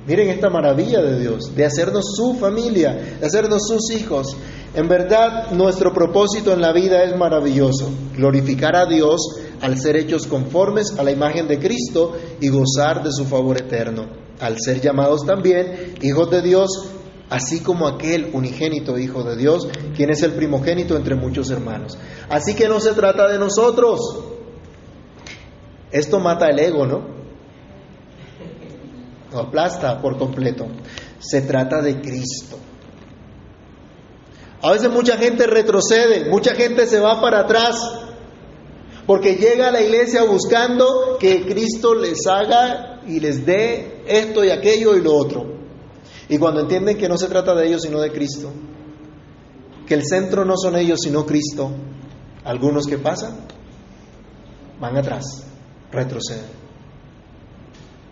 Miren 0.07 0.29
esta 0.29 0.51
maravilla 0.51 1.01
de 1.01 1.19
Dios, 1.19 1.55
de 1.55 1.65
hacernos 1.65 2.15
su 2.15 2.35
familia, 2.35 2.93
de 3.19 3.25
hacernos 3.25 3.63
sus 3.67 3.89
hijos. 3.91 4.37
En 4.75 4.87
verdad, 4.87 5.49
nuestro 5.51 5.93
propósito 5.93 6.53
en 6.53 6.61
la 6.61 6.71
vida 6.73 7.03
es 7.03 7.17
maravilloso, 7.17 7.89
glorificar 8.15 8.75
a 8.75 8.85
Dios 8.85 9.19
al 9.61 9.79
ser 9.79 9.95
hechos 9.95 10.27
conformes 10.27 10.93
a 10.99 11.03
la 11.03 11.11
imagen 11.11 11.47
de 11.47 11.57
Cristo 11.57 12.13
y 12.39 12.49
gozar 12.49 13.01
de 13.01 13.11
su 13.11 13.25
favor 13.25 13.57
eterno, 13.57 14.05
al 14.39 14.57
ser 14.59 14.79
llamados 14.79 15.25
también 15.25 15.95
hijos 16.03 16.29
de 16.29 16.43
Dios, 16.43 16.69
así 17.31 17.61
como 17.61 17.87
aquel 17.87 18.29
unigénito 18.31 18.99
Hijo 18.99 19.23
de 19.23 19.35
Dios, 19.35 19.67
quien 19.95 20.11
es 20.11 20.21
el 20.21 20.33
primogénito 20.33 20.95
entre 20.95 21.15
muchos 21.15 21.49
hermanos. 21.49 21.97
Así 22.29 22.53
que 22.53 22.69
no 22.69 22.79
se 22.79 22.91
trata 22.91 23.27
de 23.27 23.39
nosotros. 23.39 23.99
Esto 25.91 26.19
mata 26.19 26.47
el 26.47 26.59
ego, 26.59 26.85
¿no? 26.85 27.14
Lo 29.35 29.41
aplasta 29.41 30.01
por 30.01 30.17
completo. 30.17 30.65
Se 31.19 31.41
trata 31.41 31.81
de 31.81 31.99
Cristo. 31.99 32.57
A 34.61 34.71
veces 34.71 34.89
mucha 34.89 35.17
gente 35.17 35.45
retrocede, 35.45 36.29
mucha 36.29 36.55
gente 36.55 36.87
se 36.87 37.01
va 37.01 37.19
para 37.19 37.41
atrás, 37.41 37.75
porque 39.05 39.35
llega 39.35 39.67
a 39.67 39.71
la 39.71 39.81
iglesia 39.81 40.23
buscando 40.23 41.17
que 41.19 41.45
Cristo 41.45 41.93
les 41.93 42.25
haga 42.25 43.01
y 43.05 43.19
les 43.19 43.45
dé 43.45 44.03
esto 44.07 44.45
y 44.45 44.51
aquello 44.51 44.95
y 44.95 45.01
lo 45.01 45.13
otro. 45.13 45.45
Y 46.29 46.37
cuando 46.37 46.61
entienden 46.61 46.97
que 46.97 47.09
no 47.09 47.17
se 47.17 47.27
trata 47.27 47.53
de 47.53 47.67
ellos 47.67 47.81
sino 47.81 47.99
de 47.99 48.13
Cristo, 48.13 48.53
que 49.85 49.95
el 49.95 50.05
centro 50.05 50.45
no 50.45 50.55
son 50.55 50.77
ellos 50.77 51.01
sino 51.01 51.25
Cristo, 51.25 51.71
algunos 52.45 52.87
que 52.87 52.97
pasan 52.97 53.35
van 54.79 54.95
atrás, 54.95 55.43
retroceden. 55.91 56.64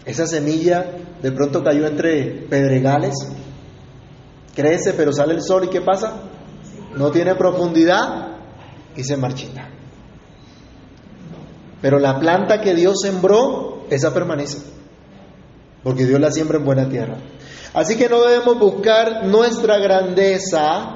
Esa 0.06 0.28
semilla 0.28 0.86
de 1.22 1.32
pronto 1.32 1.64
cayó 1.64 1.88
entre 1.88 2.46
pedregales, 2.50 3.14
crece 4.54 4.94
pero 4.94 5.14
sale 5.14 5.34
el 5.34 5.42
sol 5.42 5.66
y 5.66 5.70
¿qué 5.70 5.82
pasa? 5.82 6.24
No 6.98 7.12
tiene 7.12 7.36
profundidad 7.36 8.38
y 8.96 9.04
se 9.04 9.18
marchita. 9.18 9.70
Pero 11.82 12.00
la 12.00 12.20
planta 12.20 12.62
que 12.62 12.74
Dios 12.76 13.00
sembró, 13.02 13.86
esa 13.90 14.14
permanece, 14.14 14.60
porque 15.84 16.06
Dios 16.06 16.20
la 16.20 16.32
siembra 16.32 16.58
en 16.58 16.66
buena 16.66 16.90
tierra. 16.90 17.18
Así 17.74 17.98
que 17.98 18.08
no 18.08 18.22
debemos 18.22 18.60
buscar 18.60 19.26
nuestra 19.26 19.80
grandeza, 19.80 20.96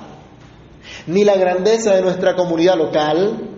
ni 1.08 1.24
la 1.24 1.36
grandeza 1.36 1.96
de 1.96 2.02
nuestra 2.02 2.36
comunidad 2.36 2.78
local, 2.78 3.50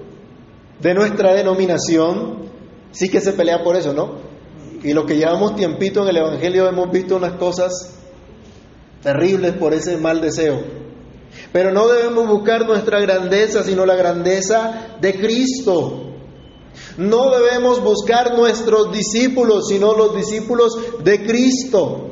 de 0.79 0.93
nuestra 0.93 1.33
denominación, 1.33 2.49
sí 2.91 3.09
que 3.09 3.19
se 3.19 3.33
pelea 3.33 3.63
por 3.63 3.75
eso, 3.75 3.93
¿no? 3.93 4.28
Y 4.83 4.93
lo 4.93 5.05
que 5.05 5.17
llevamos 5.17 5.55
tiempito 5.55 6.03
en 6.03 6.09
el 6.09 6.17
Evangelio 6.17 6.67
hemos 6.67 6.91
visto 6.91 7.17
unas 7.17 7.33
cosas 7.33 7.95
terribles 9.03 9.53
por 9.53 9.73
ese 9.73 9.97
mal 9.97 10.21
deseo. 10.21 10.61
Pero 11.51 11.71
no 11.71 11.87
debemos 11.87 12.27
buscar 12.27 12.65
nuestra 12.65 12.99
grandeza, 12.99 13.63
sino 13.63 13.85
la 13.85 13.95
grandeza 13.95 14.97
de 15.01 15.19
Cristo. 15.19 16.05
No 16.97 17.29
debemos 17.31 17.81
buscar 17.81 18.37
nuestros 18.37 18.91
discípulos, 18.91 19.67
sino 19.67 19.93
los 19.93 20.15
discípulos 20.15 20.77
de 21.03 21.25
Cristo. 21.25 22.09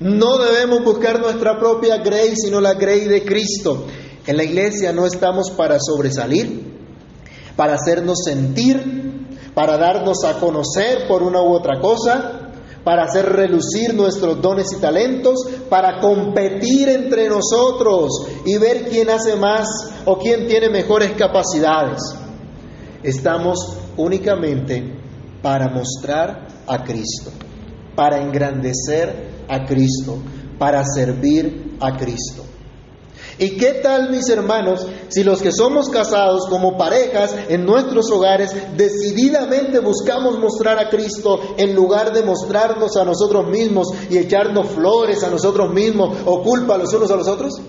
No 0.00 0.38
debemos 0.38 0.82
buscar 0.84 1.20
nuestra 1.20 1.58
propia 1.58 1.98
grey, 1.98 2.34
sino 2.36 2.60
la 2.60 2.74
grey 2.74 3.04
de 3.06 3.24
Cristo. 3.24 3.86
En 4.26 4.36
la 4.36 4.44
iglesia 4.44 4.92
no 4.92 5.06
estamos 5.06 5.50
para 5.50 5.78
sobresalir, 5.78 6.62
para 7.56 7.74
hacernos 7.74 8.18
sentir, 8.24 9.13
para 9.54 9.76
darnos 9.78 10.24
a 10.24 10.40
conocer 10.40 11.06
por 11.06 11.22
una 11.22 11.40
u 11.40 11.52
otra 11.52 11.80
cosa, 11.80 12.40
para 12.82 13.04
hacer 13.04 13.24
relucir 13.24 13.94
nuestros 13.94 14.42
dones 14.42 14.66
y 14.76 14.80
talentos, 14.80 15.36
para 15.70 16.00
competir 16.00 16.88
entre 16.88 17.28
nosotros 17.28 18.10
y 18.44 18.58
ver 18.58 18.88
quién 18.88 19.08
hace 19.08 19.36
más 19.36 19.66
o 20.04 20.18
quién 20.18 20.46
tiene 20.46 20.68
mejores 20.68 21.12
capacidades. 21.12 22.02
Estamos 23.02 23.58
únicamente 23.96 24.82
para 25.40 25.68
mostrar 25.68 26.48
a 26.66 26.84
Cristo, 26.84 27.30
para 27.94 28.20
engrandecer 28.20 29.44
a 29.48 29.64
Cristo, 29.64 30.18
para 30.58 30.84
servir 30.84 31.76
a 31.80 31.96
Cristo. 31.96 32.44
¿Y 33.38 33.56
qué 33.56 33.80
tal, 33.82 34.10
mis 34.10 34.28
hermanos, 34.28 34.86
si 35.08 35.24
los 35.24 35.42
que 35.42 35.50
somos 35.50 35.88
casados 35.88 36.46
como 36.48 36.78
parejas 36.78 37.34
en 37.48 37.64
nuestros 37.64 38.10
hogares 38.10 38.54
decididamente 38.76 39.80
buscamos 39.80 40.38
mostrar 40.38 40.78
a 40.78 40.88
Cristo 40.88 41.40
en 41.56 41.74
lugar 41.74 42.12
de 42.12 42.22
mostrarnos 42.22 42.96
a 42.96 43.04
nosotros 43.04 43.48
mismos 43.48 43.88
y 44.08 44.18
echarnos 44.18 44.68
flores 44.68 45.24
a 45.24 45.30
nosotros 45.30 45.72
mismos 45.72 46.18
o 46.24 46.42
culpa 46.42 46.78
los 46.78 46.92
unos 46.94 47.10
a 47.10 47.16
los 47.16 47.26
otros? 47.26 47.60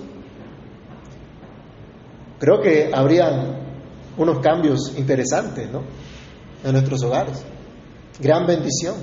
Creo 2.39 2.61
que 2.61 2.91
habría 2.93 3.63
unos 4.18 4.39
cambios 4.39 4.93
interesantes, 4.97 5.72
¿no? 5.72 5.82
En 6.63 6.74
nuestros 6.74 7.01
hogares. 7.03 7.43
Gran 8.20 8.45
bendición. 8.45 8.95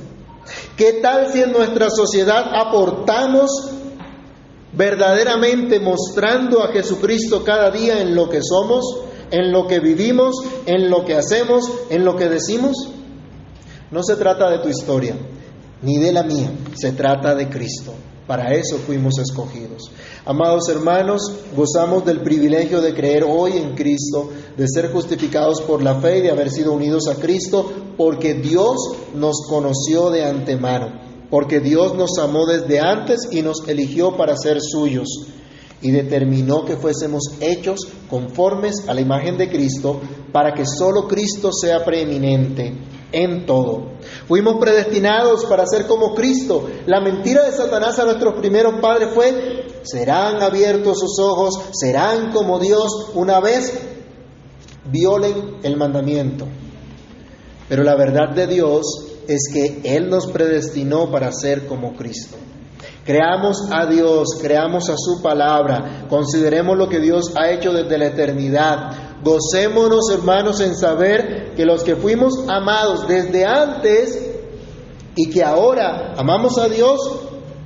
¿Qué 0.76 1.00
tal 1.02 1.32
si 1.32 1.42
en 1.42 1.52
nuestra 1.52 1.90
sociedad 1.90 2.54
aportamos 2.54 3.50
verdaderamente 4.72 5.80
mostrando 5.80 6.62
a 6.62 6.72
Jesucristo 6.72 7.44
cada 7.44 7.70
día 7.70 8.00
en 8.00 8.14
lo 8.14 8.28
que 8.28 8.40
somos, 8.42 8.84
en 9.30 9.52
lo 9.52 9.66
que 9.66 9.80
vivimos, 9.80 10.36
en 10.66 10.90
lo 10.90 11.04
que 11.04 11.14
hacemos, 11.14 11.70
en 11.90 12.04
lo 12.04 12.16
que 12.16 12.28
decimos? 12.28 12.88
No 13.90 14.02
se 14.02 14.16
trata 14.16 14.50
de 14.50 14.58
tu 14.58 14.68
historia, 14.68 15.14
ni 15.82 15.98
de 15.98 16.12
la 16.12 16.22
mía, 16.22 16.50
se 16.74 16.92
trata 16.92 17.34
de 17.34 17.48
Cristo. 17.48 17.92
Para 18.26 18.54
eso 18.54 18.78
fuimos 18.78 19.18
escogidos. 19.18 19.90
Amados 20.24 20.68
hermanos, 20.68 21.32
gozamos 21.56 22.04
del 22.04 22.22
privilegio 22.22 22.80
de 22.80 22.94
creer 22.94 23.24
hoy 23.24 23.58
en 23.58 23.74
Cristo, 23.74 24.30
de 24.56 24.66
ser 24.68 24.92
justificados 24.92 25.60
por 25.60 25.82
la 25.82 25.96
fe 25.96 26.18
y 26.18 26.20
de 26.22 26.30
haber 26.30 26.50
sido 26.50 26.72
unidos 26.72 27.08
a 27.08 27.16
Cristo, 27.16 27.70
porque 27.96 28.34
Dios 28.34 28.76
nos 29.14 29.42
conoció 29.48 30.10
de 30.10 30.24
antemano 30.24 31.01
porque 31.32 31.60
Dios 31.60 31.94
nos 31.94 32.18
amó 32.18 32.44
desde 32.44 32.78
antes 32.78 33.20
y 33.30 33.40
nos 33.40 33.66
eligió 33.66 34.18
para 34.18 34.36
ser 34.36 34.60
suyos 34.60 35.08
y 35.80 35.90
determinó 35.90 36.66
que 36.66 36.76
fuésemos 36.76 37.22
hechos 37.40 37.88
conformes 38.10 38.86
a 38.86 38.92
la 38.92 39.00
imagen 39.00 39.38
de 39.38 39.48
Cristo 39.48 39.98
para 40.30 40.52
que 40.52 40.66
solo 40.66 41.08
Cristo 41.08 41.50
sea 41.50 41.86
preeminente 41.86 42.74
en 43.12 43.46
todo. 43.46 43.92
Fuimos 44.28 44.58
predestinados 44.60 45.46
para 45.46 45.66
ser 45.66 45.86
como 45.86 46.14
Cristo. 46.14 46.68
La 46.84 47.00
mentira 47.00 47.44
de 47.44 47.56
Satanás 47.56 47.98
a 47.98 48.04
nuestros 48.04 48.34
primeros 48.34 48.74
padres 48.82 49.08
fue, 49.14 49.64
serán 49.84 50.42
abiertos 50.42 50.98
sus 51.00 51.18
ojos, 51.18 51.54
serán 51.72 52.30
como 52.30 52.58
Dios 52.58 53.08
una 53.14 53.40
vez 53.40 53.72
violen 54.84 55.56
el 55.62 55.78
mandamiento. 55.78 56.44
Pero 57.70 57.84
la 57.84 57.96
verdad 57.96 58.34
de 58.34 58.46
Dios 58.48 59.11
es 59.28 59.50
que 59.52 59.80
Él 59.84 60.08
nos 60.08 60.26
predestinó 60.26 61.10
para 61.10 61.32
ser 61.32 61.66
como 61.66 61.94
Cristo. 61.94 62.36
Creamos 63.04 63.68
a 63.72 63.86
Dios, 63.86 64.28
creamos 64.40 64.88
a 64.88 64.94
su 64.96 65.20
palabra, 65.22 66.06
consideremos 66.08 66.78
lo 66.78 66.88
que 66.88 67.00
Dios 67.00 67.32
ha 67.36 67.50
hecho 67.50 67.72
desde 67.72 67.98
la 67.98 68.06
eternidad. 68.06 69.22
Gocémonos, 69.24 70.10
hermanos, 70.12 70.60
en 70.60 70.76
saber 70.76 71.54
que 71.56 71.64
los 71.64 71.82
que 71.82 71.96
fuimos 71.96 72.34
amados 72.48 73.08
desde 73.08 73.44
antes 73.44 74.30
y 75.16 75.30
que 75.30 75.42
ahora 75.42 76.14
amamos 76.16 76.58
a 76.58 76.68
Dios, 76.68 77.00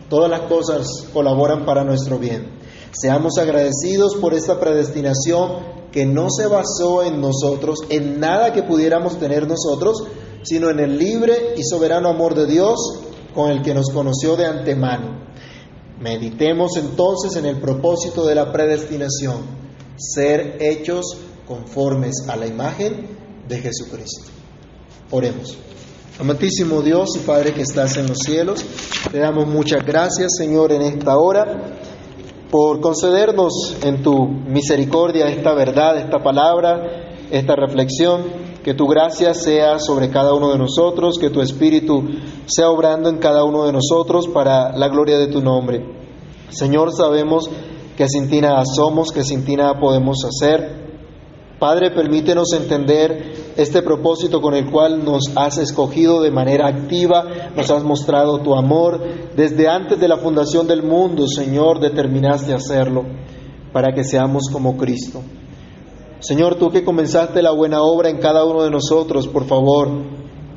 todas 0.08 0.30
las 0.30 0.42
cosas 0.42 0.86
colaboran 1.12 1.64
para 1.66 1.84
nuestro 1.84 2.18
bien. 2.18 2.56
Seamos 2.92 3.36
agradecidos 3.38 4.16
por 4.16 4.32
esta 4.32 4.58
predestinación 4.58 5.76
que 5.92 6.06
no 6.06 6.28
se 6.30 6.46
basó 6.46 7.02
en 7.02 7.20
nosotros, 7.20 7.80
en 7.90 8.20
nada 8.20 8.52
que 8.52 8.62
pudiéramos 8.62 9.18
tener 9.18 9.46
nosotros, 9.46 10.04
sino 10.46 10.70
en 10.70 10.80
el 10.80 10.98
libre 10.98 11.54
y 11.56 11.62
soberano 11.64 12.08
amor 12.08 12.34
de 12.34 12.46
Dios 12.46 12.78
con 13.34 13.50
el 13.50 13.62
que 13.62 13.74
nos 13.74 13.90
conoció 13.90 14.36
de 14.36 14.46
antemano. 14.46 15.26
Meditemos 16.00 16.76
entonces 16.76 17.36
en 17.36 17.46
el 17.46 17.60
propósito 17.60 18.26
de 18.26 18.34
la 18.34 18.52
predestinación, 18.52 19.42
ser 19.96 20.58
hechos 20.60 21.16
conformes 21.46 22.28
a 22.28 22.36
la 22.36 22.46
imagen 22.46 23.16
de 23.48 23.58
Jesucristo. 23.58 24.30
Oremos. 25.10 25.56
Amantísimo 26.18 26.80
Dios 26.80 27.10
y 27.16 27.18
Padre 27.20 27.52
que 27.52 27.62
estás 27.62 27.96
en 27.96 28.06
los 28.06 28.18
cielos, 28.18 28.64
te 29.10 29.18
damos 29.18 29.46
muchas 29.46 29.84
gracias 29.84 30.32
Señor 30.38 30.72
en 30.72 30.82
esta 30.82 31.18
hora 31.18 31.76
por 32.50 32.80
concedernos 32.80 33.76
en 33.82 34.02
tu 34.02 34.26
misericordia 34.26 35.28
esta 35.28 35.52
verdad, 35.54 35.98
esta 35.98 36.22
palabra, 36.22 37.06
esta 37.30 37.54
reflexión. 37.54 38.45
Que 38.66 38.74
tu 38.74 38.88
gracia 38.88 39.32
sea 39.32 39.78
sobre 39.78 40.10
cada 40.10 40.34
uno 40.34 40.50
de 40.50 40.58
nosotros, 40.58 41.18
que 41.20 41.30
tu 41.30 41.40
Espíritu 41.40 42.02
sea 42.46 42.68
obrando 42.68 43.08
en 43.08 43.18
cada 43.18 43.44
uno 43.44 43.64
de 43.64 43.72
nosotros 43.72 44.26
para 44.26 44.76
la 44.76 44.88
gloria 44.88 45.18
de 45.18 45.28
tu 45.28 45.40
nombre. 45.40 45.86
Señor, 46.48 46.92
sabemos 46.92 47.48
que 47.96 48.08
sin 48.08 48.28
ti 48.28 48.40
nada 48.40 48.64
somos, 48.64 49.12
que 49.12 49.22
sin 49.22 49.44
ti 49.44 49.54
nada 49.54 49.78
podemos 49.78 50.16
hacer. 50.24 50.84
Padre, 51.60 51.92
permítenos 51.92 52.52
entender 52.54 53.52
este 53.56 53.82
propósito 53.82 54.40
con 54.40 54.56
el 54.56 54.68
cual 54.68 55.04
nos 55.04 55.30
has 55.36 55.58
escogido 55.58 56.20
de 56.20 56.32
manera 56.32 56.66
activa, 56.66 57.22
nos 57.54 57.70
has 57.70 57.84
mostrado 57.84 58.40
tu 58.40 58.56
amor. 58.56 59.00
Desde 59.36 59.68
antes 59.68 60.00
de 60.00 60.08
la 60.08 60.16
fundación 60.16 60.66
del 60.66 60.82
mundo, 60.82 61.28
Señor, 61.28 61.78
determinaste 61.78 62.52
hacerlo 62.52 63.04
para 63.72 63.94
que 63.94 64.02
seamos 64.02 64.48
como 64.52 64.76
Cristo. 64.76 65.22
Señor, 66.20 66.54
tú 66.54 66.70
que 66.70 66.84
comenzaste 66.84 67.42
la 67.42 67.50
buena 67.50 67.82
obra 67.82 68.08
en 68.08 68.18
cada 68.18 68.44
uno 68.44 68.62
de 68.62 68.70
nosotros, 68.70 69.28
por 69.28 69.44
favor, 69.44 69.88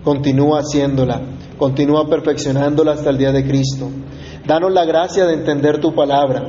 continúa 0.03 0.60
haciéndola, 0.60 1.22
continúa 1.57 2.07
perfeccionándola 2.07 2.93
hasta 2.93 3.10
el 3.10 3.18
día 3.18 3.34
de 3.34 3.45
Cristo. 3.45 3.89
Danos 4.47 4.72
la 4.72 4.86
gracia 4.86 5.26
de 5.26 5.34
entender 5.34 5.82
tu 5.82 5.93
palabra, 5.93 6.43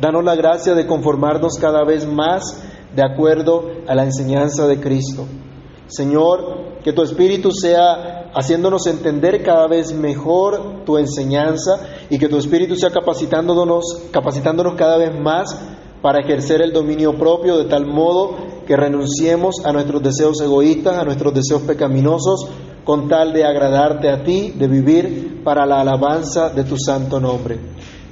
danos 0.00 0.24
la 0.24 0.34
gracia 0.34 0.74
de 0.74 0.86
conformarnos 0.86 1.58
cada 1.60 1.84
vez 1.84 2.06
más 2.06 2.64
de 2.96 3.02
acuerdo 3.02 3.70
a 3.86 3.94
la 3.94 4.04
enseñanza 4.04 4.66
de 4.66 4.80
Cristo. 4.80 5.26
Señor, 5.86 6.80
que 6.82 6.94
tu 6.94 7.02
Espíritu 7.02 7.50
sea 7.52 8.30
haciéndonos 8.34 8.86
entender 8.86 9.42
cada 9.42 9.68
vez 9.68 9.92
mejor 9.92 10.84
tu 10.86 10.96
enseñanza 10.96 11.86
y 12.08 12.18
que 12.18 12.28
tu 12.28 12.38
Espíritu 12.38 12.76
sea 12.76 12.90
capacitándonos, 12.90 13.84
capacitándonos 14.10 14.74
cada 14.74 14.96
vez 14.96 15.12
más 15.20 15.54
para 16.04 16.20
ejercer 16.20 16.60
el 16.60 16.70
dominio 16.70 17.14
propio 17.14 17.56
de 17.56 17.64
tal 17.64 17.86
modo 17.86 18.36
que 18.66 18.76
renunciemos 18.76 19.64
a 19.64 19.72
nuestros 19.72 20.02
deseos 20.02 20.38
egoístas, 20.42 20.98
a 20.98 21.04
nuestros 21.04 21.32
deseos 21.32 21.62
pecaminosos, 21.62 22.46
con 22.84 23.08
tal 23.08 23.32
de 23.32 23.42
agradarte 23.46 24.10
a 24.10 24.22
ti, 24.22 24.52
de 24.54 24.68
vivir 24.68 25.40
para 25.42 25.64
la 25.64 25.80
alabanza 25.80 26.50
de 26.50 26.64
tu 26.64 26.76
santo 26.76 27.18
nombre. 27.20 27.58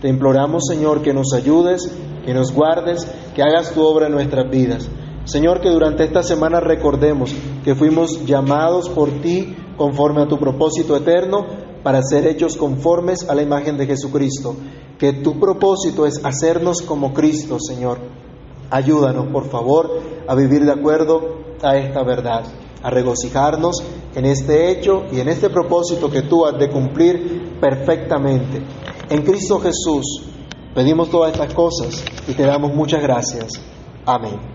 Te 0.00 0.08
imploramos, 0.08 0.62
Señor, 0.66 1.02
que 1.02 1.12
nos 1.12 1.34
ayudes, 1.34 1.94
que 2.24 2.32
nos 2.32 2.50
guardes, 2.54 3.06
que 3.34 3.42
hagas 3.42 3.74
tu 3.74 3.82
obra 3.82 4.06
en 4.06 4.12
nuestras 4.12 4.50
vidas. 4.50 4.88
Señor, 5.24 5.60
que 5.60 5.68
durante 5.68 6.04
esta 6.04 6.22
semana 6.22 6.60
recordemos 6.60 7.34
que 7.62 7.74
fuimos 7.74 8.24
llamados 8.24 8.88
por 8.88 9.20
ti 9.20 9.54
conforme 9.76 10.22
a 10.22 10.28
tu 10.28 10.38
propósito 10.38 10.96
eterno 10.96 11.44
para 11.82 12.00
ser 12.02 12.26
hechos 12.26 12.56
conformes 12.56 13.28
a 13.28 13.34
la 13.34 13.42
imagen 13.42 13.76
de 13.76 13.84
Jesucristo. 13.84 14.56
Que 15.02 15.14
tu 15.14 15.40
propósito 15.40 16.06
es 16.06 16.24
hacernos 16.24 16.80
como 16.80 17.12
Cristo, 17.12 17.56
Señor. 17.58 17.98
Ayúdanos, 18.70 19.32
por 19.32 19.50
favor, 19.50 20.00
a 20.28 20.34
vivir 20.36 20.64
de 20.64 20.70
acuerdo 20.70 21.38
a 21.60 21.76
esta 21.76 22.04
verdad, 22.04 22.44
a 22.84 22.88
regocijarnos 22.88 23.82
en 24.14 24.26
este 24.26 24.70
hecho 24.70 25.02
y 25.10 25.18
en 25.18 25.28
este 25.28 25.50
propósito 25.50 26.08
que 26.08 26.22
tú 26.22 26.46
has 26.46 26.56
de 26.56 26.70
cumplir 26.70 27.58
perfectamente. 27.60 28.62
En 29.10 29.22
Cristo 29.22 29.58
Jesús 29.58 30.22
pedimos 30.72 31.10
todas 31.10 31.32
estas 31.32 31.52
cosas 31.52 32.04
y 32.28 32.34
te 32.34 32.44
damos 32.44 32.72
muchas 32.72 33.02
gracias. 33.02 33.54
Amén. 34.06 34.51